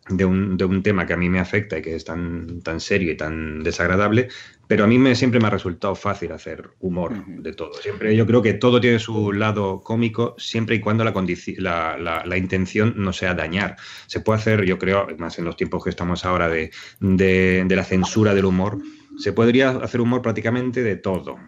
de 0.09 0.25
un, 0.25 0.57
de 0.57 0.65
un, 0.65 0.83
tema 0.83 1.07
que 1.07 1.13
a 1.13 1.17
mí 1.17 1.29
me 1.29 1.41
afecta 1.41 1.79
y 1.79 1.83
que 1.83 1.95
es 1.95 2.05
tan, 2.05 2.61
tan 2.63 2.81
serio 2.81 3.13
y 3.13 3.17
tan 3.17 3.63
desagradable, 3.63 4.29
pero 4.69 4.85
a 4.85 4.87
mí 4.87 4.99
me, 4.99 5.15
siempre 5.15 5.41
me 5.41 5.47
ha 5.47 5.51
resultado 5.51 5.95
fácil 5.95 6.33
hacer 6.33 6.71
humor 6.81 7.25
de 7.27 7.53
todo. 7.53 7.75
Siempre 7.75 8.15
yo 8.15 8.27
creo 8.27 8.43
que 8.43 8.55
todo 8.55 8.81
tiene 8.81 8.99
su 8.99 9.33
lado 9.33 9.81
cómico, 9.81 10.35
siempre 10.39 10.77
y 10.77 10.81
cuando 10.81 11.05
la, 11.05 11.13
la, 11.99 12.25
la, 12.25 12.37
intención 12.37 12.95
no 12.97 13.13
sea 13.13 13.35
dañar. 13.35 13.77
Se 14.07 14.21
puede 14.21 14.39
hacer, 14.39 14.65
yo 14.65 14.79
creo, 14.79 15.07
más 15.19 15.39
en 15.39 15.45
los 15.45 15.57
tiempos 15.57 15.83
que 15.85 15.91
estamos 15.91 16.25
ahora 16.25 16.49
de, 16.49 16.71
de, 17.01 17.65
de 17.67 17.77
la 17.77 17.85
censura 17.85 18.35
del 18.35 18.45
humor, 18.45 18.79
se 19.19 19.33
podría 19.33 19.71
hacer 19.71 20.01
humor 20.01 20.23
prácticamente 20.23 20.83
de 20.83 20.97
todo. 20.97 21.39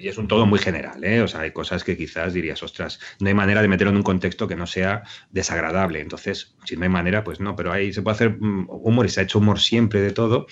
Y 0.00 0.08
es 0.08 0.18
un 0.18 0.28
todo 0.28 0.46
muy 0.46 0.58
general, 0.58 1.02
¿eh? 1.04 1.20
O 1.22 1.28
sea, 1.28 1.40
hay 1.40 1.52
cosas 1.52 1.84
que 1.84 1.96
quizás 1.96 2.32
dirías, 2.34 2.62
ostras, 2.62 3.00
no 3.20 3.28
hay 3.28 3.34
manera 3.34 3.62
de 3.62 3.68
meterlo 3.68 3.90
en 3.90 3.96
un 3.96 4.02
contexto 4.02 4.46
que 4.48 4.56
no 4.56 4.66
sea 4.66 5.02
desagradable. 5.30 6.00
Entonces, 6.00 6.54
si 6.64 6.76
no 6.76 6.82
hay 6.82 6.88
manera, 6.88 7.24
pues 7.24 7.40
no, 7.40 7.56
pero 7.56 7.72
ahí 7.72 7.92
se 7.92 8.02
puede 8.02 8.14
hacer 8.14 8.36
mm, 8.38 8.66
humor 8.68 9.06
y 9.06 9.08
se 9.08 9.20
ha 9.20 9.22
hecho 9.24 9.38
humor 9.38 9.60
siempre 9.60 10.00
de 10.00 10.10
todo. 10.10 10.46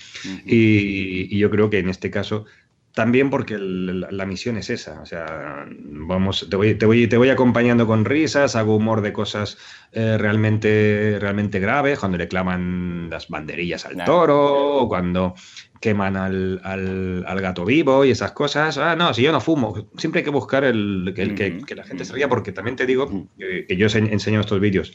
y, 0.47 1.37
yo 1.37 1.51
creo 1.51 1.71
que 1.71 1.79
en 1.79 1.88
este 1.88 2.11
caso 2.11 2.45
también 2.94 3.31
porque 3.31 3.57
la, 3.59 4.26
misión 4.26 4.57
es 4.57 4.70
esa. 4.70 5.00
O 5.00 5.07
sea, 5.07 5.66
vamos, 5.78 6.46
te 6.48 6.57
voy, 6.57 6.74
te 6.74 6.87
voy, 6.87 7.07
te 7.07 7.16
voy 7.16 7.31
acompañando 7.31 7.87
con 7.87 8.05
risas, 8.05 8.55
hago 8.57 8.76
humor 8.76 9.00
de 9.00 9.12
cosas 9.12 9.59
eh, 9.92 10.16
realmente, 10.18 11.18
realmente 11.20 11.59
graves, 11.59 11.98
cuando 11.98 12.18
le 12.18 12.28
claman 12.28 13.09
las 13.11 13.28
banderillas 13.28 13.87
al 13.87 14.05
toro, 14.05 14.76
o 14.76 14.88
cuando 14.88 15.35
queman 15.81 16.16
al, 16.16 16.61
al, 16.64 17.40
gato 17.40 17.64
vivo 17.64 18.05
y 18.05 18.11
esas 18.11 18.33
cosas. 18.33 18.78
Ah, 18.78 18.94
no, 18.94 19.12
si 19.14 19.22
yo 19.22 19.33
no 19.33 19.40
fumo. 19.40 19.88
Siempre 19.96 20.20
hay 20.20 20.24
que 20.24 20.31
buscar 20.31 20.64
el, 20.64 21.12
que, 21.14 21.74
la 21.74 21.85
gente 21.85 22.05
se 22.05 22.12
ría, 22.12 22.28
porque 22.28 22.52
también 22.52 22.76
te 22.76 22.87
digo 22.87 23.28
que, 23.38 23.66
que 23.66 23.76
yo 23.76 23.87
enseño 23.87 24.40
estos 24.40 24.61
vídeos 24.61 24.92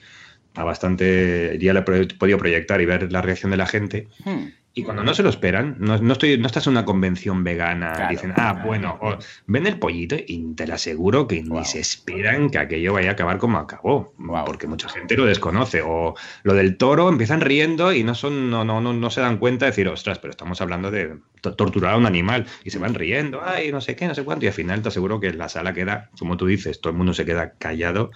a 0.58 0.64
bastante, 0.64 1.58
ya 1.60 1.74
le 1.74 1.80
he 1.80 1.84
podido 2.16 2.38
proyectar 2.38 2.82
y 2.82 2.86
ver 2.86 3.12
la 3.12 3.22
reacción 3.22 3.52
de 3.52 3.58
la 3.58 3.68
gente. 3.68 4.08
Hmm. 4.26 4.48
Y 4.78 4.84
cuando 4.84 5.04
no 5.04 5.16
se 5.16 5.24
lo 5.24 5.30
esperan, 5.30 5.76
no, 5.80 5.98
no, 5.98 6.14
estoy, 6.14 6.38
no 6.38 6.46
estás 6.46 6.68
en 6.68 6.74
una 6.74 6.86
convención 6.86 7.44
vegana, 7.44 8.10
dicen, 8.12 8.32
ah, 8.38 8.62
bueno, 8.64 9.00
ven 9.48 9.66
el 9.66 9.80
pollito 9.80 10.16
y 10.16 10.54
te 10.54 10.68
lo 10.68 10.76
aseguro 10.76 11.28
que 11.28 11.42
ni 11.42 11.66
se 11.66 11.80
esperan 11.80 12.52
que 12.52 12.60
aquello 12.60 12.94
vaya 12.94 13.10
a 13.10 13.14
acabar 13.14 13.40
como 13.40 13.58
acabó, 13.58 14.14
porque 14.46 14.68
mucha 14.68 14.88
gente 14.88 15.18
lo 15.18 15.26
desconoce. 15.26 15.82
O 15.82 16.14
lo 16.44 16.54
del 16.54 16.78
toro, 16.78 17.10
empiezan 17.10 17.42
riendo 17.42 17.92
y 17.92 18.04
no, 18.04 18.14
son, 18.14 18.52
no, 18.52 18.64
no, 18.66 18.80
no, 18.80 18.94
no 18.94 19.10
se 19.10 19.20
dan 19.20 19.40
cuenta 19.40 19.66
de 19.66 19.72
decir, 19.72 19.88
ostras, 19.88 20.20
pero 20.20 20.30
estamos 20.30 20.62
hablando 20.62 20.92
de 20.92 21.18
torturar 21.42 21.96
a 21.96 21.98
un 21.98 22.06
animal 22.06 22.46
y 22.64 22.70
se 22.70 22.78
van 22.78 22.94
riendo, 22.94 23.42
ay, 23.44 23.72
no 23.72 23.82
sé 23.82 23.96
qué, 23.96 24.08
no 24.08 24.14
sé 24.14 24.24
cuánto, 24.24 24.46
y 24.46 24.50
al 24.50 24.54
final 24.54 24.84
te 24.84 24.90
aseguro 24.90 25.20
que 25.20 25.34
la 25.34 25.50
sala 25.50 25.74
queda, 25.74 26.12
como 26.20 26.38
tú 26.38 26.46
dices, 26.46 26.82
todo 26.82 26.92
el 26.92 26.98
mundo 26.98 27.16
se 27.16 27.26
queda 27.26 27.54
callado 27.58 28.12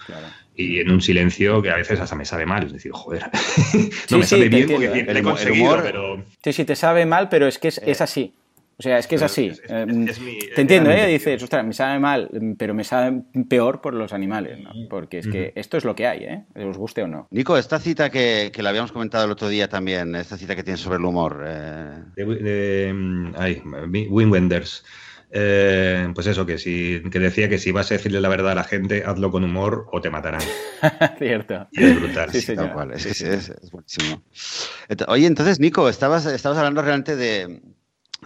y 0.62 0.80
en 0.80 0.92
un 0.92 1.02
silencio 1.02 1.62
que 1.62 1.70
a 1.70 1.76
veces 1.78 2.00
hasta 2.00 2.16
me 2.16 2.26
sabe 2.26 2.46
mal, 2.46 2.64
es 2.66 2.74
decir, 2.74 2.92
joder, 2.92 3.24
no 4.10 4.18
me 4.18 4.26
sabe 4.26 4.50
bien 4.50 4.68
porque 4.70 4.86
¿eh? 4.86 5.06
el, 5.08 5.52
humor, 5.52 5.82
pero... 5.84 6.24
Sí, 6.44 6.54
sí, 6.54 6.66
te 6.66 6.76
sabe 6.76 7.06
mal, 7.06 7.30
pero 7.30 7.48
es 7.48 7.58
que 7.58 7.70
es, 7.70 7.82
es 7.86 8.02
así. 8.02 8.34
O 8.82 8.84
sea, 8.84 8.98
es 8.98 9.06
que 9.06 9.14
es 9.14 9.22
así. 9.22 9.52
Em, 9.68 10.08
te 10.56 10.62
entiendo, 10.62 10.90
¿eh? 10.90 11.06
Dices, 11.06 11.44
ostras, 11.44 11.64
me 11.64 11.72
sabe 11.72 12.00
mal, 12.00 12.32
pero 12.58 12.74
me 12.74 12.84
sabe 12.84 13.22
peor 13.48 13.80
por 13.80 13.94
los 13.94 14.12
animales, 14.12 14.60
¿no? 14.60 14.72
Porque 14.90 15.20
es 15.20 15.28
que 15.28 15.54
esto 15.56 15.78
es 15.78 15.86
lo 15.86 15.96
que 15.96 16.08
hay, 16.08 16.24
¿eh? 16.24 16.46
Os 16.56 16.80
guste 16.80 17.04
o 17.04 17.08
no. 17.08 17.28
Nico, 17.30 17.60
esta 17.60 17.78
cita 17.78 18.10
que, 18.10 18.50
que 18.52 18.64
la 18.64 18.70
habíamos 18.70 18.92
comentado 18.92 19.26
el 19.26 19.32
otro 19.32 19.50
día 19.50 19.68
también, 19.68 20.16
esta 20.16 20.36
cita 20.36 20.56
que 20.56 20.64
tienes 20.64 20.82
sobre 20.82 20.98
el 20.98 21.06
humor. 21.06 21.44
Eh... 21.46 21.92
De, 22.16 22.26
de, 22.26 23.32
ay, 23.38 23.62
Wim 24.10 24.32
Wenders. 24.32 24.84
Eh, 25.34 26.10
pues 26.14 26.28
eso, 26.28 26.46
que, 26.46 26.58
si, 26.58 27.02
que 27.10 27.20
decía 27.20 27.48
que 27.48 27.58
si 27.58 27.72
vas 27.72 27.90
a 27.92 27.94
decirle 27.94 28.20
la 28.20 28.28
verdad 28.28 28.52
a 28.52 28.56
la 28.56 28.66
gente, 28.66 29.04
hazlo 29.06 29.32
con 29.32 29.46
humor 29.46 29.88
o 29.92 30.02
te 30.02 30.10
matarán. 30.10 30.42
Cierto. 31.18 31.68
Y 31.72 31.84
es 31.84 32.00
brutal. 32.00 32.32
Sí, 32.32 32.56
tal 32.56 32.74
cual. 32.74 32.92
Es, 32.92 33.06
es, 33.22 33.54
buenísimo. 33.72 34.22
Oye, 35.08 35.28
entonces, 35.28 35.60
Nico, 35.60 35.88
estabas, 35.88 36.26
estabas 36.26 36.58
hablando 36.58 36.82
realmente 36.82 37.16
de, 37.16 37.62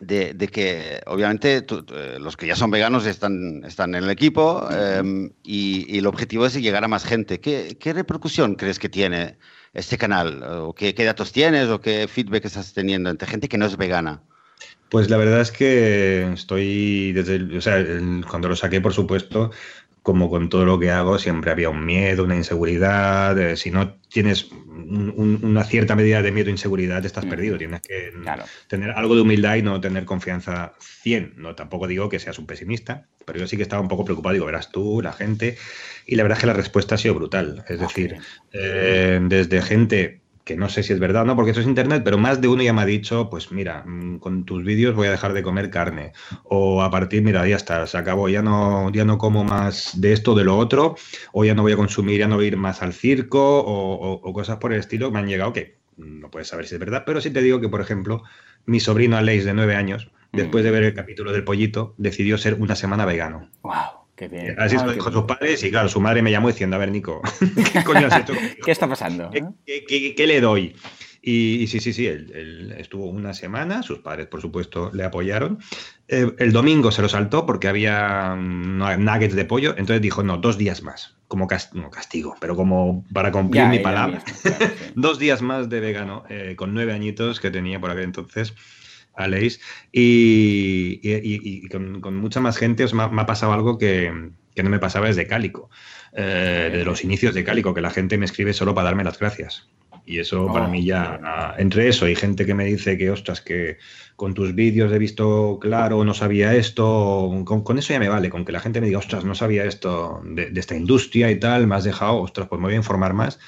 de, 0.01 0.47
que 0.47 1.01
obviamente 1.05 1.57
eh, 1.57 2.17
los 2.19 2.35
que 2.35 2.47
ya 2.47 2.55
son 2.55 2.71
veganos 2.71 3.05
están, 3.05 3.63
están 3.65 3.93
en 3.95 4.03
el 4.03 4.09
equipo 4.09 4.67
em, 4.71 5.31
y, 5.43 5.97
el 5.97 6.07
objetivo 6.07 6.45
es 6.45 6.55
llegar 6.55 6.83
a 6.83 6.87
más 6.87 7.05
gente. 7.05 7.39
¿Qué, 7.39 7.77
¿Qué, 7.79 7.93
repercusión 7.93 8.55
crees 8.55 8.79
que 8.79 8.89
tiene 8.89 9.37
este 9.73 9.97
canal? 9.99 10.41
¿O 10.43 10.73
qué, 10.73 10.95
qué, 10.95 11.05
datos 11.05 11.31
tienes 11.31 11.69
o 11.69 11.79
qué 11.81 12.07
feedback 12.07 12.45
estás 12.45 12.73
teniendo 12.73 13.11
entre 13.11 13.27
gente 13.27 13.47
que 13.47 13.59
no 13.59 13.65
es 13.65 13.77
vegana? 13.77 14.23
Pues 14.89 15.09
la 15.09 15.17
verdad 15.17 15.41
es 15.41 15.51
que 15.51 16.31
estoy 16.33 17.11
desde, 17.11 17.57
o 17.57 17.61
sea, 17.61 17.83
cuando 18.29 18.49
lo 18.49 18.55
saqué, 18.55 18.81
por 18.81 18.93
supuesto, 18.93 19.51
como 20.05 20.29
con 20.29 20.49
todo 20.49 20.65
lo 20.65 20.77
que 20.77 20.91
hago, 20.91 21.17
siempre 21.17 21.49
había 21.49 21.71
un 21.71 21.83
miedo, 21.83 22.25
una 22.25 22.35
inseguridad. 22.35 23.35
Eh, 23.39 23.57
si 23.57 23.71
no 23.71 23.95
tienes 24.07 24.51
una 24.51 25.63
cierta 25.63 25.95
medida 25.95 26.21
de 26.21 26.31
miedo 26.31 26.49
e 26.49 26.51
inseguridad, 26.51 27.03
estás 27.03 27.25
perdido. 27.25 27.57
Tienes 27.57 27.81
que 27.81 28.13
tener 28.67 28.91
algo 28.91 29.15
de 29.15 29.21
humildad 29.21 29.55
y 29.55 29.63
no 29.63 29.81
tener 29.81 30.05
confianza 30.05 30.73
100. 30.79 31.33
No, 31.37 31.55
tampoco 31.55 31.87
digo 31.87 32.07
que 32.07 32.19
seas 32.19 32.37
un 32.37 32.45
pesimista, 32.45 33.07
pero 33.25 33.39
yo 33.39 33.47
sí 33.47 33.57
que 33.57 33.63
estaba 33.63 33.81
un 33.81 33.87
poco 33.87 34.05
preocupado. 34.05 34.33
Digo, 34.33 34.45
verás 34.45 34.69
tú, 34.69 35.01
la 35.01 35.11
gente. 35.11 35.57
Y 36.05 36.15
la 36.17 36.21
verdad 36.21 36.37
es 36.37 36.41
que 36.41 36.47
la 36.47 36.53
respuesta 36.53 36.93
ha 36.93 36.97
sido 36.99 37.15
brutal. 37.15 37.65
Es 37.67 37.79
decir, 37.79 38.17
eh, 38.53 39.19
desde 39.23 39.63
gente 39.63 40.21
que 40.45 40.55
no 40.55 40.69
sé 40.69 40.83
si 40.83 40.93
es 40.93 40.99
verdad 40.99 41.23
o 41.23 41.25
no, 41.25 41.35
porque 41.35 41.51
eso 41.51 41.59
es 41.59 41.65
internet, 41.65 42.03
pero 42.05 42.19
más 42.19 42.39
de 42.39 42.47
uno 42.47 42.61
ya 42.61 42.71
me 42.71 42.83
ha 42.83 42.85
dicho, 42.85 43.29
pues 43.31 43.51
mira, 43.51 43.83
mm, 43.85 44.19
con 44.19 44.45
tus 44.45 44.63
vídeos 44.63 44.95
voy 44.95 45.07
a 45.07 45.11
dejar 45.11 45.33
de 45.33 45.41
comer 45.41 45.71
carne. 45.71 46.13
O 46.43 46.83
a 46.83 46.91
partir, 46.91 47.23
mira, 47.23 47.45
ya 47.47 47.55
está, 47.55 47.85
se 47.87 47.97
acabó, 47.97 48.29
ya 48.29 48.43
no, 48.43 48.91
ya 48.91 49.05
no 49.05 49.17
como 49.17 49.43
más 49.43 49.99
de 49.99 50.13
esto, 50.13 50.35
de 50.35 50.43
lo 50.43 50.55
otro, 50.57 50.95
o 51.33 51.43
ya 51.43 51.55
no 51.55 51.63
voy 51.63 51.73
a 51.73 51.75
consumir, 51.75 52.19
ya 52.19 52.27
no 52.27 52.35
voy 52.35 52.45
a 52.45 52.47
ir 52.49 52.57
más 52.57 52.83
al 52.83 52.93
circo, 52.93 53.59
o, 53.65 54.33
cosas 54.33 54.57
por 54.57 54.71
el 54.71 54.79
estilo, 54.79 55.09
me 55.09 55.19
han 55.19 55.27
llegado 55.27 55.51
que 55.51 55.79
no 55.97 56.29
puedes 56.29 56.47
saber 56.47 56.67
si 56.67 56.75
es 56.75 56.79
verdad, 56.79 57.03
pero 57.05 57.21
sí 57.21 57.31
te 57.31 57.41
digo 57.41 57.59
que, 57.59 57.69
por 57.69 57.81
ejemplo, 57.81 58.21
mi 58.65 58.79
sobrino 58.79 59.17
Aleix 59.17 59.45
de 59.45 59.53
nueve 59.53 59.75
años, 59.75 60.11
después 60.31 60.63
de 60.63 60.71
ver 60.71 60.83
el 60.83 60.93
capítulo 60.93 61.31
del 61.31 61.43
pollito, 61.43 61.95
decidió 61.97 62.37
ser 62.37 62.53
una 62.55 62.75
semana 62.75 63.05
vegano. 63.05 63.49
¡Wow! 63.63 64.04
Bien. 64.17 64.55
Así 64.57 64.75
Ah, 64.77 64.83
lo 64.85 64.89
qué 64.91 64.95
dijo 64.95 65.11
sus 65.11 65.23
padres 65.23 65.63
y 65.63 65.69
claro, 65.71 65.89
su 65.89 65.99
madre 65.99 66.21
me 66.21 66.31
llamó 66.31 66.47
diciendo, 66.47 66.75
a 66.75 66.79
ver, 66.79 66.89
Nico, 66.91 67.21
¿qué 67.73 67.83
coño 67.83 68.07
has 68.07 68.17
hecho? 68.17 68.33
¿Qué 68.63 68.71
está 68.71 68.87
pasando? 68.87 69.29
¿Qué, 69.31 69.43
qué- 69.65 69.85
qué- 69.85 70.15
qué 70.15 70.27
le 70.27 70.39
doy? 70.41 70.75
Y, 71.27 71.55
y 71.63 71.67
sí, 71.67 71.79
sí, 71.79 71.91
sí, 71.91 72.05
él, 72.05 72.31
él 72.35 72.75
estuvo 72.77 73.07
una 73.07 73.33
semana, 73.33 73.81
sus 73.81 73.97
padres, 73.99 74.27
por 74.27 74.41
supuesto, 74.41 74.91
le 74.93 75.03
apoyaron. 75.03 75.57
Eh, 76.07 76.31
el 76.37 76.51
domingo 76.53 76.91
se 76.91 77.01
lo 77.01 77.09
saltó 77.09 77.47
porque 77.47 77.67
había 77.67 78.35
mm, 78.35 78.77
nuggets 79.03 79.33
de 79.35 79.43
pollo, 79.45 79.71
entonces 79.71 80.01
dijo, 80.03 80.21
no, 80.21 80.37
dos 80.37 80.59
días 80.59 80.83
más, 80.83 81.15
como 81.27 81.47
no, 81.73 81.89
castigo, 81.89 82.35
pero 82.39 82.55
como 82.55 83.03
para 83.11 83.31
cumplir 83.31 83.63
Ya, 83.63 83.69
mi 83.69 83.79
palabra. 83.79 84.21
misma, 84.23 84.39
claro, 84.57 84.75
sí. 84.77 84.85
dos 84.95 85.17
días 85.17 85.41
más 85.41 85.67
de 85.67 85.79
vegano, 85.79 86.23
eh, 86.29 86.53
con 86.55 86.75
nueve 86.75 86.93
añitos 86.93 87.39
que 87.39 87.49
tenía 87.49 87.81
por 87.81 87.89
aquel 87.89 88.03
entonces. 88.03 88.53
Aleix, 89.15 89.59
y, 89.91 90.99
y- 91.03 91.67
con, 91.69 92.01
con 92.01 92.15
mucha 92.15 92.39
más 92.41 92.57
gente 92.57 92.83
os 92.83 92.93
me, 92.93 93.03
ha- 93.03 93.09
me 93.09 93.21
ha 93.21 93.25
pasado 93.25 93.53
algo 93.53 93.77
que, 93.77 94.31
que 94.53 94.63
no 94.63 94.69
me 94.69 94.79
pasaba 94.79 95.07
desde 95.07 95.27
Cálico, 95.27 95.69
eh, 96.13 96.69
de 96.71 96.85
los 96.85 97.03
inicios 97.03 97.33
de 97.33 97.43
Cálico, 97.43 97.73
que 97.73 97.81
la 97.81 97.91
gente 97.91 98.17
me 98.17 98.25
escribe 98.25 98.53
solo 98.53 98.73
para 98.75 98.85
darme 98.85 99.03
las 99.03 99.19
gracias. 99.19 99.69
Y 100.07 100.19
eso 100.19 100.51
para 100.51 100.67
Oh, 100.67 100.69
mí 100.69 100.85
ya, 100.85 101.55
entre 101.57 101.87
eso 101.87 102.07
y 102.07 102.15
gente 102.15 102.45
que 102.45 102.53
me 102.53 102.65
dice 102.65 102.95
que, 102.97 103.09
ostras, 103.09 103.41
que 103.41 103.77
con 104.15 104.35
tus 104.35 104.53
vídeos 104.53 104.91
he 104.93 104.99
visto 104.99 105.57
claro, 105.59 106.03
no 106.05 106.13
sabía 106.13 106.53
esto, 106.55 107.31
con, 107.45 107.63
con 107.63 107.79
eso 107.79 107.91
ya 107.93 107.99
me 107.99 108.07
vale, 108.09 108.29
con 108.29 108.45
que 108.45 108.51
la 108.51 108.59
gente 108.59 108.81
me 108.81 108.87
diga, 108.87 108.99
ostras, 108.99 109.25
no 109.25 109.33
sabía 109.33 109.65
esto 109.65 110.21
de, 110.25 110.51
de 110.51 110.59
esta 110.59 110.75
industria 110.75 111.31
y 111.31 111.39
tal, 111.39 111.65
me 111.65 111.75
has 111.75 111.83
dejado, 111.85 112.17
ostras, 112.21 112.47
pues 112.47 112.59
me 112.61 112.67
voy 112.67 112.75
a 112.75 112.77
informar 112.77 113.13
más. 113.15 113.39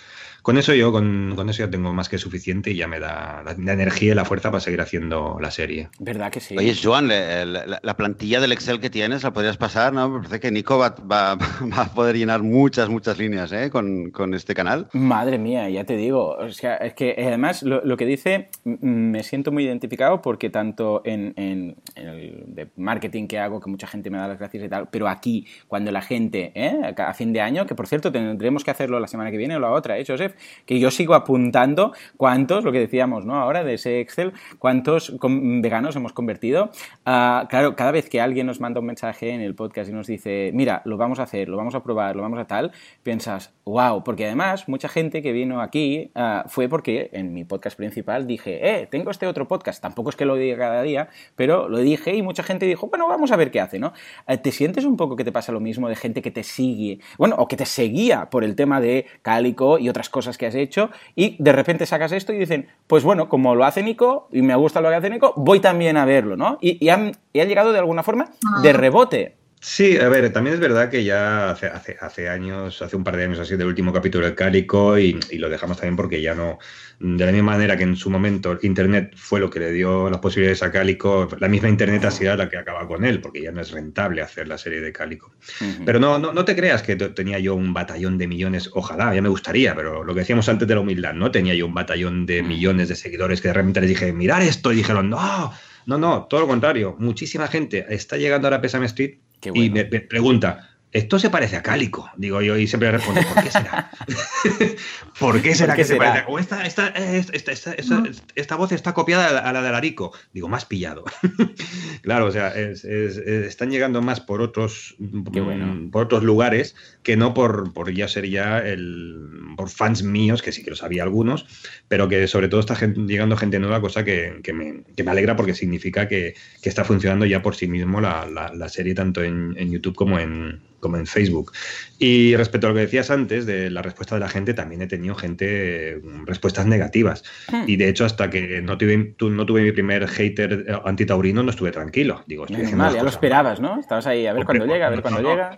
Con 0.47 0.57
eso 0.57 0.73
yo, 0.73 0.93
con, 0.93 1.33
con 1.35 1.49
eso 1.49 1.65
ya 1.65 1.69
tengo 1.69 1.91
más 1.93 2.07
que 2.07 2.17
suficiente 2.17 2.71
y 2.71 2.75
ya 2.77 2.87
me 2.87 3.01
da 3.01 3.43
la, 3.45 3.53
la 3.57 3.73
energía 3.73 4.13
y 4.13 4.15
la 4.15 4.23
fuerza 4.23 4.49
para 4.49 4.61
seguir 4.61 4.79
haciendo 4.79 5.37
la 5.41 5.51
serie. 5.51 5.89
¿Verdad 5.99 6.31
que 6.31 6.39
sí? 6.39 6.55
Oye, 6.57 6.73
Joan, 6.81 7.09
le- 7.09 7.45
la, 7.45 7.79
la 7.83 7.97
plantilla 7.97 8.39
del 8.39 8.53
Excel 8.53 8.79
que 8.79 8.89
tienes 8.89 9.23
la 9.23 9.33
podrías 9.33 9.57
pasar, 9.57 9.91
¿no? 9.91 10.07
Me 10.07 10.17
parece 10.19 10.39
que 10.39 10.49
Nico 10.49 10.77
va, 10.77 10.95
va- 11.11 11.35
va 11.77 11.81
a 11.81 11.93
poder 11.93 12.15
llenar 12.15 12.43
muchas, 12.43 12.87
muchas 12.87 13.17
líneas 13.17 13.51
¿eh? 13.51 13.69
con, 13.69 14.09
con 14.11 14.33
este 14.33 14.53
canal. 14.53 14.87
Madre 14.93 15.37
mía, 15.37 15.69
ya 15.69 15.83
te 15.83 15.97
digo. 15.97 16.37
O 16.37 16.49
sea, 16.51 16.75
es 16.77 16.93
que 16.93 17.13
además 17.17 17.61
lo, 17.63 17.83
lo 17.83 17.97
que 17.97 18.05
dice 18.05 18.47
me 18.63 19.23
siento 19.23 19.51
muy 19.51 19.65
identificado 19.65 20.21
porque 20.21 20.49
tanto 20.49 21.01
en, 21.03 21.33
en- 21.35 21.75
en 21.95 22.07
el 22.07 22.43
de 22.55 22.67
marketing 22.77 23.27
que 23.27 23.37
hago, 23.37 23.59
que 23.59 23.69
mucha 23.69 23.85
gente 23.87 24.09
me 24.09 24.17
da 24.17 24.29
las 24.29 24.39
gracias 24.39 24.63
y 24.63 24.69
tal, 24.69 24.87
pero 24.89 25.09
aquí, 25.09 25.45
cuando 25.67 25.91
la 25.91 26.01
gente, 26.01 26.53
¿eh? 26.55 26.93
a 26.97 27.13
fin 27.13 27.33
de 27.33 27.41
año, 27.41 27.65
que 27.65 27.75
por 27.75 27.85
cierto 27.87 28.13
tendremos 28.13 28.63
que 28.63 28.71
hacerlo 28.71 28.97
la 29.01 29.07
semana 29.07 29.29
que 29.29 29.35
viene 29.35 29.57
o 29.57 29.59
la 29.59 29.71
otra, 29.71 29.97
¿eh, 29.99 30.05
Joseph? 30.07 30.35
Que 30.65 30.79
yo 30.79 30.91
sigo 30.91 31.15
apuntando 31.15 31.93
cuántos, 32.17 32.63
lo 32.63 32.71
que 32.71 32.79
decíamos, 32.79 33.25
¿no? 33.25 33.35
Ahora 33.35 33.63
de 33.63 33.75
ese 33.75 33.99
Excel, 33.99 34.33
cuántos 34.59 35.15
veganos 35.21 35.95
hemos 35.95 36.13
convertido. 36.13 36.71
Ah, 37.05 37.47
claro, 37.49 37.75
cada 37.75 37.91
vez 37.91 38.09
que 38.09 38.21
alguien 38.21 38.47
nos 38.47 38.59
manda 38.59 38.79
un 38.79 38.85
mensaje 38.85 39.31
en 39.31 39.41
el 39.41 39.55
podcast 39.55 39.89
y 39.89 39.93
nos 39.93 40.07
dice, 40.07 40.51
mira, 40.53 40.81
lo 40.85 40.97
vamos 40.97 41.19
a 41.19 41.23
hacer, 41.23 41.49
lo 41.49 41.57
vamos 41.57 41.75
a 41.75 41.83
probar, 41.83 42.15
lo 42.15 42.21
vamos 42.21 42.39
a 42.39 42.45
tal, 42.45 42.71
piensas, 43.03 43.53
wow, 43.65 44.03
porque 44.03 44.25
además 44.25 44.67
mucha 44.67 44.87
gente 44.87 45.21
que 45.21 45.31
vino 45.31 45.61
aquí 45.61 46.11
ah, 46.15 46.45
fue 46.47 46.67
porque 46.67 47.09
en 47.13 47.33
mi 47.33 47.43
podcast 47.43 47.77
principal 47.77 48.27
dije, 48.27 48.81
eh, 48.81 48.87
tengo 48.87 49.11
este 49.11 49.27
otro 49.27 49.47
podcast, 49.47 49.81
tampoco 49.81 50.09
es 50.09 50.15
que 50.15 50.25
lo 50.25 50.35
diga 50.35 50.57
cada 50.57 50.81
día, 50.81 51.09
pero 51.35 51.69
lo 51.69 51.79
dije 51.79 52.15
y 52.15 52.21
mucha 52.21 52.43
gente 52.43 52.65
dijo, 52.65 52.87
bueno, 52.87 53.07
vamos 53.07 53.31
a 53.31 53.35
ver 53.35 53.51
qué 53.51 53.61
hace, 53.61 53.79
¿no? 53.79 53.93
Eh, 54.27 54.37
¿Te 54.37 54.51
sientes 54.51 54.85
un 54.85 54.97
poco 54.97 55.15
que 55.15 55.23
te 55.23 55.31
pasa 55.31 55.51
lo 55.51 55.59
mismo 55.59 55.89
de 55.89 55.95
gente 55.95 56.21
que 56.21 56.31
te 56.31 56.43
sigue, 56.43 56.99
bueno, 57.17 57.35
o 57.37 57.47
que 57.47 57.55
te 57.55 57.65
seguía 57.65 58.29
por 58.29 58.43
el 58.43 58.55
tema 58.55 58.81
de 58.81 59.05
Cálico 59.21 59.79
y 59.79 59.89
otras 59.89 60.09
cosas 60.09 60.26
que 60.35 60.47
has 60.47 60.55
hecho 60.55 60.89
y 61.15 61.35
de 61.37 61.51
repente 61.51 61.85
sacas 61.85 62.11
esto 62.11 62.33
y 62.33 62.39
dicen, 62.39 62.67
pues 62.87 63.03
bueno, 63.03 63.29
como 63.29 63.53
lo 63.53 63.65
hace 63.65 63.83
Nico 63.83 64.27
y 64.31 64.41
me 64.41 64.55
gusta 64.55 64.81
lo 64.81 64.89
que 64.89 64.95
hace 64.95 65.11
Nico, 65.11 65.33
voy 65.37 65.59
también 65.59 65.95
a 65.97 66.05
verlo, 66.05 66.35
¿no? 66.35 66.57
Y, 66.59 66.83
y 66.83 66.89
han, 66.89 67.11
y 67.33 67.39
han 67.39 67.47
llegado 67.47 67.71
de 67.71 67.79
alguna 67.79 68.01
forma 68.01 68.31
de 68.63 68.73
rebote. 68.73 69.35
Sí, 69.69 69.97
a 69.97 70.07
ver, 70.07 70.31
también 70.31 70.53
es 70.53 70.61
verdad 70.61 70.89
que 70.89 71.03
ya 71.03 71.49
hace, 71.49 71.67
hace, 71.67 71.97
hace 71.99 72.29
años, 72.29 72.81
hace 72.81 72.95
un 72.95 73.03
par 73.03 73.17
de 73.17 73.25
años 73.25 73.37
así, 73.37 73.57
del 73.57 73.67
último 73.67 73.91
capítulo 73.91 74.25
del 74.25 74.33
Cálico 74.33 74.97
y, 74.97 75.19
y 75.29 75.37
lo 75.39 75.49
dejamos 75.49 75.75
también 75.75 75.97
porque 75.97 76.21
ya 76.21 76.33
no, 76.33 76.57
de 77.01 77.25
la 77.25 77.33
misma 77.33 77.51
manera 77.51 77.75
que 77.75 77.83
en 77.83 77.97
su 77.97 78.09
momento 78.09 78.57
Internet 78.61 79.11
fue 79.17 79.41
lo 79.41 79.49
que 79.49 79.59
le 79.59 79.73
dio 79.73 80.09
las 80.09 80.21
posibilidades 80.21 80.63
a 80.63 80.71
Cálico, 80.71 81.27
la 81.37 81.49
misma 81.49 81.67
Internet 81.67 82.05
ha 82.05 82.11
sido 82.11 82.33
la 82.37 82.47
que 82.47 82.55
acaba 82.55 82.87
con 82.87 83.03
él, 83.03 83.19
porque 83.19 83.41
ya 83.41 83.51
no 83.51 83.59
es 83.59 83.71
rentable 83.71 84.21
hacer 84.21 84.47
la 84.47 84.57
serie 84.57 84.79
de 84.79 84.93
Cálico. 84.93 85.33
Ujú. 85.59 85.83
Pero 85.85 85.99
no, 85.99 86.17
no, 86.17 86.31
no 86.31 86.45
te 86.45 86.55
creas 86.55 86.81
que 86.81 86.95
te- 86.95 87.09
tenía 87.09 87.37
yo 87.39 87.53
un 87.53 87.73
batallón 87.73 88.17
de 88.17 88.27
millones, 88.27 88.69
ojalá, 88.73 89.13
ya 89.13 89.21
me 89.21 89.27
gustaría, 89.29 89.75
pero 89.75 90.01
lo 90.01 90.13
que 90.13 90.21
decíamos 90.21 90.47
antes 90.47 90.65
de 90.65 90.75
la 90.75 90.79
humildad, 90.79 91.13
no 91.13 91.29
tenía 91.29 91.53
yo 91.55 91.65
un 91.65 91.73
batallón 91.73 92.25
de 92.25 92.41
Mm. 92.41 92.47
millones 92.47 92.87
de 92.87 92.95
seguidores 92.95 93.41
que 93.41 93.49
de 93.49 93.55
repente 93.55 93.81
les 93.81 93.89
dije, 93.89 94.13
mirar 94.13 94.43
esto, 94.43 94.71
y 94.71 94.77
dijeron, 94.77 95.09
no, 95.09 95.51
no, 95.87 95.97
no, 95.97 96.25
todo 96.29 96.39
lo 96.39 96.47
contrario, 96.47 96.95
muchísima 96.99 97.49
gente 97.49 97.85
está 97.89 98.15
llegando 98.15 98.47
ahora 98.47 98.57
a 98.57 98.61
Pésame 98.61 98.85
Street 98.85 99.17
Qué 99.39 99.51
y 99.53 99.69
me 99.69 99.85
pregunta, 99.85 100.76
¿esto 100.97 101.19
se 101.19 101.29
parece 101.29 101.55
a 101.55 101.63
Cálico? 101.63 102.09
Digo 102.17 102.41
yo 102.41 102.57
y 102.57 102.67
siempre 102.67 102.91
respondo, 102.91 103.21
¿por 103.33 103.43
qué 103.43 103.51
será? 103.51 103.89
¿Por 105.19 105.41
qué 105.41 105.55
será 105.55 105.73
¿Por 105.73 105.75
qué 105.75 105.81
que 105.81 105.87
se 105.87 105.93
será? 105.93 106.05
parece? 106.11 106.25
O 106.29 106.39
esta, 106.39 106.65
esta, 106.65 106.87
esta, 106.89 107.33
esta, 107.35 107.51
esta- 107.51 107.73
esta- 107.73 108.03
esta 108.35 108.55
voz 108.55 108.71
está 108.71 108.93
copiada 108.93 109.39
a 109.39 109.53
la, 109.53 109.61
de 109.61 109.71
Larico. 109.71 110.13
Digo, 110.33 110.47
más 110.47 110.65
pillado. 110.65 111.03
claro, 112.01 112.25
o 112.25 112.31
sea, 112.31 112.49
es- 112.49 112.83
es- 112.85 113.17
es- 113.17 113.45
están 113.47 113.71
llegando 113.71 114.01
más 114.01 114.19
por 114.19 114.41
otros, 114.41 114.95
bueno. 114.99 115.65
mm, 115.67 115.91
por 115.91 116.03
otros 116.05 116.23
lugares 116.23 116.75
que 117.03 117.17
no 117.17 117.33
por, 117.33 117.73
por 117.73 117.91
ya 117.93 118.07
ser 118.07 118.29
ya 118.29 118.59
el, 118.59 119.15
por 119.55 119.69
fans 119.69 120.03
míos, 120.03 120.41
que 120.41 120.51
sí 120.51 120.63
que 120.63 120.69
los 120.69 120.83
había 120.83 121.03
algunos, 121.03 121.45
pero 121.87 122.07
que 122.07 122.27
sobre 122.27 122.47
todo 122.49 122.59
está 122.59 122.75
gen- 122.75 123.07
llegando 123.07 123.37
gente 123.37 123.59
nueva, 123.59 123.81
cosa 123.81 124.03
que, 124.03 124.39
que 124.43 124.53
me, 124.53 124.83
que 124.95 125.03
me 125.03 125.11
alegra 125.11 125.35
porque 125.35 125.53
significa 125.53 126.07
que, 126.07 126.35
que 126.61 126.69
está 126.69 126.83
funcionando 126.83 127.25
ya 127.25 127.41
por 127.41 127.55
sí 127.55 127.67
mismo 127.67 128.01
la, 128.01 128.25
la- 128.27 128.53
la 128.53 128.69
serie 128.69 128.93
tanto 128.93 129.23
en, 129.23 129.55
en 129.57 129.71
YouTube 129.71 129.95
como 129.95 130.19
en, 130.19 130.61
como 130.87 130.97
en 130.97 131.05
Facebook. 131.05 131.51
Y 131.99 132.35
respecto 132.35 132.67
a 132.67 132.69
lo 132.71 132.75
que 132.75 132.81
decías 132.81 133.09
antes 133.11 133.45
de 133.45 133.69
la 133.69 133.81
respuesta 133.81 134.15
de 134.15 134.21
la 134.21 134.29
gente, 134.29 134.53
también 134.53 134.81
he 134.81 134.87
tenido 134.87 135.15
gente, 135.15 135.99
mm, 136.03 136.25
respuestas 136.25 136.65
negativas. 136.65 137.23
Hmm. 137.51 137.63
Y 137.67 137.75
de 137.75 137.89
hecho, 137.89 138.05
hasta 138.05 138.29
que 138.29 138.61
no 138.61 138.77
tuve, 138.77 139.13
tu- 139.17 139.29
no 139.29 139.45
tuve 139.45 139.61
mi 139.61 139.71
primer 139.71 140.07
hater 140.07 140.65
eh, 140.67 140.79
antitaurino, 140.85 141.43
no 141.43 141.51
estuve 141.51 141.71
tranquilo. 141.71 142.23
Digo, 142.27 142.45
estoy 142.45 142.63
mal, 142.73 142.93
ya 142.93 143.03
lo 143.03 143.09
esperabas, 143.09 143.59
¿no? 143.59 143.79
Estabas 143.79 144.07
ahí 144.07 144.25
a 144.27 144.33
ver 144.33 144.45
cuándo 144.45 144.65
llega, 144.65 144.87
a 144.87 144.89
ver 144.89 145.01
cuándo 145.01 145.21
no. 145.21 145.29
llega. 145.29 145.57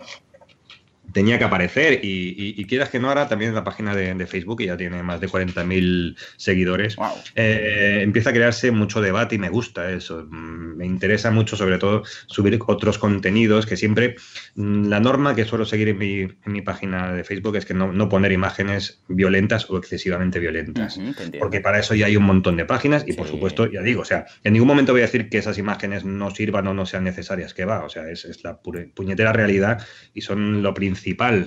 Tenía 1.12 1.38
que 1.38 1.44
aparecer 1.44 2.00
y, 2.04 2.08
y- 2.36 2.54
y 2.56 2.64
quieras 2.66 2.88
que 2.90 2.98
no, 3.00 3.08
ahora 3.08 3.28
también 3.28 3.50
en 3.50 3.54
la 3.54 3.64
página 3.64 3.94
de, 3.94 4.14
de 4.14 4.26
Facebook, 4.26 4.58
que 4.58 4.66
ya 4.66 4.76
tiene 4.76 5.02
más 5.02 5.20
de 5.20 5.28
40.000 5.28 6.16
seguidores, 6.36 6.96
Wow. 6.96 7.08
eh, 7.34 8.00
empieza 8.02 8.30
a 8.30 8.32
crearse 8.32 8.70
mucho 8.70 9.00
debate 9.00 9.34
y 9.34 9.38
me 9.38 9.48
gusta 9.48 9.90
eso. 9.90 10.26
Mm, 10.30 10.70
Me 10.80 10.86
interesa 10.86 11.30
mucho, 11.30 11.56
sobre 11.56 11.76
todo, 11.78 12.04
subir 12.26 12.58
otros 12.66 12.96
contenidos 12.98 13.66
que 13.66 13.76
siempre, 13.76 14.14
mm, 14.54 14.86
la 14.88 14.98
norma 15.00 15.34
que 15.34 15.44
suelo 15.44 15.64
seguir 15.66 15.88
en 15.88 15.98
mi, 15.98 16.20
en 16.20 16.52
mi 16.52 16.62
página 16.62 17.12
de 17.12 17.22
Facebook 17.24 17.56
es 17.56 17.66
que 17.66 17.74
no, 17.74 17.92
no 17.92 18.08
poner 18.08 18.32
imágenes 18.32 19.02
violentas 19.08 19.68
o 19.68 19.76
excesivamente 19.76 20.38
violentas. 20.38 20.94
Te 20.94 21.00
entiendo. 21.02 21.38
Porque 21.38 21.60
para 21.60 21.78
eso 21.80 21.94
ya 21.94 22.06
hay 22.06 22.16
un 22.16 22.24
montón 22.24 22.56
de 22.56 22.64
páginas 22.64 23.04
y 23.06 23.12
por 23.12 23.26
Sí. 23.26 23.32
supuesto, 23.32 23.70
ya 23.70 23.82
digo, 23.82 24.02
o 24.02 24.04
sea, 24.04 24.24
en 24.42 24.54
ningún 24.54 24.68
momento 24.68 24.92
voy 24.92 25.02
a 25.02 25.04
decir 25.04 25.28
que 25.28 25.38
esas 25.38 25.58
imágenes 25.58 26.04
no 26.04 26.30
sirvan 26.30 26.66
o 26.66 26.74
no 26.74 26.86
sean 26.86 27.04
necesarias, 27.04 27.52
que 27.54 27.64
va, 27.66 27.84
o 27.84 27.88
sea, 27.90 28.08
es, 28.10 28.24
es 28.24 28.42
la 28.42 28.58
puñetera 28.60 29.32
realidad 29.32 29.86
y 30.14 30.22
son 30.22 30.62
lo 30.62 30.72
principal, 30.72 30.99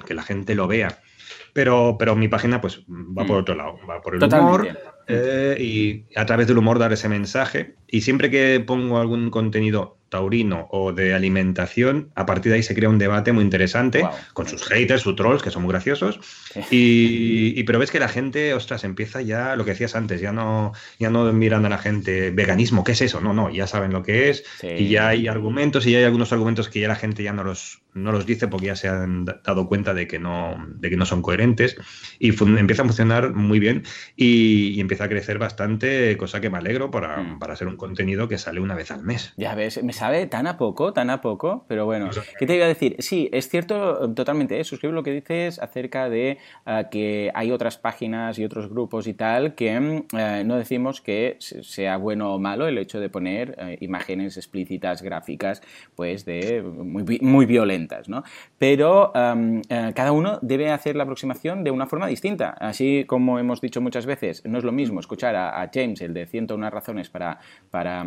que 0.06 0.14
la 0.14 0.24
gente 0.24 0.56
lo 0.56 0.68
vea. 0.68 1.00
Pero, 1.54 1.98
pero 2.00 2.16
mi 2.16 2.28
página 2.28 2.60
pues 2.62 2.80
va 2.88 3.26
por 3.26 3.38
Mm. 3.38 3.40
otro 3.42 3.56
lado, 3.56 3.80
va 3.88 4.02
por 4.02 4.16
el 4.16 4.20
Totalmente. 4.20 4.70
humor 4.70 4.78
eh, 5.08 5.56
y 5.60 6.06
a 6.18 6.26
través 6.26 6.48
del 6.48 6.58
humor 6.58 6.80
dar 6.80 6.92
ese 6.94 7.10
mensaje. 7.10 7.76
Y 7.94 8.02
siempre 8.02 8.32
que 8.32 8.60
pongo 8.66 8.98
algún 9.00 9.30
contenido 9.30 10.00
taurino 10.10 10.68
o 10.72 10.94
de 10.94 11.14
alimentación, 11.14 12.10
a 12.16 12.26
partir 12.26 12.52
de 12.52 12.58
ahí 12.58 12.64
se 12.64 12.74
crea 12.76 12.90
un 12.90 12.98
debate 13.00 13.32
muy 13.34 13.44
interesante 13.44 14.00
Guau. 14.00 14.14
con 14.34 14.48
sus 14.48 14.64
haters, 14.68 15.02
sus 15.02 15.16
trolls, 15.16 15.42
que 15.44 15.50
son 15.52 15.64
muy 15.64 15.72
graciosos. 15.72 16.20
Y, 16.72 17.54
y- 17.60 17.64
pero 17.64 17.80
ves 17.80 17.92
que 17.92 18.00
la 18.00 18.08
gente, 18.08 18.54
ostras, 18.54 18.84
empieza 18.84 19.22
ya 19.22 19.56
lo 19.56 19.66
que 19.66 19.72
decías 19.72 19.96
antes, 19.96 20.22
ya 20.22 20.32
no, 20.32 20.72
ya 21.00 21.10
no 21.10 21.32
miran 21.34 21.66
a 21.66 21.70
la 21.70 21.78
gente 21.78 22.32
veganismo, 22.32 22.84
¿qué 22.84 22.92
es 22.94 23.02
eso? 23.02 23.22
No, 23.22 23.34
no, 23.34 23.50
ya 23.52 23.66
saben 23.68 23.92
lo 23.92 24.04
que 24.04 24.30
es 24.30 24.44
Sí. 24.60 24.68
y 24.78 24.90
ya 24.90 25.10
hay 25.10 25.28
argumentos 25.28 25.86
y 25.88 25.92
ya 25.92 25.98
hay 26.00 26.04
algunos 26.04 26.32
argumentos 26.32 26.70
que 26.70 26.80
ya 26.80 26.88
la 26.88 26.96
gente 26.96 27.24
ya 27.24 27.34
no 27.34 27.44
los, 27.44 27.82
no 27.94 28.12
los 28.12 28.26
dice 28.26 28.48
porque 28.48 28.68
ya 28.68 28.76
se 28.76 28.88
han 28.90 29.26
da- 29.26 29.42
dado 29.44 29.68
cuenta 29.68 29.94
de 29.96 30.08
que 30.08 30.20
no, 30.20 30.64
de 30.76 30.90
que 30.92 30.98
no 30.98 31.06
son 31.06 31.22
coherentes 31.24 31.76
y 32.20 32.30
empieza 32.30 32.84
a 32.84 32.86
funcionar 32.86 33.34
muy 33.34 33.60
bien 33.60 33.84
y, 34.16 34.70
y 34.76 34.80
empieza 34.80 35.06
a 35.06 35.10
crecer 35.10 35.38
bastante, 35.40 36.16
cosa 36.18 36.40
que 36.40 36.50
me 36.52 36.58
alegro 36.60 36.92
para, 36.92 37.18
Mm. 37.24 37.40
para 37.40 37.56
ser 37.56 37.68
un 37.68 37.78
contenido 37.84 38.30
que 38.30 38.38
sale 38.38 38.62
una 38.62 38.76
vez 38.76 38.92
al 38.92 39.04
mes. 39.04 39.34
Ya 39.36 39.56
ves, 39.56 39.84
me 39.84 39.92
sabe 39.92 40.26
tan 40.28 40.48
a 40.48 40.58
poco, 40.58 40.94
tan 40.94 41.10
a 41.10 41.20
poco, 41.20 41.66
pero 41.68 41.86
bueno, 41.86 42.10
¿qué 42.40 42.46
te 42.48 42.56
iba 42.56 42.64
a 42.64 42.68
decir? 42.70 42.96
Sí, 43.00 43.30
es 43.34 43.50
cierto 43.50 44.14
totalmente, 44.14 44.58
¿eh? 44.58 44.64
suscribo 44.64 44.94
lo 44.94 45.04
que 45.04 45.12
dices 45.12 45.60
acerca 45.60 46.10
de 46.10 46.38
ah, 46.66 46.86
que 46.90 47.30
hay 47.36 47.52
otras 47.52 47.78
páginas 47.78 48.40
y 48.40 48.46
otros 48.46 48.70
grupos 48.70 49.06
y 49.08 49.14
tal 49.14 49.54
que 49.56 49.78
mm, 49.80 50.18
eh, 50.18 50.44
no 50.46 50.56
decimos 50.56 51.02
que 51.02 51.36
se- 51.40 51.64
sea 51.64 51.98
bueno 51.98 52.34
o 52.34 52.40
malo 52.40 52.68
el 52.68 52.78
hecho 52.78 53.02
de 53.02 53.10
poner 53.10 53.56
eh, 53.60 53.78
imágenes 53.82 54.38
explícitas, 54.38 55.02
gráficas, 55.02 55.62
pues 55.96 56.24
de 56.24 56.62
muy, 56.62 57.20
muy 57.22 57.46
violentas. 57.46 58.08
¿no? 58.08 58.24
Pero 58.58 59.12
cada 59.14 60.12
uno 60.12 60.40
debe 60.42 60.72
hacer 60.72 60.96
la 60.96 61.04
aproximación 61.04 61.64
de 61.64 61.72
una 61.72 61.86
forma 61.88 62.08
distinta. 62.08 62.52
Así 62.60 63.04
como 63.08 63.40
hemos 63.40 63.60
dicho 63.60 63.82
muchas 63.82 64.06
veces, 64.06 64.42
no 64.46 64.58
es 64.58 64.64
lo 64.64 64.72
mismo 64.72 65.00
escuchar 65.00 65.36
a, 65.36 65.70
James, 65.74 66.02
el 66.02 66.14
de 66.14 66.26
101 66.26 66.70
razones 66.70 67.10
para, 67.10 67.40
para, 67.74 68.06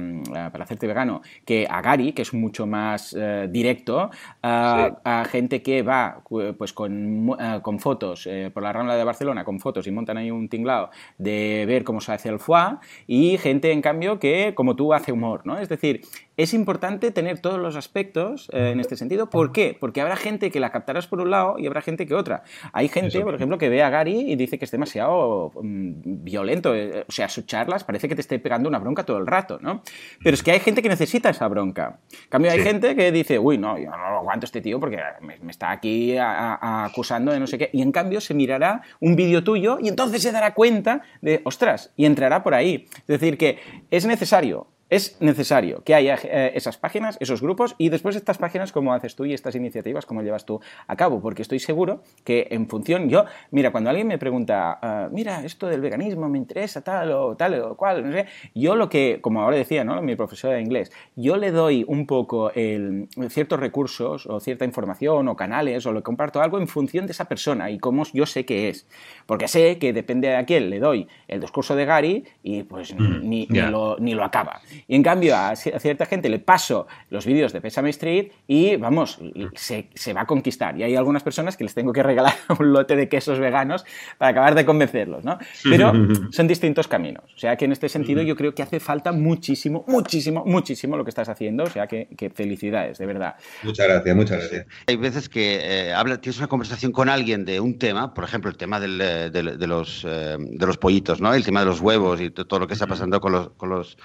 para, 0.53 0.63
hacerte 0.63 0.87
vegano, 0.87 1.23
que 1.45 1.67
a 1.69 1.83
Gary, 1.83 2.13
que 2.13 2.23
es 2.23 2.33
mucho 2.33 2.69
más 2.69 3.17
directo, 3.49 4.11
a 4.43 5.27
gente 5.29 5.61
que 5.61 5.83
va 5.83 6.23
pues 6.57 6.73
con, 6.73 7.37
con 7.63 7.81
fotos 7.81 8.29
por 8.55 8.63
la 8.63 8.73
Rambla 8.73 8.95
de 8.95 9.03
Barcelona, 9.03 9.45
con 9.45 9.59
fotos 9.59 9.89
y 9.89 9.91
montan 9.91 10.19
ahí 10.19 10.31
un 10.31 10.49
tinglado 10.49 10.91
de 11.19 11.65
ver 11.67 11.83
cómo 11.83 12.01
se 12.01 12.13
hace 12.13 12.29
el 12.29 12.39
foie, 12.39 12.79
y 13.09 13.39
gente, 13.39 13.73
en 13.73 13.83
cambio, 13.83 14.21
que, 14.21 14.55
como 14.55 14.77
tú, 14.77 14.95
hace 14.95 15.11
humor, 15.11 15.43
¿no? 15.45 15.59
Es 15.59 15.69
decir, 15.69 16.03
es 16.37 16.53
importante 16.53 17.11
tener 17.11 17.39
todos 17.41 17.59
los 17.59 17.77
aspectos 17.77 18.51
eh, 18.53 18.71
en 18.73 18.81
este 18.81 18.97
sentido. 18.97 19.31
¿Por 19.31 19.53
qué? 19.53 19.77
Porque 19.79 20.01
habrá 20.01 20.17
gente 20.17 20.51
que 20.51 20.61
la 20.61 20.71
captarás 20.71 21.07
por 21.07 21.21
un 21.21 21.31
lado 21.31 21.59
y 21.59 21.67
habrá 21.67 21.81
gente 21.81 22.07
que 22.07 22.15
otra. 22.15 22.43
Hay 22.73 22.89
gente, 22.89 23.21
por 23.21 23.35
ejemplo, 23.35 23.57
que 23.57 23.69
ve 23.69 23.83
a 23.83 23.91
Gary 23.91 24.31
y 24.31 24.37
dice 24.37 24.59
que 24.59 24.67
es 24.67 24.71
demasiado 24.71 25.53
mm, 25.55 26.25
violento. 26.25 26.75
Eh, 26.75 27.05
o 27.09 27.13
sea, 27.13 27.29
sus 27.29 27.47
charlas 27.47 27.85
parece 27.85 28.09
que 28.09 28.15
te 28.15 28.21
esté 28.21 28.39
pegando 28.39 28.69
una 28.69 28.79
bronca 28.79 29.05
todo 29.05 29.19
el 29.19 29.27
rato, 29.27 29.56
¿no? 29.61 29.83
Pero 30.23 30.35
es 30.35 30.43
que 30.43 30.53
hay 30.53 30.61
gente 30.61 30.83
que 30.83 30.89
necesita 30.89 31.31
esa 31.31 31.49
bronca. 31.49 31.99
En 32.13 32.29
cambio, 32.29 32.51
hay 32.51 32.61
gente 32.61 32.95
que 32.95 33.13
dice, 33.13 33.39
uy, 33.39 33.59
no, 33.59 33.79
yo 33.79 33.91
no 33.91 34.11
lo 34.11 34.19
aguanto 34.19 34.47
este 34.47 34.61
tío 34.61 34.81
porque 34.81 34.99
me, 35.21 35.37
está 35.51 35.71
aquí 35.71 36.17
acusando 36.19 37.33
de 37.33 37.41
no 37.41 37.47
sé 37.47 37.59
qué. 37.59 37.71
Y 37.73 37.83
en 37.83 37.93
cambio 37.93 38.21
se 38.21 38.35
mirará 38.35 38.83
un 39.01 39.17
vídeo 39.17 39.45
tuyo 39.45 39.79
y 39.81 39.89
entonces 39.89 40.23
se 40.23 40.33
dará 40.33 40.55
cuenta 40.55 41.03
de, 41.21 41.41
ostras, 41.45 41.93
y 41.97 42.05
entrará 42.05 42.43
por 42.43 42.55
ahí. 42.55 42.87
Es 43.01 43.07
decir, 43.07 43.39
que 43.39 43.59
es 43.91 44.07
necesario 44.07 44.69
es 44.89 45.21
necesario 45.21 45.83
que 45.85 45.95
haya 45.95 46.19
eh, 46.23 46.53
esas 46.55 46.77
páginas, 46.77 47.17
esos 47.21 47.43
grupos 47.43 47.75
y 47.79 47.89
después 47.89 48.15
estas 48.15 48.39
páginas, 48.39 48.73
como 48.73 48.95
haces 48.95 49.17
tú 49.17 49.25
y 49.25 49.35
estas 49.35 49.55
iniciativas, 49.55 50.07
como 50.07 50.23
llevas 50.23 50.47
tú 50.47 50.61
a 50.87 50.97
cabo, 50.97 51.21
porque 51.21 51.43
estoy 51.43 51.59
seguro 51.59 52.03
que 52.25 52.49
en 52.51 52.69
función, 52.69 53.09
yo, 53.09 53.25
mira, 53.51 53.73
cuando 53.73 53.91
alguien 53.91 54.07
me 54.07 54.19
pregunta, 54.19 54.79
ah, 54.81 55.09
mira, 55.11 55.45
esto 55.45 55.67
del 55.67 55.81
veganismo 55.81 56.29
me 56.29 56.39
interesa 56.39 56.83
tal 56.83 57.11
o 57.13 57.37
tal 57.37 57.61
o 57.61 57.77
cual, 57.77 58.07
no 58.07 58.13
sé, 58.13 58.27
yo 58.55 58.77
lo 58.77 58.89
que, 58.89 59.19
como 59.21 59.43
ahora 59.43 59.57
decía, 59.57 59.85
¿no? 59.85 60.01
Mi 60.03 60.15
profesora 60.15 60.55
de 60.55 60.63
inglés, 60.63 60.93
yo 61.17 61.37
le 61.37 61.51
doy 61.51 61.85
un 61.89 62.07
poco 62.07 62.53
el, 62.53 63.09
ciertos 63.29 63.59
recursos 63.59 64.27
o 64.27 64.39
cierta 64.41 64.65
información 64.65 65.29
o 65.29 65.37
canales 65.37 65.85
o 65.87 65.93
le 65.93 66.03
comparto 66.03 66.41
algo 66.41 66.59
en 66.59 66.69
función 66.69 67.07
de 67.07 67.13
esa 67.13 67.25
persona 67.25 67.71
y 67.71 67.79
cómo 67.79 68.05
yo 68.13 68.27
sé 68.27 68.45
que 68.45 68.69
es, 68.69 68.87
porque 69.27 69.49
sé 69.49 69.79
que 69.79 69.93
depende 69.93 70.29
de 70.29 70.37
a 70.37 70.47
quién 70.47 70.71
le 70.71 70.79
doy 70.79 71.09
el 71.27 71.41
discurso 71.41 71.75
de 71.75 71.85
Gary 71.85 72.25
y 72.43 72.63
pues 72.63 72.95
mm, 72.95 73.29
ni, 73.29 73.47
lo, 73.47 73.97
ni 73.99 74.15
lo 74.15 74.25
acaba. 74.25 74.61
Y 74.89 74.97
en 74.97 75.03
cambio 75.03 75.37
a, 75.37 75.57
cierta 75.57 76.07
gente 76.07 76.29
le 76.29 76.39
paso 76.39 76.87
los 77.11 77.27
vídeos 77.27 77.53
de 77.53 77.61
Pesame 77.61 77.91
Street 77.91 78.33
y 78.47 78.77
vamos, 78.77 79.19
se, 79.55 80.13
va 80.13 80.23
a 80.23 80.27
conquistar. 80.27 80.77
Y 80.79 80.83
hay 80.83 80.97
algunas 80.97 81.23
personas 81.23 81.57
que 81.57 81.65
les 81.65 81.75
tengo 81.75 81.93
que 81.93 82.03
regalar 82.03 82.35
un 82.59 82.73
lote 82.73 82.97
de 82.97 83.09
quesos 83.09 83.39
veganos 83.39 83.85
para 84.19 84.31
acabar 84.31 84.55
de 84.55 84.65
convencerlos, 84.65 85.25
¿no? 85.25 85.39
Pero 85.65 85.93
son 86.31 86.47
distintos 86.47 86.89
caminos. 86.89 87.25
O 87.35 87.39
sea 87.39 87.57
que 87.57 87.65
en 87.65 87.73
este 87.73 87.89
sentido 87.89 88.23
yo 88.23 88.37
creo 88.37 88.55
que 88.55 88.63
hace 88.63 88.81
falta 88.81 89.13
muchísimo, 89.13 89.85
muchísimo, 89.87 90.45
muchísimo 90.45 90.97
lo 90.97 91.05
que 91.05 91.11
estás 91.11 91.29
haciendo. 91.29 91.65
O 91.65 91.71
sea 91.71 91.87
que, 91.87 92.09
felicidades, 92.35 92.99
de 92.99 93.07
verdad. 93.07 93.37
Muchas 93.63 93.87
gracias, 93.87 94.17
muchas 94.17 94.39
gracias. 94.39 94.67
Hay 94.87 94.97
veces 94.97 95.29
que 95.29 95.61
eh, 95.63 95.95
tienes 96.21 96.39
una 96.39 96.49
conversación 96.49 96.93
con 96.93 97.09
alguien 97.09 97.45
de 97.45 97.61
un 97.61 97.79
tema, 97.79 98.15
por 98.15 98.25
ejemplo, 98.25 98.51
el 98.51 98.57
tema 98.57 98.79
eh, 98.79 99.31
de, 99.31 99.67
los, 99.67 100.05
eh, 100.07 100.37
de 100.39 100.67
los 100.67 100.77
pollitos, 100.79 101.21
¿no? 101.21 101.35
El 101.35 101.45
tema 101.45 101.61
de 101.61 101.67
los 101.67 101.81
huevos 101.81 102.21
y 102.21 102.31
todo 102.31 102.61
lo 102.61 102.67
que 102.67 102.75
está 102.75 102.87
pasando 102.87 103.21
con 103.21 103.33
los, 103.33 103.51
con 103.51 103.71
los 103.71 103.97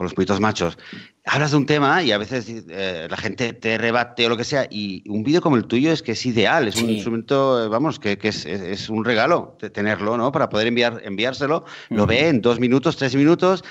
con 0.00 0.06
los 0.06 0.14
pollitos 0.14 0.40
machos, 0.40 0.78
hablas 1.26 1.50
de 1.50 1.58
un 1.58 1.66
tema 1.66 2.02
y 2.02 2.10
a 2.10 2.16
veces 2.16 2.46
eh, 2.70 3.06
la 3.10 3.18
gente 3.18 3.52
te 3.52 3.76
rebate 3.76 4.24
o 4.24 4.30
lo 4.30 4.36
que 4.38 4.44
sea, 4.44 4.66
y 4.70 5.06
un 5.06 5.22
vídeo 5.22 5.42
como 5.42 5.56
el 5.56 5.66
tuyo 5.66 5.92
es 5.92 6.00
que 6.00 6.12
es 6.12 6.24
ideal, 6.24 6.66
es 6.68 6.76
un 6.76 6.88
instrumento, 6.88 7.62
eh, 7.62 7.68
vamos, 7.68 7.98
que, 7.98 8.18
es, 8.22 8.88
un 8.88 9.04
regalo 9.04 9.58
tenerlo, 9.74 10.16
¿no? 10.16 10.32
Para 10.32 10.48
poder 10.48 10.68
enviar, 10.68 11.02
enviárselo, 11.04 11.66
lo 11.90 12.06
ve 12.06 12.28
en 12.28 12.40
dos 12.40 12.58
minutos, 12.58 12.96
tres 12.96 13.14
minutos, 13.14 13.62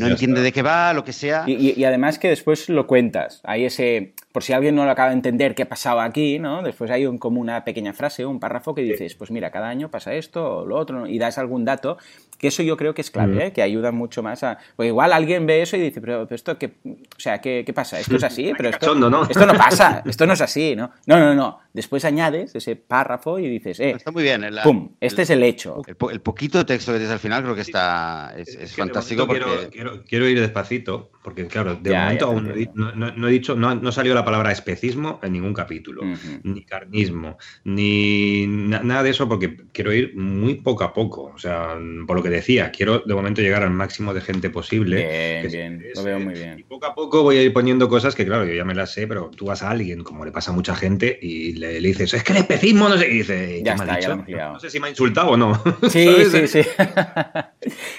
no 0.00 0.08
entiende 0.08 0.40
de 0.40 0.52
qué 0.52 0.62
va, 0.62 0.92
lo 0.92 1.04
que 1.04 1.12
sea. 1.12 1.44
Y, 1.46 1.84
además 1.84 2.18
que 2.18 2.28
después 2.28 2.68
lo 2.68 2.86
cuentas. 2.86 3.40
Hay 3.44 3.64
ese, 3.64 4.14
por 4.32 4.42
si 4.42 4.52
alguien 4.52 4.74
no 4.74 4.84
lo 4.84 4.90
acaba 4.90 5.10
de 5.10 5.14
entender 5.14 5.54
qué 5.54 5.66
pasaba 5.66 6.04
aquí, 6.04 6.38
¿no? 6.38 6.62
Después 6.62 6.90
hay 6.90 7.06
un, 7.06 7.18
como 7.18 7.40
una 7.40 7.64
pequeña 7.64 7.92
frase, 7.92 8.26
un 8.26 8.40
párrafo 8.40 8.74
que 8.74 8.82
dices, 8.82 9.14
pues 9.14 9.30
mira, 9.30 9.50
cada 9.50 9.68
año 9.68 9.90
pasa 9.90 10.14
esto 10.14 10.58
o 10.58 10.66
lo 10.66 10.76
otro, 10.76 11.06
y 11.06 11.18
das 11.18 11.38
algún 11.38 11.64
dato 11.64 11.98
que 12.38 12.48
eso 12.48 12.62
yo 12.62 12.76
creo 12.76 12.94
que 12.94 13.00
es 13.00 13.10
clave, 13.10 13.46
¿eh? 13.46 13.52
que 13.52 13.62
ayuda 13.62 13.92
mucho 13.92 14.22
más 14.22 14.42
a... 14.42 14.58
Pues 14.76 14.88
igual 14.88 15.12
alguien 15.12 15.46
ve 15.46 15.62
eso 15.62 15.76
y 15.76 15.80
dice, 15.80 16.00
pero, 16.00 16.26
esto, 16.28 16.58
¿qué, 16.58 16.72
o 16.84 17.20
sea, 17.20 17.40
¿qué, 17.40 17.64
pasa? 17.74 17.98
¿Esto 18.00 18.16
es 18.16 18.24
así? 18.24 18.52
Pero 18.56 18.70
esto, 18.70 18.94
¿no? 18.94 19.22
esto 19.22 19.46
no 19.46 19.54
pasa, 19.54 20.02
esto 20.04 20.26
no 20.26 20.32
es 20.32 20.40
así, 20.40 20.74
¿no? 20.76 20.90
No, 21.06 21.18
no, 21.18 21.34
no. 21.34 21.63
Después 21.74 22.04
añades 22.04 22.54
ese 22.54 22.76
párrafo 22.76 23.40
y 23.40 23.48
dices, 23.48 23.80
eh, 23.80 23.90
está 23.96 24.12
muy 24.12 24.22
bien. 24.22 24.46
¡Pum! 24.62 24.94
Este 25.00 25.22
es 25.22 25.30
el 25.30 25.42
hecho. 25.42 25.82
El, 25.84 26.20
poquito 26.20 26.58
de 26.58 26.64
texto 26.64 26.92
que 26.92 26.98
tienes 26.98 27.12
al 27.12 27.18
final 27.18 27.42
creo 27.42 27.56
que 27.56 27.62
está 27.62 28.32
es, 28.36 28.76
fantástico. 28.76 29.26
Porque... 29.26 29.70
Quiero, 29.72 30.04
quiero, 30.04 30.28
ir 30.28 30.40
despacito, 30.40 31.10
porque 31.24 31.46
claro, 31.46 31.74
de 31.76 31.90
momento 31.90 32.26
aún 32.26 32.52
no, 32.74 33.28
he 33.28 33.32
dicho, 33.32 33.56
no, 33.56 33.74
no 33.74 33.92
salió 33.92 34.12
la 34.12 34.26
palabra 34.26 34.52
especismo 34.52 35.20
en 35.22 35.32
ningún 35.32 35.54
capítulo, 35.54 36.02
ni 36.42 36.66
carnismo, 36.66 37.38
ni 37.64 38.44
nada 38.46 39.02
de 39.02 39.08
eso, 39.08 39.26
porque 39.26 39.56
quiero 39.72 39.94
ir 39.94 40.14
muy 40.14 40.56
poco 40.56 40.84
a 40.84 40.92
poco. 40.92 41.32
O 41.34 41.38
sea, 41.38 41.78
por 42.06 42.16
lo 42.16 42.22
que 42.22 42.28
decía, 42.28 42.70
quiero 42.70 42.98
de 42.98 43.14
momento 43.14 43.40
llegar 43.40 43.62
al 43.62 43.70
máximo 43.70 44.12
de 44.12 44.20
gente 44.20 44.50
posible. 44.50 45.40
Bien, 45.48 45.80
bien, 45.80 45.92
lo 45.94 46.02
veo 46.02 46.20
muy 46.20 46.34
bien. 46.34 46.58
Y 46.58 46.64
poco 46.64 46.84
a 46.84 46.94
poco 46.94 47.22
voy 47.22 47.38
a 47.38 47.42
ir 47.42 47.54
poniendo 47.54 47.88
cosas 47.88 48.14
que, 48.14 48.26
claro, 48.26 48.44
yo 48.44 48.52
ya 48.52 48.66
me 48.66 48.74
las 48.74 48.92
sé, 48.92 49.06
pero 49.06 49.30
tú 49.34 49.46
vas 49.46 49.62
a 49.62 49.70
alguien, 49.70 50.04
como 50.04 50.26
le 50.26 50.30
pasa 50.30 50.50
a 50.50 50.54
mucha 50.54 50.76
gente, 50.76 51.18
y 51.22 51.54
le, 51.54 51.80
dices, 51.80 52.12
es 52.12 52.22
que 52.22 52.32
el 52.32 52.40
especismo, 52.40 52.86
no 52.86 52.98
sé, 52.98 53.08
y 53.08 53.14
dice, 53.14 53.62
ya 53.64 53.72
está, 53.72 53.98
ya 53.98 54.08
lo 54.10 54.16
No 54.52 54.60
sé 54.60 54.68
si 54.68 54.78
me 54.78 54.88
ha 54.88 54.90
insultado 54.90 55.30
o 55.30 55.36
no. 55.38 55.54
Sí, 55.88 56.06
sí, 56.30 56.48
sí. 56.48 56.60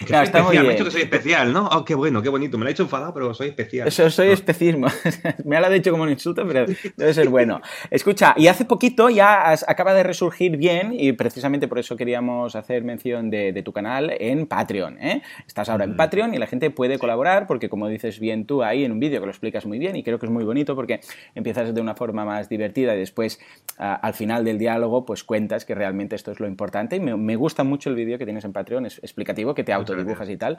claro, 0.06 0.26
está 0.26 0.44
muy 0.44 0.52
bien. 0.52 0.64
Me 0.64 0.70
ha 0.70 0.72
dicho 0.74 0.86
que 0.86 0.92
soy 0.92 1.02
especial, 1.02 1.52
¿no? 1.52 1.68
Oh, 1.70 1.84
qué 1.84 1.96
bueno, 1.96 2.22
qué 2.22 2.30
bonito. 2.30 2.58
Me 2.60 2.66
lo 2.66 2.68
ha 2.68 2.74
dicho 2.74 2.84
enfadado, 2.84 3.15
pero 3.16 3.34
soy 3.34 3.48
especial. 3.48 3.88
Eso, 3.88 4.10
soy 4.10 4.28
especismo. 4.28 4.88
me 5.46 5.60
lo 5.60 5.68
ha 5.68 5.70
dicho 5.70 5.90
como 5.90 6.04
un 6.04 6.10
insulto, 6.10 6.46
pero 6.46 6.66
debe 6.98 7.14
ser 7.14 7.30
bueno. 7.30 7.62
Escucha, 7.90 8.36
y 8.38 8.48
hace 8.48 8.66
poquito 8.66 9.10
ya 9.10 9.54
acaba 9.68 9.94
de 9.94 10.04
resurgir 10.04 10.58
bien, 10.58 10.94
y 10.94 11.14
precisamente 11.14 11.70
por 11.70 11.80
eso 11.80 11.96
queríamos 11.96 12.58
hacer 12.58 12.84
mención 12.84 13.30
de, 13.30 13.54
de 13.54 13.64
tu 13.64 13.72
canal 13.72 14.12
en 14.20 14.48
Patreon. 14.48 14.98
¿eh? 15.00 15.22
Estás 15.48 15.70
ahora 15.70 15.86
en 15.86 15.96
Patreon 15.96 16.34
y 16.34 16.38
la 16.38 16.48
gente 16.48 16.70
puede 16.72 17.00
colaborar 17.00 17.48
porque, 17.48 17.70
como 17.70 17.88
dices 17.88 18.20
bien 18.20 18.46
tú 18.46 18.64
ahí 18.64 18.84
en 18.84 18.92
un 18.92 19.00
vídeo 19.00 19.20
que 19.22 19.26
lo 19.26 19.32
explicas 19.32 19.66
muy 19.66 19.80
bien 19.80 19.96
y 19.96 20.04
creo 20.04 20.20
que 20.20 20.26
es 20.26 20.32
muy 20.32 20.44
bonito 20.44 20.76
porque 20.76 21.00
empiezas 21.36 21.74
de 21.74 21.82
una 21.82 21.96
forma 21.96 22.26
más 22.26 22.50
divertida 22.50 22.96
y 22.96 23.00
después 23.00 23.40
al 23.78 24.14
final 24.14 24.44
del 24.46 24.58
diálogo 24.58 25.06
pues 25.06 25.24
cuentas 25.24 25.66
que 25.66 25.76
realmente 25.76 26.16
esto 26.16 26.32
es 26.32 26.40
lo 26.40 26.48
importante 26.48 26.96
y 26.98 27.00
me, 27.00 27.36
gusta 27.36 27.64
mucho 27.64 27.90
el 27.90 27.96
vídeo 27.96 28.18
que 28.18 28.26
tienes 28.26 28.46
en 28.46 28.54
Patreon, 28.54 28.86
es 28.86 29.00
explicativo, 29.00 29.54
que 29.54 29.64
te 29.64 29.74
autodibujas 29.74 30.30
y 30.30 30.38
tal. 30.38 30.58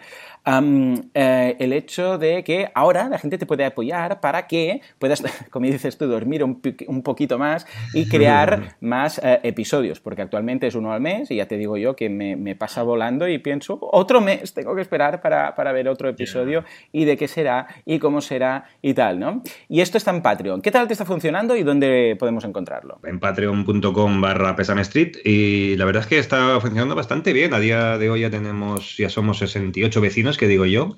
Eh, 1.14 1.57
el 1.59 1.72
hecho 1.72 2.18
de 2.18 2.44
que 2.47 2.70
ahora 2.74 3.09
la 3.09 3.18
gente 3.18 3.38
te 3.38 3.44
puede 3.44 3.64
apoyar 3.64 4.20
para 4.20 4.47
que 4.47 4.80
puedas, 5.01 5.20
como 5.51 5.66
dices 5.66 5.99
tú, 5.99 6.07
dormir 6.07 6.44
un, 6.44 7.03
poquito 7.03 7.40
más 7.40 7.66
y 7.92 8.07
crear 8.07 8.76
más 8.80 9.18
eh, 9.18 9.40
episodios, 9.42 9.99
porque 9.99 10.22
actualmente 10.22 10.68
es 10.68 10.76
uno 10.76 10.92
al 10.92 11.01
mes 11.01 11.28
y 11.32 11.36
ya 11.36 11.49
te 11.49 11.57
digo 11.57 11.76
yo 11.76 11.97
que 11.97 12.09
me, 12.09 12.36
me 12.36 12.55
pasa 12.55 12.84
volando 12.84 13.26
y 13.26 13.38
pienso, 13.38 13.80
otro 13.80 14.20
mes 14.20 14.55
tengo 14.55 14.76
que 14.76 14.82
esperar 14.82 15.20
para, 15.20 15.57
para 15.57 15.72
ver 15.72 15.88
otro 15.88 16.09
episodio 16.09 16.62
y 16.92 17.05
de 17.05 17.16
qué 17.16 17.26
será 17.26 17.66
y 17.84 17.99
cómo 17.99 18.20
será 18.20 18.66
y 18.80 18.94
tal, 18.94 19.18
¿no? 19.18 19.42
Y 19.68 19.80
esto 19.80 19.99
está 19.99 20.12
en 20.12 20.22
Patreon. 20.22 20.62
¿Qué 20.62 20.70
tal 20.70 20.86
te 20.86 20.92
está 20.92 21.05
funcionando 21.05 21.57
y 21.57 21.64
dónde 21.64 22.14
podemos 22.16 22.44
encontrarlo? 22.44 23.01
En 23.05 23.18
patreon.com 23.18 24.20
barra 24.20 24.55
pesame 24.55 24.82
street 24.82 25.16
y 25.24 25.74
la 25.74 25.84
verdad 25.84 26.05
es 26.05 26.09
que 26.09 26.18
está 26.20 26.61
funcionando 26.61 26.94
bastante 26.94 27.32
bien. 27.32 27.55
A 27.55 27.59
día 27.59 27.99
de 27.99 28.09
hoy 28.09 28.20
ya 28.20 28.30
tenemos, 28.30 28.97
ya 28.99 29.09
somos 29.09 29.38
68 29.38 30.01
vecinos, 30.01 30.38
que 30.38 30.47
digo 30.47 30.64
yo, 30.64 30.94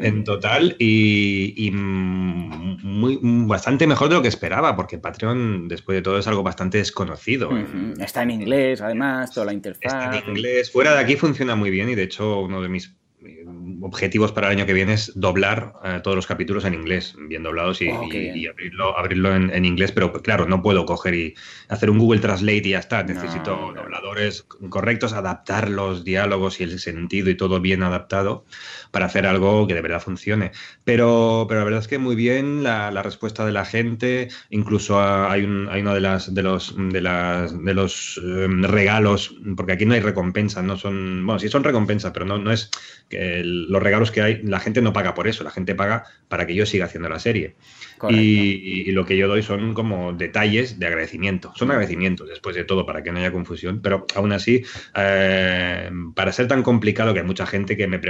en 0.00 0.22
total 0.22 0.76
y, 0.86 1.70
muy, 1.72 3.18
bastante 3.46 3.86
mejor 3.86 4.08
de 4.08 4.16
lo 4.16 4.22
que 4.22 4.28
esperaba, 4.28 4.76
porque 4.76 4.98
Patreon, 4.98 5.68
después 5.68 5.96
de 5.96 6.02
todo, 6.02 6.18
es 6.18 6.26
algo 6.26 6.42
bastante 6.42 6.78
desconocido. 6.78 7.50
Está 7.98 8.22
en 8.22 8.30
inglés, 8.30 8.80
además, 8.80 9.32
toda 9.32 9.46
la 9.46 9.52
interfaz. 9.52 9.92
Está 9.92 10.18
en 10.18 10.30
inglés. 10.30 10.70
Fuera 10.70 10.94
de 10.94 11.00
aquí 11.00 11.16
funciona 11.16 11.54
muy 11.54 11.70
bien 11.70 11.88
y 11.88 11.94
de 11.94 12.02
hecho 12.02 12.40
uno 12.40 12.60
de 12.60 12.68
mis 12.68 12.94
objetivos 13.82 14.32
para 14.32 14.48
el 14.48 14.58
año 14.58 14.66
que 14.66 14.72
viene 14.72 14.94
es 14.94 15.12
doblar 15.14 15.74
eh, 15.84 16.00
todos 16.02 16.16
los 16.16 16.26
capítulos 16.26 16.64
en 16.64 16.74
inglés, 16.74 17.14
bien 17.28 17.42
doblados 17.42 17.82
y, 17.82 17.88
abrirlo, 17.90 18.98
abrirlo 18.98 19.34
en, 19.34 19.64
inglés, 19.64 19.92
pero 19.92 20.12
claro, 20.12 20.46
no 20.46 20.62
puedo 20.62 20.84
coger 20.86 21.14
y 21.14 21.34
hacer 21.68 21.90
un 21.90 21.98
Google 21.98 22.20
Translate 22.20 22.62
y 22.64 22.70
ya 22.70 22.78
está. 22.78 23.02
Necesito 23.02 23.72
dobladores 23.74 24.42
correctos, 24.68 25.12
adaptar 25.12 25.68
los 25.68 26.04
diálogos 26.04 26.60
y 26.60 26.64
el 26.64 26.78
sentido 26.78 27.30
y 27.30 27.36
todo 27.36 27.60
bien 27.60 27.82
adaptado 27.82 28.44
para 28.90 29.06
hacer 29.06 29.26
algo 29.26 29.66
que 29.66 29.74
de 29.74 29.82
verdad 29.82 30.00
funcione. 30.00 30.52
Pero, 30.84 31.46
pero 31.48 31.60
la 31.60 31.64
verdad 31.64 31.80
es 31.80 31.88
que 31.88 31.98
muy 31.98 32.14
bien 32.14 32.62
la, 32.62 32.90
respuesta 33.02 33.44
de 33.44 33.52
la 33.52 33.64
gente, 33.66 34.28
incluso 34.50 35.02
hay, 35.02 35.42
un, 35.42 35.68
hay 35.68 35.82
uno 35.82 35.94
de, 35.94 36.00
las, 36.00 36.32
de 36.32 36.42
los, 36.42 36.74
de 36.78 37.00
las, 37.00 37.64
de 37.64 37.74
los 37.74 38.20
em, 38.22 38.62
regalos, 38.62 39.34
porque 39.56 39.72
aquí 39.72 39.84
no 39.84 39.94
hay 39.94 40.00
recompensas, 40.00 40.64
no 40.64 40.78
son, 40.78 41.26
bueno, 41.26 41.38
sí 41.38 41.48
son 41.48 41.64
recompensas, 41.64 42.12
pero 42.12 42.24
no, 42.24 42.38
no 42.38 42.50
es 42.50 42.70
los 43.44 43.82
regalos 43.82 44.10
que 44.10 44.22
hay, 44.22 44.42
la 44.42 44.60
gente 44.60 44.82
no 44.82 44.92
paga 44.92 45.14
por 45.14 45.28
eso, 45.28 45.44
la 45.44 45.50
gente 45.50 45.74
paga 45.74 46.04
para 46.28 46.46
que 46.46 46.54
yo 46.54 46.66
siga 46.66 46.86
haciendo 46.86 47.08
la 47.08 47.18
serie. 47.18 47.56
Y, 48.10 48.90
lo 48.92 49.04
que 49.04 49.16
yo 49.16 49.28
doy 49.28 49.42
son 49.42 49.74
como 49.74 50.12
detalles 50.12 50.78
de 50.78 50.86
agradecimiento. 50.86 51.52
Son 51.56 51.70
agradecimientos, 51.70 52.28
después 52.28 52.54
de 52.54 52.64
todo, 52.64 52.86
para 52.86 53.02
que 53.02 53.10
no 53.10 53.18
haya 53.18 53.32
confusión. 53.32 53.80
Pero 53.82 54.06
aún 54.14 54.32
así, 54.32 54.62
eh, 54.94 55.90
para 56.14 56.32
ser 56.32 56.48
tan 56.48 56.62
complicado 56.62 57.12
que 57.12 57.20
hay 57.20 57.26
mucha 57.26 57.46
gente 57.46 57.76
que 57.76 57.86
me 57.86 58.00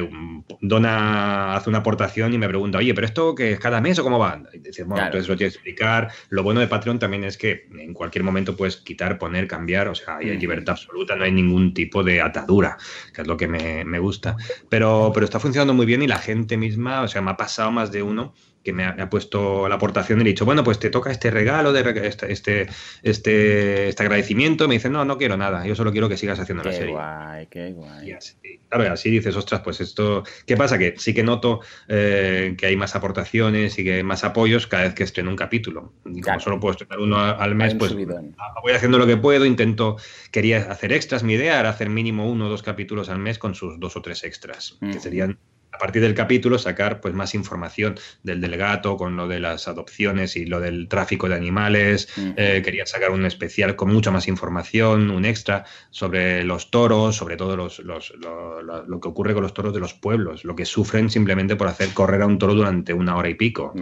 dona, 0.61 1.55
hace 1.55 1.71
una 1.71 1.79
aportación 1.79 2.35
y 2.35 2.39
me 2.39 2.49
pregunta, 2.49 2.79
oye, 2.79 2.95
¿pero 2.95 3.07
esto 3.07 3.35
que 3.35 3.53
es 3.53 3.61
cada 3.61 3.81
mes 3.81 3.99
o 3.99 4.03
cómo 4.03 4.19
va? 4.19 4.43
Y 4.53 4.59
dices, 4.59 4.87
bueno, 4.87 5.05
entonces 5.07 5.29
lo 5.29 5.37
tienes 5.37 5.55
que 5.55 5.59
explicar. 5.59 6.11
Lo 6.29 6.43
bueno 6.43 6.61
de 6.61 6.67
Patreon 6.67 6.99
también 6.99 7.25
es 7.25 7.37
que 7.37 7.67
en 7.79 7.95
cualquier 7.95 8.25
momento 8.25 8.57
puedes 8.57 8.77
quitar, 8.79 9.19
poner, 9.19 9.47
cambiar. 9.47 9.89
O 9.89 9.95
sea, 9.95 10.19
hay 10.19 10.37
libertad 10.37 10.73
absoluta, 10.73 11.17
no 11.17 11.25
hay 11.25 11.33
ningún 11.33 11.75
tipo 11.75 12.03
de 12.03 12.21
atadura, 12.21 12.77
que 13.13 13.23
es 13.23 13.27
lo 13.27 13.37
que 13.37 13.49
me, 13.49 13.85
me 13.85 13.99
gusta. 13.99 14.37
Pero, 14.69 15.11
pero 15.15 15.25
está 15.25 15.41
funcionando 15.41 15.75
muy 15.75 15.87
bien 15.87 16.03
y 16.03 16.07
la 16.07 16.19
gente 16.19 16.57
misma, 16.57 17.03
o 17.03 17.09
sea, 17.09 17.23
me 17.23 17.31
ha 17.31 17.37
pasado 17.37 17.71
más 17.71 17.93
de 17.93 18.03
uno 18.03 18.35
que 18.65 18.73
me 18.73 18.85
ha, 18.85 19.11
puesto 19.11 19.69
la 19.69 19.75
aportación 19.75 20.21
y 20.21 20.25
le 20.25 20.31
he 20.31 20.33
dicho, 20.33 20.47
bueno, 20.47 20.65
pues 20.65 20.79
te 20.79 20.89
toca 20.89 21.11
este 21.11 21.31
regalo, 21.31 21.73
de 21.73 22.09
este, 22.09 22.33
este, 22.33 22.67
este, 23.03 23.89
este 23.89 24.03
agradecimiento. 24.03 24.67
Me 24.67 24.75
dice, 24.75 24.89
no, 24.89 25.05
no 25.05 25.19
quiero 25.19 25.37
nada, 25.37 25.67
yo 25.67 25.75
solo 25.75 25.93
quiero 25.93 26.09
que 26.09 26.17
sigas 26.17 26.41
haciendo 26.41 26.65
la 26.65 26.73
serie. 26.73 26.93
Guay, 26.93 27.47
qué 27.49 27.73
guay. 27.73 28.09
Y 28.09 28.13
así, 28.13 28.37
claro, 28.71 28.91
así 28.93 29.11
dices, 29.11 29.37
ostras, 29.37 29.61
pues 29.61 29.83
esto, 29.83 30.25
¿qué 30.47 30.57
pasa? 30.57 30.79
Que 30.79 30.95
sí 30.97 31.13
que 31.13 31.23
noto 31.23 31.61
eh, 31.89 32.55
que 32.57 32.67
hay 32.67 32.77
más 32.77 32.97
aportaciones 32.97 33.79
y 33.79 33.85
que 33.85 33.95
hay 33.95 34.03
más 34.03 34.25
apoyos 34.25 34.67
cada 34.67 34.85
vez 34.85 34.95
que 34.95 35.05
estreno 35.05 35.29
un 35.29 35.37
capítulo. 35.37 35.93
Y 36.07 36.23
como 36.23 36.41
solo 36.41 36.59
puedo 36.59 36.73
estrenar 36.73 37.01
uno 37.01 37.19
al 37.19 37.55
mes, 37.55 37.75
pues 37.75 37.95
voy 37.95 38.73
haciendo 38.73 38.99
lo 38.99 39.07
que 39.07 39.19
puedo, 39.19 39.45
intento, 39.45 39.97
quería 40.31 40.71
hacer 40.73 40.93
extras, 40.93 41.23
mi 41.23 41.35
idea 41.35 41.61
era 41.61 41.69
hacer 41.69 41.91
mínimo 41.91 42.31
uno 42.31 42.47
o 42.47 42.49
dos 42.49 42.63
capítulos 42.63 43.11
al 43.11 43.19
mes 43.19 43.39
con 43.39 43.55
sus 43.55 43.79
dos 43.79 43.95
o 43.97 44.01
tres 44.03 44.25
extras, 44.25 44.79
que 44.81 45.01
serían 45.01 45.39
a 45.75 45.79
partir 45.79 46.03
del 46.03 46.15
capítulo 46.15 46.59
sacar 46.59 47.01
pues 47.01 47.15
más 47.15 47.35
información 47.35 47.97
del 48.23 48.41
delegato 48.41 48.97
con 48.97 49.17
lo 49.17 49.27
de 49.27 49.41
las 49.41 49.67
adopciones 49.67 50.37
y 50.37 50.47
lo 50.47 50.61
del 50.61 50.89
tráfico 50.89 51.29
de 51.29 51.35
animales. 51.35 52.09
Eh, 52.37 52.63
quería 52.65 52.87
sacar 52.87 53.11
un 53.11 53.27
especial 53.27 53.75
con 53.75 53.93
mucha 53.93 54.11
más 54.13 54.29
información, 54.29 55.11
un 55.11 55.25
extra 55.25 55.65
sobre 55.91 56.45
los 56.45 56.71
toros, 56.71 57.17
sobre 57.17 57.37
todo 57.37 57.57
los, 57.57 57.81
lo, 57.81 59.01
que 59.01 59.09
ocurre 59.09 59.35
con 59.35 59.43
los 59.43 59.53
toros 59.53 59.75
de 59.75 59.81
los 59.81 59.95
pueblos, 59.95 60.45
lo 60.45 60.55
que 60.55 60.65
sufren 60.65 61.11
simplemente 61.11 61.57
por 61.57 61.67
hacer 61.67 61.89
correr 61.91 62.23
a 62.23 62.27
un 62.27 62.39
toro 62.39 62.55
durante 62.55 62.93
una 62.93 63.17
hora 63.17 63.29
y 63.29 63.35
pico. 63.35 63.75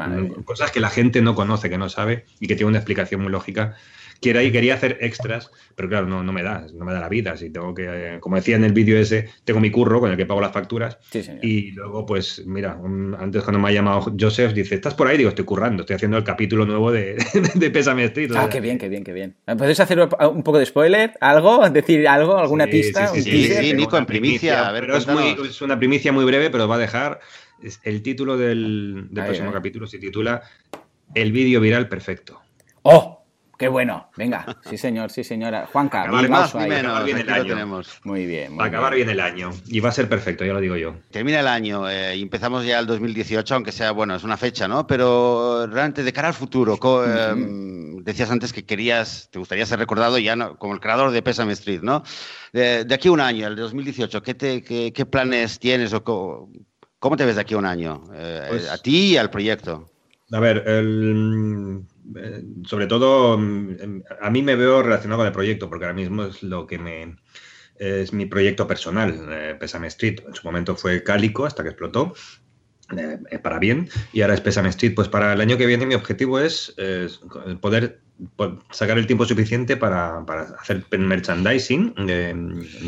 Cosas 0.45 0.71
que 0.71 0.81
la 0.81 0.91
gente 0.91 1.21
no 1.21 1.35
conoce, 1.35 1.69
que 1.69 1.79
no 1.79 1.91
sabe 1.91 2.25
y 2.41 2.47
que 2.47 2.57
tiene 2.57 2.71
una 2.71 2.79
explicación 2.79 3.21
muy 3.21 3.31
lógica 3.31 3.77
y 4.25 4.53
quería 4.53 4.75
hacer 4.75 4.99
extras, 5.01 5.51
pero 5.75 5.89
claro, 5.89 6.07
no, 6.07 6.23
no 6.23 6.33
me 6.33 6.43
da, 6.43 6.67
no 6.75 6.85
me 6.85 6.93
da 6.93 7.01
la 7.01 7.09
vida. 7.09 7.37
Si 7.37 7.51
tengo 7.51 7.75
que, 7.75 8.19
como 8.21 8.37
decía 8.37 8.57
en 8.57 8.65
el 8.65 8.73
vídeo 8.73 8.99
ese, 8.99 9.29
tengo 9.45 9.61
mi 9.61 9.71
curro 9.71 10.01
con 10.01 10.11
el 10.11 10.17
que 10.17 10.27
pago 10.27 10.41
las 10.41 10.53
facturas. 10.53 10.99
y 11.43 11.73
luego, 11.73 12.07
pues, 12.07 12.43
mira, 12.47 12.79
antes 13.19 13.43
cuando 13.43 13.59
me 13.59 13.69
ha 13.69 13.73
llamado 13.73 14.15
Joseph, 14.19 14.53
dice, 14.53 14.77
¿estás 14.77 14.95
por 14.95 15.09
ahí? 15.09 15.19
Digo, 15.19 15.31
estoy 15.31 15.45
currando, 15.45 15.83
estoy 15.83 15.97
haciendo 15.97 16.17
el 16.17 16.25
capítulo 16.25 16.65
nuevo 16.65 16.93
de, 16.93 17.17
de 17.55 17.71
Pésame 17.71 18.05
Street. 18.05 18.31
Ah, 18.37 18.49
qué 18.49 18.61
bien, 18.61 18.79
qué 18.79 18.89
bien, 18.89 19.05
qué 19.05 19.13
bien. 19.13 19.37
¿Puedes 19.59 19.81
hacer 19.81 19.99
un 20.01 20.43
poco 20.43 20.59
de 20.59 20.67
spoiler? 20.67 21.15
¿Algo? 21.21 21.69
¿Decir 21.71 22.07
algo? 22.07 22.39
¿Alguna 22.39 22.67
pista? 22.67 23.09
Sí, 23.09 23.23
sí, 23.23 23.75
Nico, 23.75 23.97
en 23.97 24.07
primicia. 24.07 24.69
A 24.69 24.73
ver, 24.73 24.83
pero 24.83 24.97
es, 24.97 25.07
muy, 25.07 25.37
es, 25.49 25.63
una 25.63 25.79
primicia 25.79 26.13
muy 26.13 26.25
breve, 26.25 26.51
pero 26.51 26.69
va 26.69 26.77
a 26.77 26.79
dejar. 26.79 27.21
El 27.85 28.03
título 28.03 28.37
del, 28.37 29.09
próximo 29.13 29.53
capítulo 29.53 29.87
se 29.87 29.99
titula 29.99 30.43
El 31.15 31.33
vídeo 31.33 31.61
viral 31.61 31.89
perfecto. 31.89 32.41
¡Oh! 32.83 33.22
Qué 33.59 33.69
bueno, 33.69 34.09
venga, 34.17 34.45
sí 34.69 34.77
señor, 34.77 35.11
sí 35.11 35.23
señora. 35.23 35.69
Juanca, 35.71 36.03
acabar 36.03 36.29
más 36.29 36.55
ni 36.55 36.67
menos, 36.67 37.05
bien 37.05 37.19
el 37.19 37.31
año. 37.31 37.83
Muy 38.05 38.27
bien. 38.27 38.59
va 38.59 38.65
a 38.65 38.67
acabar 38.69 38.95
bien 38.95 39.09
el 39.09 39.21
año 39.21 39.51
y 39.67 39.81
va 39.81 39.91
a 39.91 39.93
ser 39.93 40.09
perfecto, 40.09 40.45
ya 40.45 40.53
lo 40.53 40.61
digo 40.61 40.77
yo. 40.77 40.97
Termina 41.11 41.41
el 41.41 41.47
año 41.47 41.89
eh, 41.89 42.17
y 42.17 42.23
empezamos 42.23 42.65
ya 42.65 42.79
el 42.79 42.87
2018, 42.87 43.55
aunque 43.55 43.71
sea, 43.73 43.93
bueno, 43.93 44.17
es 44.17 44.25
una 44.25 44.37
fecha, 44.37 44.67
¿no? 44.67 44.87
Pero 44.87 45.67
realmente 45.67 46.03
de 46.03 46.13
cara 46.13 46.29
al 46.29 46.35
futuro, 46.35 46.79
em, 47.05 48.03
decías 48.03 48.31
antes 48.31 48.53
que 48.53 48.65
querías, 48.65 49.29
te 49.31 49.39
gustaría 49.39 49.67
ser 49.67 49.79
recordado 49.79 50.19
ya 50.19 50.37
como 50.57 50.75
el 50.75 50.81
creador 50.81 51.11
de 51.11 51.23
Pésame 51.23 51.53
Street, 51.53 51.83
¿no? 51.83 52.03
De, 52.53 52.87
aquí 52.91 53.09
a 53.09 53.13
un 53.13 53.21
año, 53.21 53.47
el 53.47 53.57
2018, 53.57 54.23
¿qué, 54.23 54.35
te, 54.35 54.63
qué, 54.63 55.07
planes 55.07 55.59
tienes 55.59 55.93
o 55.93 56.03
cómo, 56.03 57.17
te 57.17 57.25
ves 57.25 57.37
de 57.37 57.43
aquí 57.43 57.55
a 57.55 57.59
un 57.59 57.67
año? 57.67 58.03
Eh, 58.15 58.47
pues 58.49 58.69
a 58.69 58.79
ti 58.79 59.13
y 59.13 59.17
al 59.17 59.31
proyecto. 59.31 59.89
A 60.33 60.41
ver, 60.41 60.65
el 60.67 61.83
eh, 61.83 61.92
sobre 62.67 62.87
todo, 62.87 63.39
mm, 63.39 64.03
a 64.21 64.31
mí 64.31 64.43
me 64.43 64.57
veo 64.57 64.83
relacionado 64.83 65.21
con 65.21 65.27
el 65.27 65.33
proyecto, 65.33 65.69
porque 65.69 65.85
ahora 65.85 65.95
mismo 65.95 66.25
es 66.25 66.43
lo 66.43 66.67
que 66.67 66.79
me 66.79 67.17
es 67.77 68.13
mi 68.13 68.27
proyecto 68.27 68.67
personal, 68.67 69.27
eh, 69.31 69.59
Street. 69.61 70.21
En 70.27 70.35
su 70.35 70.47
momento 70.47 70.77
fue 70.77 71.03
Cálico 71.03 71.47
hasta 71.47 71.63
que 71.63 71.71
explotó, 71.71 72.15
eh, 72.97 73.39
para 73.39 73.59
bien, 73.59 73.89
y 74.13 74.21
ahora 74.21 74.35
es 74.35 74.41
Pesame 74.41 74.69
Street. 74.69 74.95
Pues 74.95 75.09
para 75.09 75.33
el 75.33 75.41
año 75.41 75.57
que 75.57 75.67
viene 75.67 75.87
mi 75.87 75.95
objetivo 75.95 76.39
es 76.39 76.75
poder 77.61 78.01
sacar 78.71 78.99
el 78.99 79.07
tiempo 79.07 79.25
suficiente 79.25 79.77
para, 79.77 80.25
hacer 80.61 80.85
merchandising 80.91 81.95
de, 82.07 82.35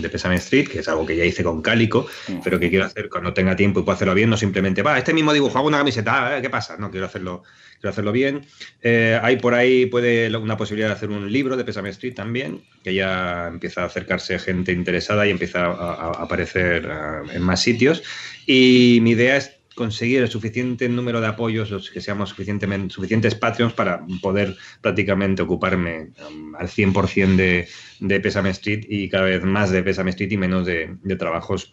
de, 0.01 0.09
Pesame 0.09 0.37
Street, 0.37 0.69
que 0.69 0.81
es 0.81 0.89
algo 0.89 1.07
que 1.07 1.17
ya 1.17 1.25
hice 1.25 1.43
con 1.43 1.63
Cálico, 1.63 2.07
pero 2.43 2.59
que 2.59 2.71
quiero 2.71 2.85
hacer 2.85 3.09
cuando 3.09 3.33
tenga 3.33 3.57
tiempo 3.57 3.81
y 3.81 3.83
puedo 3.83 3.97
hacerlo 3.97 4.15
bien, 4.15 4.31
no 4.31 4.37
simplemente, 4.37 4.83
va, 4.83 4.99
este 4.99 5.13
mismo 5.13 5.33
dibujo, 5.33 5.59
hago 5.59 5.69
una 5.69 5.79
camiseta, 5.79 6.41
¿qué 6.41 6.51
pasa? 6.51 6.77
No, 6.77 6.91
quiero 6.91 7.07
hacerlo 7.07 7.43
hacerlo 7.89 8.13
bien. 8.13 8.47
Eh, 8.83 9.19
hay 9.23 9.37
por 9.37 9.55
ahí 9.55 9.87
puede 9.87 10.35
una 10.37 10.57
posibilidad 10.57 10.89
de 10.89 10.95
hacer 10.95 11.11
un 11.11 11.31
libro 11.31 11.57
de 11.57 11.65
Pesame 11.65 11.91
Street 11.91 12.15
también, 12.15 12.63
que 12.83 12.95
ya 12.95 13.49
empieza 13.49 13.83
a 13.83 13.87
acercarse 13.87 14.39
gente 14.39 14.73
interesada 14.73 15.27
y 15.27 15.31
empieza 15.31 15.67
a, 15.67 16.23
aparecer 16.23 16.89
en 17.33 17.43
más 17.43 17.61
sitios. 17.61 18.03
Y 18.47 18.99
mi 19.03 19.11
idea 19.13 19.37
es 19.37 19.53
conseguir 19.75 20.23
el 20.23 20.29
suficiente 20.29 20.89
número 20.89 21.21
de 21.21 21.27
apoyos, 21.27 21.71
los 21.71 21.91
que 21.91 22.01
seamos 22.01 22.31
suficientemente, 22.31 22.95
suficientes 22.95 23.35
Patreons 23.35 23.73
para 23.75 24.05
poder 24.23 24.57
prácticamente 24.81 25.43
ocuparme 25.43 26.13
um, 26.29 26.55
al 26.57 26.69
100% 26.69 27.37
de, 27.37 27.69
de 28.01 28.21
Pesame 28.21 28.51
Street 28.51 28.85
y 28.89 29.09
cada 29.09 29.25
vez 29.25 29.43
más 29.43 29.71
de 29.71 29.83
Pesame 29.83 30.11
Street 30.11 30.33
y 30.33 30.37
menos 30.37 30.67
de, 30.67 30.97
de 31.03 31.17
trabajos 31.17 31.73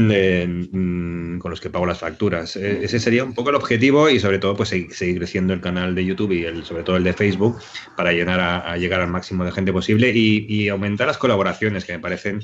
Mm, 0.00 1.38
con 1.38 1.50
los 1.50 1.60
que 1.60 1.70
pago 1.70 1.86
las 1.86 1.98
facturas. 1.98 2.56
E, 2.56 2.84
ese 2.84 2.98
sería 2.98 3.24
un 3.24 3.34
poco 3.34 3.50
el 3.50 3.56
objetivo 3.56 4.08
y 4.08 4.18
sobre 4.18 4.38
todo 4.38 4.56
pues 4.56 4.70
seguir, 4.70 5.18
creciendo 5.18 5.52
el 5.52 5.60
canal 5.60 5.94
de 5.94 6.04
YouTube 6.04 6.32
y 6.32 6.44
el, 6.44 6.64
sobre 6.64 6.82
todo 6.82 6.96
el 6.96 7.04
de 7.04 7.12
Facebook 7.12 7.58
para 7.96 8.12
llegar 8.12 8.40
a, 8.40 8.76
llegar 8.76 9.00
al 9.00 9.08
máximo 9.08 9.44
de 9.44 9.52
gente 9.52 9.72
posible 9.72 10.10
y, 10.14 10.68
aumentar 10.68 11.06
las 11.06 11.18
colaboraciones 11.18 11.84
que 11.84 11.92
me 11.94 11.98
parecen 11.98 12.42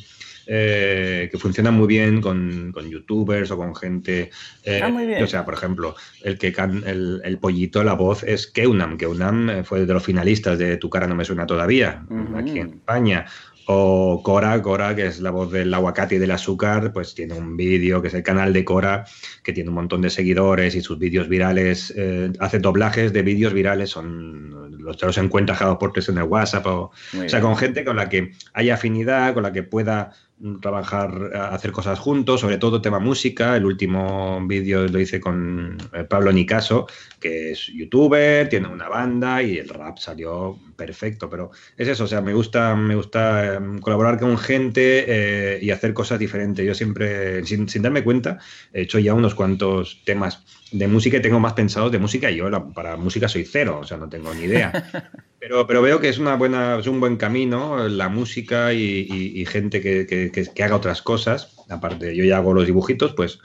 eh, 0.48 1.28
que 1.30 1.38
funcionan 1.38 1.74
muy 1.74 1.86
bien 1.86 2.20
con, 2.20 2.72
youtubers 2.88 3.50
o 3.50 3.56
con 3.56 3.74
gente. 3.74 4.30
Eh, 4.64 4.80
ah, 4.82 4.92
o 5.22 5.26
sea, 5.26 5.44
por 5.44 5.54
ejemplo, 5.54 5.94
el 6.22 6.38
que 6.38 6.52
can, 6.52 6.82
el, 6.86 7.38
pollito, 7.40 7.82
la 7.84 7.94
voz 7.94 8.22
es 8.22 8.46
Keunam. 8.46 8.96
Keunam 8.96 9.64
fue 9.64 9.86
de 9.86 9.92
los 9.92 10.04
finalistas 10.04 10.58
de 10.58 10.76
Tu 10.76 10.88
cara 10.90 11.06
no 11.06 11.14
me 11.14 11.24
suena 11.24 11.46
todavía, 11.46 12.04
aquí 12.36 12.58
en 12.58 12.74
España. 12.74 13.26
O 13.68 14.22
Cora, 14.22 14.62
Cora, 14.62 14.94
que 14.94 15.06
es 15.06 15.20
la 15.20 15.30
voz 15.30 15.50
del 15.50 15.74
aguacate 15.74 16.14
y 16.14 16.18
del 16.18 16.30
azúcar, 16.30 16.92
pues 16.92 17.14
tiene 17.14 17.34
un 17.34 17.56
vídeo 17.56 18.00
que 18.00 18.08
es 18.08 18.14
el 18.14 18.22
canal 18.22 18.52
de 18.52 18.64
Cora, 18.64 19.04
que 19.42 19.52
tiene 19.52 19.70
un 19.70 19.74
montón 19.74 20.02
de 20.02 20.10
seguidores 20.10 20.76
y 20.76 20.80
sus 20.80 20.98
vídeos 20.98 21.28
virales, 21.28 21.92
eh, 21.96 22.32
hace 22.38 22.60
doblajes 22.60 23.12
de 23.12 23.22
vídeos 23.22 23.52
virales, 23.52 23.90
son 23.90 24.78
los, 24.78 25.02
los 25.02 25.18
encuentra 25.18 25.56
cada 25.56 25.78
por 25.78 25.92
tres 25.92 26.08
en 26.08 26.18
el 26.18 26.24
WhatsApp, 26.24 26.66
o, 26.66 26.92
o 27.24 27.28
sea, 27.28 27.40
con 27.40 27.56
gente 27.56 27.84
con 27.84 27.96
la 27.96 28.08
que 28.08 28.32
haya 28.52 28.74
afinidad, 28.74 29.34
con 29.34 29.42
la 29.42 29.52
que 29.52 29.64
pueda 29.64 30.12
trabajar, 30.60 31.30
hacer 31.34 31.72
cosas 31.72 31.98
juntos, 31.98 32.40
sobre 32.40 32.58
todo 32.58 32.82
tema 32.82 32.98
música. 32.98 33.56
El 33.56 33.64
último 33.64 34.40
vídeo 34.46 34.86
lo 34.86 35.00
hice 35.00 35.20
con 35.20 35.78
eh, 35.92 36.04
Pablo 36.04 36.32
Nicaso, 36.32 36.86
que 37.20 37.52
es 37.52 37.66
youtuber, 37.68 38.48
tiene 38.48 38.68
una 38.68 38.88
banda 38.88 39.42
y 39.42 39.56
el 39.58 39.68
rap 39.68 39.98
salió 39.98 40.58
perfecto. 40.76 41.30
Pero 41.30 41.50
es 41.76 41.88
eso, 41.88 42.04
o 42.04 42.06
sea, 42.06 42.20
me 42.20 42.34
gusta, 42.34 42.76
me 42.76 42.94
gusta 42.94 43.54
em, 43.54 43.78
colaborar 43.78 44.18
con 44.18 44.36
gente 44.36 45.04
eh, 45.08 45.58
y 45.62 45.70
hacer 45.70 45.94
cosas 45.94 46.18
diferentes. 46.18 46.66
Yo 46.66 46.74
siempre, 46.74 47.44
sin, 47.46 47.66
darme 47.82 48.04
cuenta, 48.04 48.38
he 48.72 48.82
hecho 48.82 48.98
ya 48.98 49.14
unos 49.14 49.34
cuantos 49.34 50.02
temas 50.04 50.44
de 50.78 50.88
música 50.88 51.16
y 51.16 51.22
tengo 51.22 51.40
más 51.40 51.54
pensados 51.54 51.90
de 51.92 51.98
música. 51.98 52.30
Y 52.30 52.36
yo 52.36 52.50
para 52.74 52.96
música 52.96 53.28
soy 53.28 53.44
cero, 53.44 53.80
o 53.82 53.84
sea, 53.84 53.96
no 53.96 54.08
tengo 54.08 54.32
ni 54.34 54.44
idea. 54.44 54.72
Pero, 55.38 55.64
pero 55.64 55.80
veo 55.80 56.00
que 56.00 56.08
es 56.08 56.18
una 56.18 56.34
buena, 56.34 56.78
es 56.80 56.88
un 56.88 56.98
buen 56.98 57.16
camino 57.16 57.88
la 57.88 58.08
música 58.08 58.72
y, 58.72 59.44
gente 59.46 59.80
que, 59.80 60.62
haga 60.64 60.74
otras 60.74 61.02
cosas. 61.02 61.54
Aparte, 61.68 62.16
yo 62.16 62.24
ya 62.24 62.38
hago 62.38 62.52
los 62.52 62.66
dibujitos, 62.66 63.12
pues 63.14 63.38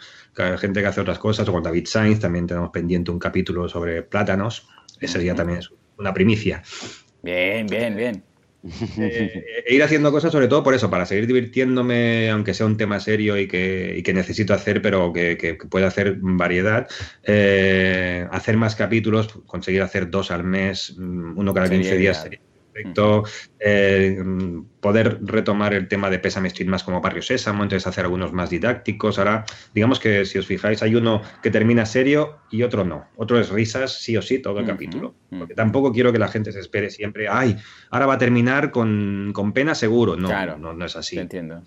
gente 0.58 0.82
que 0.82 0.88
hace 0.88 1.02
otras 1.02 1.20
cosas, 1.20 1.48
o 1.48 1.52
con 1.52 1.62
David 1.62 1.86
Sainz 1.86 2.20
también 2.20 2.48
tenemos 2.48 2.72
pendiente 2.72 3.12
un 3.12 3.20
capítulo 3.20 3.70
sobre 3.70 4.02
plátanos. 4.02 4.68
Ese 5.00 5.14
sería 5.14 5.36
también 5.36 5.60
una 6.00 6.12
primicia. 6.12 6.64
Bien, 7.22 7.68
bien, 7.68 7.96
bien. 7.96 8.31
Eh, 8.64 9.64
e 9.66 9.74
ir 9.74 9.84
haciendo 9.84 10.12
cosas 10.12 10.32
sobre 10.32 10.48
todo 10.48 10.64
por 10.64 10.74
eso, 10.74 10.90
para 10.90 11.06
seguir 11.06 11.26
divirtiéndome, 11.26 12.30
aunque 12.30 12.54
sea 12.54 12.66
un 12.66 12.78
tema 12.78 13.00
serio 13.00 13.38
y 13.38 13.48
que, 13.48 14.12
necesito 14.14 14.54
hacer, 14.54 14.82
pero 14.82 15.12
que, 15.12 15.38
que, 15.38 15.56
pueda 15.56 15.88
hacer 15.88 16.18
variedad. 16.20 16.88
Eh, 17.24 18.28
hacer 18.32 18.58
más 18.58 18.76
capítulos, 18.76 19.30
conseguir 19.46 19.82
hacer 19.82 20.10
dos 20.10 20.32
al 20.32 20.44
mes, 20.44 20.96
mm, 20.98 21.38
uno 21.38 21.54
cada 21.54 21.70
15 21.70 21.98
días 21.98 22.30
aspecto, 22.72 23.24
eh, 23.60 24.18
poder 24.80 25.20
retomar 25.22 25.74
el 25.74 25.88
tema 25.88 26.10
de 26.10 26.20
Pésame 26.20 26.48
Street 26.48 26.70
más 26.70 26.84
como 26.84 27.02
Barrio 27.02 27.22
Sésamo, 27.22 27.64
entonces 27.64 27.86
hacer 27.86 28.06
algunos 28.06 28.32
más 28.32 28.50
didácticos. 28.50 29.20
Ahora, 29.20 29.46
digamos 29.74 30.00
que 30.00 30.26
si 30.26 30.40
os 30.40 30.46
fijáis, 30.46 30.82
hay 30.82 30.96
uno 30.96 31.22
que 31.44 31.52
termina 31.52 31.86
serio 31.86 32.40
y 32.50 32.64
otro 32.64 32.84
no. 32.84 33.08
Otro 33.18 33.40
es 33.40 33.50
risas, 33.50 34.02
sí 34.02 34.16
o 34.18 34.22
sí, 34.22 34.40
todo 34.40 34.60
el 34.60 34.66
capítulo. 34.66 35.16
Porque 35.30 35.54
tampoco 35.54 35.92
quiero 35.92 36.12
que 36.12 36.20
la 36.20 36.28
gente 36.28 36.52
se 36.52 36.60
espere 36.60 36.90
siempre, 36.90 37.28
ay, 37.30 37.58
ahora 37.90 38.06
va 38.06 38.14
a 38.16 38.18
terminar 38.18 38.72
con, 38.72 39.34
pena 39.54 39.76
seguro. 39.76 40.16
No, 40.16 40.30
no, 40.58 40.74
no, 40.74 40.86
es 40.86 40.96
así. 40.96 41.20
entiendo 41.20 41.62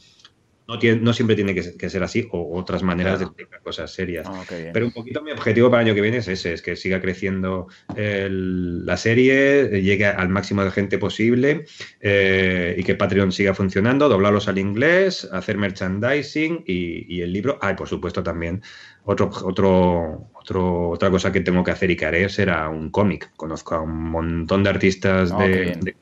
no, 0.67 1.13
siempre 1.13 1.37
tiene 1.37 1.55
que, 1.55 1.91
ser 1.91 2.03
así 2.03 2.27
o 2.33 2.59
otras 2.59 2.83
maneras 2.83 3.19
de 3.19 3.27
explicar 3.27 3.61
cosas 3.61 3.93
serias. 3.93 4.27
Ah, 4.29 4.43
Pero 4.49 4.87
un 4.87 4.93
poquito 4.93 5.23
mi 5.23 5.31
objetivo 5.31 5.71
para 5.71 5.83
el 5.83 5.89
año 5.89 5.95
que 5.95 6.01
viene 6.01 6.19
es 6.19 6.29
ese, 6.29 6.55
es 6.55 6.63
que 6.63 6.75
siga 6.75 7.01
creciendo 7.01 7.69
la 7.95 8.97
serie, 8.97 9.83
llegue 9.83 10.07
al 10.07 10.29
máximo 10.31 10.65
de 10.65 10.71
gente 10.71 10.99
posible 10.99 11.67
eh, 12.01 12.75
y 12.79 12.83
que 12.83 12.95
Patreon 12.95 13.33
siga 13.33 13.55
funcionando, 13.55 14.09
doblarlos 14.09 14.49
al 14.49 14.59
inglés, 14.59 15.29
hacer 15.33 15.59
merchandising 15.59 16.65
y, 16.67 17.21
el 17.21 17.33
libro. 17.33 17.59
Ah, 17.61 17.73
y 17.73 17.75
por 17.75 17.89
supuesto 17.89 18.23
también 18.23 18.63
otro, 19.05 19.31
otro, 19.45 20.31
otro, 20.35 20.91
otra 20.91 21.11
cosa 21.11 21.31
que 21.31 21.41
tengo 21.41 21.63
que 21.63 21.71
hacer 21.73 21.91
y 21.91 21.97
que 21.97 22.07
haré 22.07 22.29
será 22.31 22.71
un 22.71 22.91
cómic. 22.91 23.33
Conozco 23.37 23.75
a 23.75 23.83
un 23.83 24.11
montón 24.11 24.63
de 24.63 24.71
artistas 24.71 25.31
ah, 25.33 25.43
de 25.47 25.95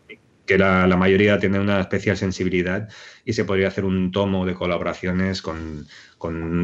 que 0.46 0.58
la, 0.58 0.96
mayoría 0.96 1.38
tiene 1.38 1.58
una 1.58 1.80
especial 1.80 2.16
sensibilidad 2.16 2.88
y 3.24 3.32
se 3.32 3.44
podría 3.44 3.68
hacer 3.68 3.84
un 3.84 4.10
tomo 4.10 4.44
de 4.44 4.54
colaboraciones 4.54 5.40
con, 5.42 5.86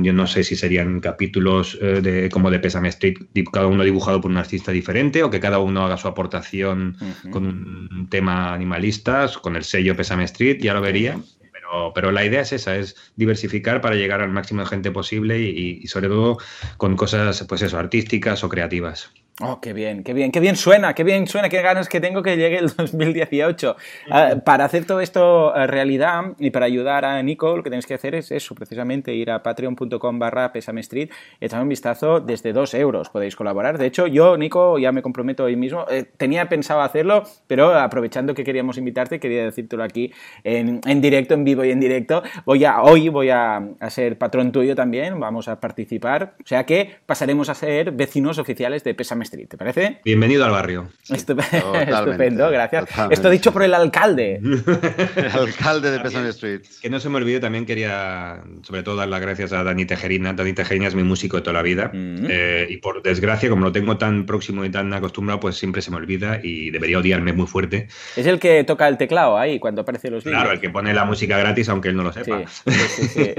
yo 0.02 0.12
no 0.12 0.26
sé 0.26 0.44
si 0.44 0.56
serían 0.56 1.00
capítulos 1.00 1.78
eh, 1.80 2.00
de, 2.00 2.28
como 2.28 2.50
de 2.50 2.58
Pesame 2.58 2.88
Street, 2.88 3.16
cada 3.52 3.66
uno 3.66 3.84
dibujado 3.84 4.20
por 4.20 4.30
un 4.30 4.36
artista 4.36 4.72
diferente 4.72 5.22
o 5.22 5.30
que 5.30 5.40
cada 5.40 5.58
uno 5.58 5.84
haga 5.84 5.96
su 5.96 6.08
aportación 6.08 6.96
con 7.30 7.46
un 7.46 8.08
tema 8.10 8.52
animalista, 8.52 9.30
con 9.40 9.56
el 9.56 9.64
sello 9.64 9.96
Pesame 9.96 10.24
Street, 10.24 10.58
ya 10.60 10.74
lo 10.74 10.80
vería. 10.80 11.18
Pero, 11.52 11.92
pero, 11.94 12.12
la 12.12 12.24
idea 12.24 12.40
es 12.40 12.52
esa, 12.52 12.76
es 12.76 12.96
diversificar 13.16 13.80
para 13.80 13.94
llegar 13.94 14.22
al 14.22 14.30
máximo 14.30 14.62
de 14.62 14.68
gente 14.68 14.90
posible 14.90 15.38
y, 15.38 15.80
y 15.82 15.86
sobre 15.88 16.08
todo 16.08 16.38
con 16.78 16.96
cosas, 16.96 17.44
pues 17.46 17.62
eso, 17.62 17.78
artísticas 17.78 18.42
o 18.42 18.48
creativas. 18.48 19.12
Oh, 19.40 19.60
qué 19.60 19.72
bien, 19.72 20.02
qué 20.02 20.14
bien, 20.14 20.32
qué 20.32 20.40
bien 20.40 20.56
suena, 20.56 20.94
qué 20.94 21.04
bien 21.04 21.28
suena, 21.28 21.48
qué 21.48 21.62
ganas 21.62 21.88
que 21.88 22.00
tengo 22.00 22.24
que 22.24 22.36
llegue 22.36 22.58
el 22.58 22.66
2018. 22.76 23.76
Ah, 24.10 24.34
para 24.44 24.64
hacer 24.64 24.84
todo 24.84 25.00
esto 25.00 25.54
eh, 25.54 25.68
realidad 25.68 26.32
y 26.40 26.50
para 26.50 26.66
ayudar 26.66 27.04
a 27.04 27.22
Nico, 27.22 27.56
lo 27.56 27.62
que 27.62 27.70
tenéis 27.70 27.86
que 27.86 27.94
hacer 27.94 28.16
es 28.16 28.32
eso, 28.32 28.56
precisamente 28.56 29.14
ir 29.14 29.30
a 29.30 29.40
patreon.com 29.44 30.18
barra 30.18 30.50
street, 30.54 31.10
echar 31.40 31.62
un 31.62 31.68
vistazo 31.68 32.18
desde 32.18 32.52
dos 32.52 32.74
euros, 32.74 33.10
podéis 33.10 33.36
colaborar. 33.36 33.78
De 33.78 33.86
hecho, 33.86 34.08
yo, 34.08 34.36
Nico, 34.36 34.76
ya 34.76 34.90
me 34.90 35.02
comprometo 35.02 35.44
hoy 35.44 35.54
mismo, 35.54 35.86
eh, 35.88 36.04
tenía 36.16 36.48
pensado 36.48 36.80
hacerlo, 36.80 37.22
pero 37.46 37.78
aprovechando 37.78 38.34
que 38.34 38.42
queríamos 38.42 38.76
invitarte, 38.76 39.20
quería 39.20 39.44
decírtelo 39.44 39.84
aquí 39.84 40.12
en, 40.42 40.80
directo, 41.00 41.34
en 41.34 41.44
vivo 41.44 41.64
y 41.64 41.70
en 41.70 41.78
directo, 41.78 42.24
voy 42.44 42.64
a, 42.64 42.82
hoy 42.82 43.08
voy 43.08 43.30
a, 43.30 43.58
a 43.78 43.90
ser 43.90 44.18
patrón 44.18 44.50
tuyo 44.50 44.74
también, 44.74 45.20
vamos 45.20 45.46
a 45.46 45.60
participar, 45.60 46.34
o 46.42 46.46
sea 46.46 46.66
que 46.66 46.96
pasaremos 47.06 47.48
a 47.48 47.54
ser 47.54 47.92
vecinos 47.92 48.38
oficiales 48.38 48.82
de 48.82 48.94
Pesame 49.30 49.46
¿te 49.46 49.56
parece? 49.56 50.00
Bienvenido 50.04 50.44
al 50.44 50.50
barrio. 50.52 50.88
Estupendo, 51.08 52.50
gracias. 52.50 52.86
Esto 53.10 53.30
dicho 53.30 53.52
por 53.52 53.62
el 53.62 53.74
alcalde. 53.74 54.40
el 55.16 55.26
alcalde 55.26 55.90
de 55.90 56.00
Pesame 56.00 56.28
Street. 56.30 56.62
Que 56.80 56.88
no 56.88 57.00
se 57.00 57.08
me 57.08 57.16
olvide, 57.16 57.40
también 57.40 57.66
quería, 57.66 58.42
sobre 58.62 58.82
todo, 58.82 58.96
dar 58.96 59.08
las 59.08 59.20
gracias 59.20 59.52
a 59.52 59.62
Dani 59.62 59.84
Tejerina. 59.84 60.32
Dani 60.32 60.52
Tejerina 60.52 60.88
es 60.88 60.94
mi 60.94 61.02
músico 61.02 61.36
de 61.36 61.42
toda 61.42 61.54
la 61.54 61.62
vida. 61.62 61.90
Mm. 61.92 62.26
Eh, 62.28 62.66
y 62.70 62.76
por 62.78 63.02
desgracia, 63.02 63.50
como 63.50 63.64
lo 63.64 63.72
tengo 63.72 63.98
tan 63.98 64.26
próximo 64.26 64.64
y 64.64 64.70
tan 64.70 64.92
acostumbrado, 64.92 65.40
pues 65.40 65.56
siempre 65.56 65.82
se 65.82 65.90
me 65.90 65.98
olvida 65.98 66.40
y 66.42 66.70
debería 66.70 66.98
odiarme 66.98 67.32
muy 67.32 67.46
fuerte. 67.46 67.88
Es 68.16 68.26
el 68.26 68.38
que 68.38 68.64
toca 68.64 68.88
el 68.88 68.96
teclado 68.96 69.38
ahí 69.38 69.58
cuando 69.58 69.82
aparece 69.82 70.10
los 70.10 70.24
vídeos. 70.24 70.40
Claro, 70.40 70.54
el 70.54 70.60
que 70.60 70.70
pone 70.70 70.94
la 70.94 71.04
música 71.04 71.38
gratis, 71.38 71.68
aunque 71.68 71.88
él 71.88 71.96
no 71.96 72.02
lo 72.02 72.12
sepa. 72.12 72.44
Sí, 72.46 72.72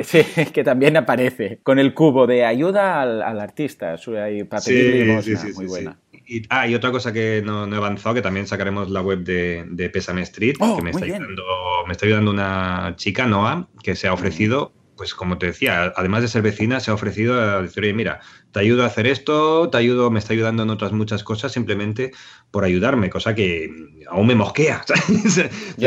sí, 0.03 0.23
sí, 0.23 0.45
que 0.47 0.63
también 0.63 0.97
aparece 0.97 1.59
con 1.63 1.79
el 1.79 1.93
cubo 1.93 2.27
de 2.27 2.45
ayuda 2.45 3.01
al, 3.01 3.39
artista. 3.39 3.95
Ahí, 4.23 4.43
para 4.43 4.61
pedir 4.61 5.07
muy 5.55 5.65
bueno. 5.65 5.78
Y, 6.25 6.43
ah, 6.49 6.67
y 6.67 6.75
otra 6.75 6.91
cosa 6.91 7.11
que 7.11 7.41
no, 7.43 7.65
he 7.73 7.77
avanzado, 7.77 8.15
que 8.15 8.21
también 8.21 8.45
sacaremos 8.45 8.89
la 8.89 9.01
web 9.01 9.19
de, 9.23 9.65
de 9.67 9.89
Pesame 9.89 10.21
Street, 10.21 10.55
oh, 10.59 10.77
que 10.77 10.83
me 10.83 10.91
está, 10.91 11.05
ayudando, 11.05 11.43
me 11.87 11.91
está 11.91 12.05
ayudando 12.05 12.31
una 12.31 12.93
chica, 12.97 13.25
Noah, 13.25 13.67
que 13.81 13.95
se 13.95 14.07
ha 14.07 14.13
ofrecido, 14.13 14.73
pues 14.95 15.15
como 15.15 15.37
te 15.37 15.47
decía, 15.47 15.93
además 15.95 16.21
de 16.21 16.27
ser 16.27 16.41
vecina, 16.41 16.79
se 16.79 16.91
ha 16.91 16.93
ofrecido 16.93 17.41
a 17.41 17.61
decir, 17.61 17.83
oye, 17.83 17.93
mira, 17.93 18.19
te 18.51 18.59
ayudo 18.59 18.83
a 18.83 18.87
hacer 18.87 19.07
esto, 19.07 19.69
te 19.69 19.77
ayudo, 19.77 20.09
me 20.09 20.19
está 20.19 20.33
ayudando 20.33 20.63
en 20.63 20.69
otras 20.69 20.91
muchas 20.91 21.23
cosas 21.23 21.51
simplemente 21.51 22.11
por 22.51 22.63
ayudarme, 22.63 23.09
cosa 23.09 23.35
que 23.35 23.71
aún 24.09 24.27
me 24.27 24.35
mosquea. 24.35 24.83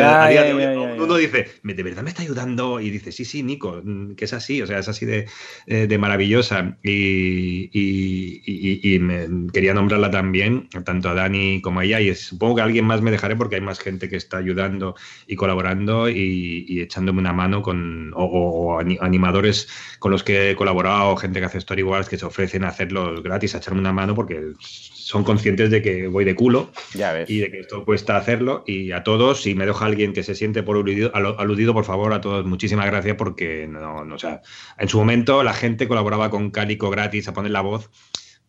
uno 0.98 1.16
dice, 1.16 1.48
¿de 1.62 1.82
verdad 1.82 2.02
me 2.02 2.10
está 2.10 2.22
ayudando? 2.22 2.80
Y 2.80 2.90
dice, 2.90 3.10
sí, 3.10 3.24
sí, 3.24 3.42
Nico, 3.42 3.80
mm, 3.82 4.14
que 4.14 4.26
es 4.26 4.32
así, 4.32 4.62
o 4.62 4.66
sea, 4.66 4.78
es 4.78 4.88
así 4.88 5.04
de, 5.04 5.26
eh, 5.66 5.98
maravillosa. 5.98 6.78
Y, 6.82 7.68
me 9.00 9.26
quería 9.52 9.74
nombrarla 9.74 10.10
también, 10.10 10.68
tanto 10.84 11.08
a 11.08 11.14
Dani 11.14 11.60
como 11.62 11.80
a 11.80 11.84
ella, 11.84 12.00
y 12.00 12.14
supongo 12.14 12.56
que 12.56 12.60
a 12.60 12.64
alguien 12.64 12.84
más 12.84 13.02
me 13.02 13.10
dejaré 13.10 13.34
porque 13.34 13.56
hay 13.56 13.60
más 13.60 13.80
gente 13.80 14.08
que 14.08 14.16
está 14.16 14.36
ayudando 14.36 14.94
y 15.26 15.34
colaborando 15.34 16.08
y, 16.08 16.80
echándome 16.80 17.20
una 17.20 17.32
mano 17.32 17.62
con, 17.62 18.12
o, 18.14 18.78
animadores 19.00 19.68
con 19.98 20.12
los 20.12 20.22
que 20.22 20.50
he 20.50 20.56
colaborado, 20.56 21.16
gente 21.16 21.40
que 21.40 21.46
hace 21.46 21.60
storyboards 21.60 22.08
que 22.08 22.18
se 22.18 22.26
ofrece 22.26 22.51
hacerlos 22.64 23.22
gratis, 23.22 23.54
a 23.54 23.58
echarme 23.58 23.80
una 23.80 23.92
mano 23.92 24.14
porque 24.14 24.52
son 24.60 25.24
conscientes 25.24 25.70
de 25.70 25.82
que 25.82 26.06
voy 26.06 26.24
de 26.24 26.34
culo 26.34 26.70
y 27.28 27.38
de 27.38 27.50
que 27.50 27.60
esto 27.60 27.84
cuesta 27.84 28.16
hacerlo. 28.16 28.64
Y 28.66 28.92
a 28.92 29.02
todos, 29.02 29.42
si 29.42 29.54
me 29.54 29.66
deja 29.66 29.84
alguien 29.84 30.12
que 30.12 30.22
se 30.22 30.34
siente 30.34 30.62
por 30.62 30.76
aludido, 30.76 31.10
aludido, 31.14 31.74
por 31.74 31.84
favor, 31.84 32.12
a 32.12 32.20
todos, 32.20 32.46
muchísimas 32.46 32.86
gracias 32.86 33.16
porque 33.16 33.66
no, 33.66 34.04
no, 34.04 34.14
o 34.14 34.18
sea, 34.18 34.42
en 34.78 34.88
su 34.88 34.98
momento 34.98 35.42
la 35.42 35.54
gente 35.54 35.88
colaboraba 35.88 36.30
con 36.30 36.50
Cálico 36.50 36.90
gratis 36.90 37.28
a 37.28 37.34
poner 37.34 37.50
la 37.50 37.60
voz 37.60 37.90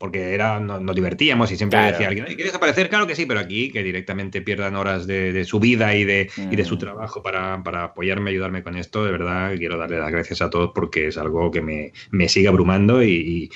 porque 0.03 0.33
era, 0.33 0.59
nos, 0.59 0.93
divertíamos 0.93 1.49
y 1.53 1.55
siempre 1.55 1.79
decía 1.79 2.09
alguien, 2.09 2.25
¿quieres 2.25 2.47
desaparecer? 2.47 2.89
Claro 2.89 3.07
que 3.07 3.15
sí, 3.15 3.25
pero 3.25 3.39
aquí 3.39 3.71
que 3.71 3.81
directamente 3.83 4.41
pierdan 4.41 4.75
horas 4.75 5.07
de, 5.07 5.45
su 5.45 5.61
vida 5.61 5.95
y 5.95 6.03
de, 6.03 6.29
de 6.35 6.65
su 6.65 6.75
mm. 6.75 6.77
trabajo 6.77 7.23
para, 7.23 7.53
apoyarme, 7.85 8.31
ayudarme 8.31 8.63
con 8.63 8.75
esto, 8.75 9.05
de 9.05 9.13
verdad 9.13 9.55
quiero 9.55 9.77
darle 9.77 9.99
las 9.99 10.11
gracias 10.11 10.41
a 10.41 10.49
todos 10.49 10.71
porque 10.75 11.07
es 11.07 11.17
algo 11.17 11.51
que 11.51 11.61
me, 11.61 11.93
me 12.11 12.27
sigue 12.27 12.49
abrumando 12.49 13.01
y, 13.01 13.49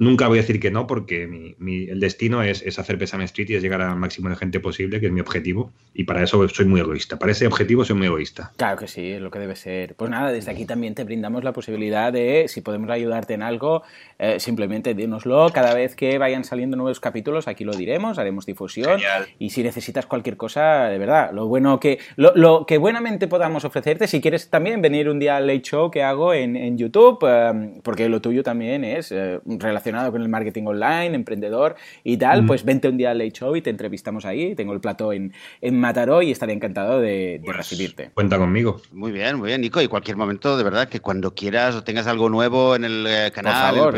nunca 0.00 0.26
voy 0.26 0.38
a 0.38 0.40
decir 0.40 0.58
que 0.58 0.72
no 0.72 0.88
porque 0.88 1.54
el 1.60 2.00
destino 2.00 2.42
es, 2.42 2.76
hacer 2.76 2.98
Pesame 2.98 3.22
Street 3.26 3.50
y 3.50 3.54
es 3.54 3.62
llegar 3.62 3.80
al 3.80 3.94
máximo 3.94 4.30
de 4.30 4.34
gente 4.34 4.58
posible, 4.58 4.98
que 4.98 5.06
es 5.06 5.12
mi 5.12 5.20
objetivo, 5.20 5.70
y 5.94 6.02
para 6.02 6.24
eso 6.24 6.48
soy 6.48 6.64
muy 6.64 6.80
egoísta. 6.80 7.20
Para 7.20 7.30
ese 7.30 7.46
objetivo 7.46 7.84
soy 7.84 7.94
muy 7.94 8.08
egoísta. 8.08 8.50
Claro 8.56 8.78
que 8.78 8.88
sí, 8.88 9.12
es 9.12 9.20
lo 9.20 9.30
que 9.30 9.38
debe 9.38 9.54
ser. 9.54 9.94
Pues 9.94 10.10
nada, 10.10 10.32
desde 10.32 10.50
aquí 10.50 10.64
también 10.64 10.96
te 10.96 11.04
brindamos 11.04 11.44
la 11.44 11.52
posibilidad 11.52 12.12
de, 12.12 12.46
si 12.48 12.62
podemos 12.62 12.90
ayudarte 12.90 13.34
en 13.34 13.42
algo, 13.42 13.84
eh, 14.18 14.40
simplemente 14.40 14.94
dínoslo 14.94 15.50
cada 15.54 15.72
vez 15.72 15.83
que 15.96 16.18
vayan 16.18 16.44
saliendo 16.44 16.76
nuevos 16.76 17.00
capítulos, 17.00 17.48
aquí 17.48 17.64
lo 17.64 17.72
diremos, 17.74 18.18
haremos 18.18 18.46
difusión. 18.46 19.00
Y 19.38 19.50
si 19.50 19.62
necesitas 19.62 20.06
cualquier 20.06 20.36
cosa, 20.36 20.84
de 20.84 20.98
verdad, 20.98 21.32
lo 21.32 21.46
bueno 21.46 21.78
que, 21.80 21.98
lo, 22.16 22.66
que 22.66 22.78
buenamente 22.78 23.28
podamos 23.28 23.64
ofrecerte, 23.64 24.06
si 24.06 24.20
quieres 24.20 24.50
también 24.50 24.80
venir 24.80 25.08
un 25.08 25.18
día 25.18 25.36
al 25.36 25.46
Late 25.46 25.62
Show 25.62 25.90
que 25.90 26.02
hago 26.02 26.32
en, 26.32 26.78
YouTube, 26.78 27.24
em, 27.26 27.80
porque 27.82 28.08
lo 28.08 28.20
tuyo 28.20 28.42
también 28.42 28.84
es 28.84 29.12
eh, 29.12 29.40
relacionado 29.44 30.10
con 30.10 30.22
el 30.22 30.28
marketing 30.28 30.64
online, 30.66 31.14
emprendedor 31.14 31.76
y 32.02 32.16
tal, 32.16 32.46
pues 32.46 32.64
vente 32.64 32.88
un 32.88 32.96
día 32.96 33.10
al 33.10 33.18
Late 33.18 33.32
Show 33.32 33.54
y 33.56 33.62
te 33.62 33.70
entrevistamos 33.70 34.24
ahí. 34.24 34.54
Tengo 34.54 34.72
el 34.72 34.80
plato 34.80 35.12
en, 35.12 35.32
en 35.60 35.78
Mataró 35.78 36.22
y 36.22 36.30
estaré 36.30 36.52
encantado 36.52 37.00
de, 37.00 37.40
pues, 37.44 37.56
recibirte. 37.56 38.10
Cuenta 38.14 38.38
conmigo. 38.38 38.80
Muy 38.92 39.12
bien, 39.12 39.36
muy 39.36 39.48
bien, 39.48 39.60
Nico. 39.60 39.80
Y 39.80 39.88
cualquier 39.88 40.16
momento, 40.16 40.56
de 40.56 40.64
verdad, 40.64 40.88
que 40.88 41.00
cuando 41.00 41.34
quieras 41.34 41.74
o 41.74 41.84
tengas 41.84 42.06
algo 42.06 42.28
nuevo 42.28 42.76
en 42.76 42.84
el 42.84 43.06
eh, 43.06 43.30
canal, 43.32 43.74
Por 43.74 43.76
favor, 43.76 43.94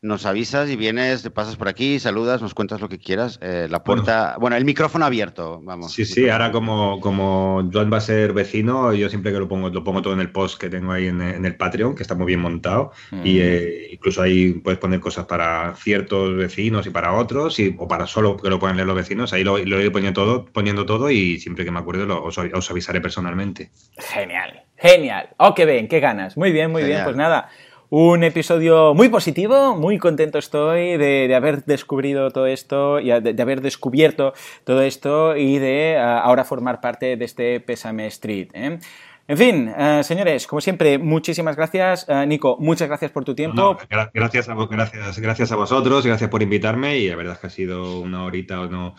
nos 0.00 0.26
avisas 0.26 0.70
y 0.70 0.76
vienes, 0.76 1.22
te 1.22 1.30
pasas 1.30 1.56
por 1.56 1.66
aquí, 1.66 1.98
saludas, 1.98 2.40
nos 2.40 2.54
cuentas 2.54 2.80
lo 2.80 2.88
que 2.88 2.98
quieras. 2.98 3.40
Eh, 3.42 3.66
la 3.68 3.82
puerta, 3.82 4.36
bueno, 4.38 4.56
el 4.56 4.64
micrófono 4.64 5.04
abierto, 5.04 5.60
vamos. 5.62 5.92
Sí, 5.92 6.04
sí, 6.04 6.28
ahora 6.28 6.52
como, 6.52 7.00
como 7.00 7.68
Joan 7.72 7.92
va 7.92 7.96
a 7.96 8.00
ser 8.00 8.32
vecino, 8.32 8.92
yo 8.92 9.08
siempre 9.08 9.32
que 9.32 9.40
lo 9.40 9.48
pongo, 9.48 9.70
lo 9.70 9.82
pongo 9.82 10.00
todo 10.00 10.12
en 10.12 10.20
el 10.20 10.30
post 10.30 10.60
que 10.60 10.70
tengo 10.70 10.92
ahí 10.92 11.08
en, 11.08 11.20
el 11.20 11.56
Patreon, 11.56 11.96
que 11.96 12.02
está 12.02 12.14
muy 12.14 12.26
bien 12.26 12.40
montado. 12.40 12.92
Y 13.24 13.40
eh, 13.40 13.88
incluso 13.90 14.22
ahí 14.22 14.52
puedes 14.52 14.78
poner 14.78 15.00
cosas 15.00 15.26
para 15.26 15.74
ciertos 15.74 16.36
vecinos 16.36 16.86
y 16.86 16.90
para 16.90 17.14
otros, 17.14 17.58
y, 17.58 17.74
o 17.76 17.88
para 17.88 18.06
solo 18.06 18.36
que 18.36 18.50
lo 18.50 18.60
puedan 18.60 18.76
leer 18.76 18.86
los 18.86 18.96
vecinos. 18.96 19.32
Ahí 19.32 19.42
lo, 19.42 19.58
lo 19.58 19.80
he 19.80 19.90
poniendo 19.90 20.20
todo, 20.20 20.44
poniendo 20.44 20.86
todo 20.86 21.10
y 21.10 21.40
siempre 21.40 21.64
que 21.64 21.72
me 21.72 21.80
acuerde 21.80 22.06
lo, 22.06 22.22
os, 22.22 22.70
avisaré 22.70 23.00
personalmente. 23.00 23.70
Genial, 23.96 24.62
genial. 24.76 25.30
Oh, 25.38 25.54
qué 25.54 25.64
bien, 25.66 25.88
qué 25.88 25.98
ganas. 25.98 26.36
Muy 26.36 26.52
bien, 26.52 26.70
muy 26.70 26.84
bien. 26.84 27.02
Pues 27.02 27.16
nada. 27.16 27.48
Un 27.90 28.22
episodio 28.22 28.92
muy 28.92 29.08
positivo, 29.08 29.74
muy 29.74 29.96
contento 29.96 30.38
estoy 30.38 30.98
de, 30.98 31.34
haber 31.34 31.64
descubierto 31.64 32.30
todo 32.30 32.46
esto 32.46 33.00
y 33.00 33.08
de, 33.18 33.34
haber 33.40 33.62
descubierto 33.62 34.34
todo 34.64 34.82
esto 34.82 35.34
y 35.34 35.58
de 35.58 35.96
ah, 35.96 36.20
ahora 36.20 36.44
formar 36.44 36.82
parte 36.82 37.16
de 37.16 37.24
este 37.24 37.60
Pésame 37.60 38.06
Street. 38.08 38.48
¿eh? 38.52 38.78
En 39.26 39.38
fin, 39.38 39.72
eh, 39.74 40.02
señores, 40.04 40.46
como 40.46 40.60
siempre, 40.60 40.98
muchísimas 40.98 41.56
gracias. 41.56 42.04
Eh, 42.10 42.26
Nico, 42.26 42.58
muchas 42.60 42.88
gracias 42.88 43.10
por 43.10 43.24
tu 43.24 43.34
tiempo. 43.34 43.78
gracias, 44.12 44.50
a, 44.50 44.54
gracias, 44.54 45.18
gracias 45.18 45.52
a 45.52 45.56
vosotros, 45.56 46.04
gracias 46.04 46.28
por 46.28 46.42
invitarme 46.42 46.98
y 46.98 47.08
la 47.08 47.16
verdad 47.16 47.34
es 47.34 47.38
que 47.38 47.46
ha 47.46 47.50
sido 47.50 48.00
una 48.00 48.22
horita 48.24 48.60
o 48.60 48.66
no 48.66 48.96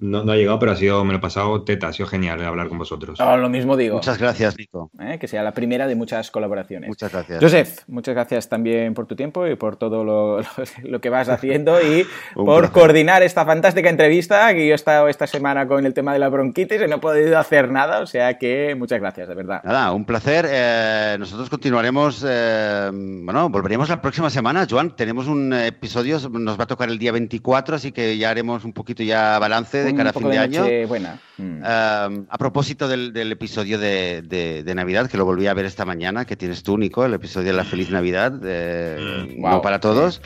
no, 0.00 0.32
ha 0.32 0.36
llegado, 0.36 0.58
pero 0.58 0.72
ha 0.72 0.76
sido, 0.76 1.04
me 1.04 1.12
lo 1.12 1.18
he 1.18 1.20
pasado 1.20 1.62
teta, 1.62 1.88
ha 1.88 1.92
sido 1.92 2.08
genial 2.08 2.42
hablar 2.42 2.68
con 2.68 2.78
vosotros. 2.78 3.20
Oh, 3.20 3.36
lo 3.36 3.48
mismo 3.48 3.76
digo. 3.76 3.96
Muchas 3.96 4.18
gracias, 4.18 4.56
Nico. 4.56 4.90
Eh, 4.98 5.18
que 5.20 5.28
sea 5.28 5.42
la 5.42 5.52
primera 5.52 5.86
de 5.86 5.94
muchas 5.94 6.30
colaboraciones. 6.30 6.88
Muchas 6.88 7.12
gracias. 7.12 7.42
Joseph, 7.42 7.80
muchas 7.86 8.14
gracias 8.14 8.48
también 8.48 8.94
por 8.94 9.06
tu 9.06 9.14
tiempo 9.14 9.46
y 9.46 9.56
por 9.56 9.76
todo 9.76 10.02
lo, 10.04 10.40
lo, 10.84 11.00
que 11.00 11.10
vas 11.10 11.28
haciendo 11.28 11.80
y 11.80 12.06
por 12.34 12.72
coordinar 12.72 13.22
esta 13.22 13.44
fantástica 13.44 13.90
entrevista 13.90 14.52
que 14.54 14.66
yo 14.66 14.72
he 14.72 14.74
estado 14.74 15.08
esta 15.08 15.26
semana 15.26 15.66
con 15.66 15.84
el 15.84 15.92
tema 15.92 16.12
de 16.12 16.18
la 16.18 16.28
bronquitis 16.28 16.80
y 16.80 16.88
no 16.88 16.96
he 16.96 17.00
podido 17.00 17.38
hacer 17.38 17.70
nada, 17.70 18.00
o 18.00 18.06
sea 18.06 18.38
que 18.38 18.74
muchas 18.74 19.00
gracias, 19.00 19.28
de 19.28 19.34
verdad. 19.34 19.60
Nada, 19.64 19.92
un 19.92 20.04
placer. 20.04 20.46
Eh, 20.48 21.16
nosotros 21.18 21.50
continuaremos, 21.50 22.24
eh, 22.26 22.90
bueno, 22.92 23.48
volveremos 23.50 23.88
la 23.88 24.00
próxima 24.00 24.30
semana, 24.30 24.66
Joan. 24.68 24.96
Tenemos 24.96 25.26
un 25.26 25.52
episodio, 25.52 26.18
nos 26.30 26.58
va 26.58 26.64
a 26.64 26.66
tocar 26.66 26.88
el 26.88 26.98
día 26.98 27.12
24, 27.12 27.76
así 27.76 27.92
que 27.92 28.16
ya 28.16 28.30
haremos 28.30 28.64
un 28.64 28.72
poquito 28.72 29.02
ya 29.02 29.38
balance 29.38 29.84
de 29.84 29.89
cara 29.94 30.10
a 30.10 30.12
fin 30.12 30.30
de, 30.30 30.38
año. 30.38 30.64
Buena. 30.86 31.18
Mm. 31.36 31.62
a 31.62 32.38
propósito 32.38 32.88
del, 32.88 33.32
episodio 33.32 33.78
de, 33.78 34.72
Navidad, 34.74 35.08
que 35.10 35.16
lo 35.16 35.24
volví 35.24 35.46
a 35.46 35.54
ver 35.54 35.66
esta 35.66 35.84
mañana, 35.84 36.24
que 36.24 36.36
tienes 36.36 36.62
tú, 36.62 36.78
Nico, 36.78 37.04
el 37.04 37.14
episodio 37.14 37.48
de 37.48 37.56
la 37.56 37.64
Feliz 37.64 37.90
Navidad, 37.90 38.32
eh, 38.44 39.34
mm. 39.36 39.40
no 39.42 39.62
para 39.62 39.80
todos. 39.80 40.20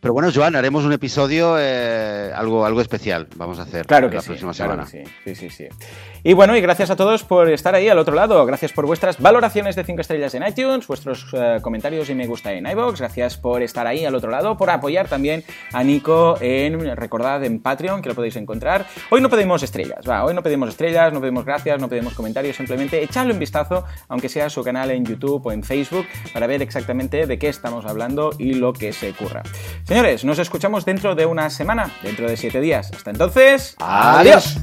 Pero 0.00 0.12
bueno, 0.12 0.30
Joan, 0.34 0.54
haremos 0.54 0.84
un 0.84 0.92
episodio, 0.92 1.56
eh, 1.58 2.30
algo, 2.34 2.66
algo 2.66 2.82
especial. 2.82 3.26
Vamos 3.36 3.58
a 3.58 3.62
hacer 3.62 3.86
claro 3.86 4.10
que 4.10 4.16
la 4.16 4.20
sí, 4.20 4.28
próxima 4.28 4.52
semana. 4.52 4.86
sí. 4.86 5.02
sí, 5.24 5.48
sí, 5.48 5.66
Y 6.26 6.32
bueno, 6.32 6.56
y 6.56 6.62
gracias 6.62 6.88
a 6.88 6.96
todos 6.96 7.22
por 7.22 7.50
estar 7.50 7.74
ahí 7.74 7.86
al 7.90 7.98
otro 7.98 8.14
lado. 8.14 8.46
Gracias 8.46 8.72
por 8.72 8.86
vuestras 8.86 9.20
valoraciones 9.20 9.76
de 9.76 9.84
5 9.84 10.00
estrellas 10.00 10.34
en 10.34 10.42
iTunes, 10.42 10.86
vuestros 10.86 11.26
eh, 11.34 11.58
comentarios 11.60 12.08
y 12.08 12.14
me 12.14 12.26
gusta 12.26 12.50
en 12.54 12.66
iBox. 12.66 12.98
Gracias 12.98 13.36
por 13.36 13.62
estar 13.62 13.86
ahí 13.86 14.06
al 14.06 14.14
otro 14.14 14.30
lado, 14.30 14.56
por 14.56 14.70
apoyar 14.70 15.06
también 15.06 15.44
a 15.74 15.84
Nico 15.84 16.38
en, 16.40 16.96
recordad, 16.96 17.44
en 17.44 17.60
Patreon, 17.60 18.00
que 18.00 18.08
lo 18.08 18.14
podéis 18.14 18.36
encontrar. 18.36 18.86
Hoy 19.10 19.20
no 19.20 19.28
pedimos 19.28 19.62
estrellas, 19.62 19.98
va, 20.08 20.24
hoy 20.24 20.32
no 20.32 20.42
pedimos 20.42 20.70
estrellas, 20.70 21.12
no 21.12 21.20
pedimos 21.20 21.44
gracias, 21.44 21.78
no 21.78 21.90
pedimos 21.90 22.14
comentarios, 22.14 22.56
simplemente 22.56 23.02
echadle 23.02 23.34
un 23.34 23.38
vistazo, 23.38 23.84
aunque 24.08 24.30
sea 24.30 24.48
su 24.48 24.64
canal 24.64 24.92
en 24.92 25.04
YouTube 25.04 25.44
o 25.44 25.52
en 25.52 25.62
Facebook, 25.62 26.06
para 26.32 26.46
ver 26.46 26.62
exactamente 26.62 27.26
de 27.26 27.38
qué 27.38 27.50
estamos 27.50 27.84
hablando 27.84 28.30
y 28.38 28.54
lo 28.54 28.72
que 28.72 28.94
se 28.94 29.10
ocurra. 29.10 29.42
Señores, 29.82 30.24
nos 30.24 30.38
escuchamos 30.38 30.86
dentro 30.86 31.14
de 31.14 31.26
una 31.26 31.50
semana, 31.50 31.90
dentro 32.02 32.26
de 32.26 32.38
siete 32.38 32.62
días. 32.62 32.90
Hasta 32.94 33.10
entonces, 33.10 33.76
adiós. 33.78 34.56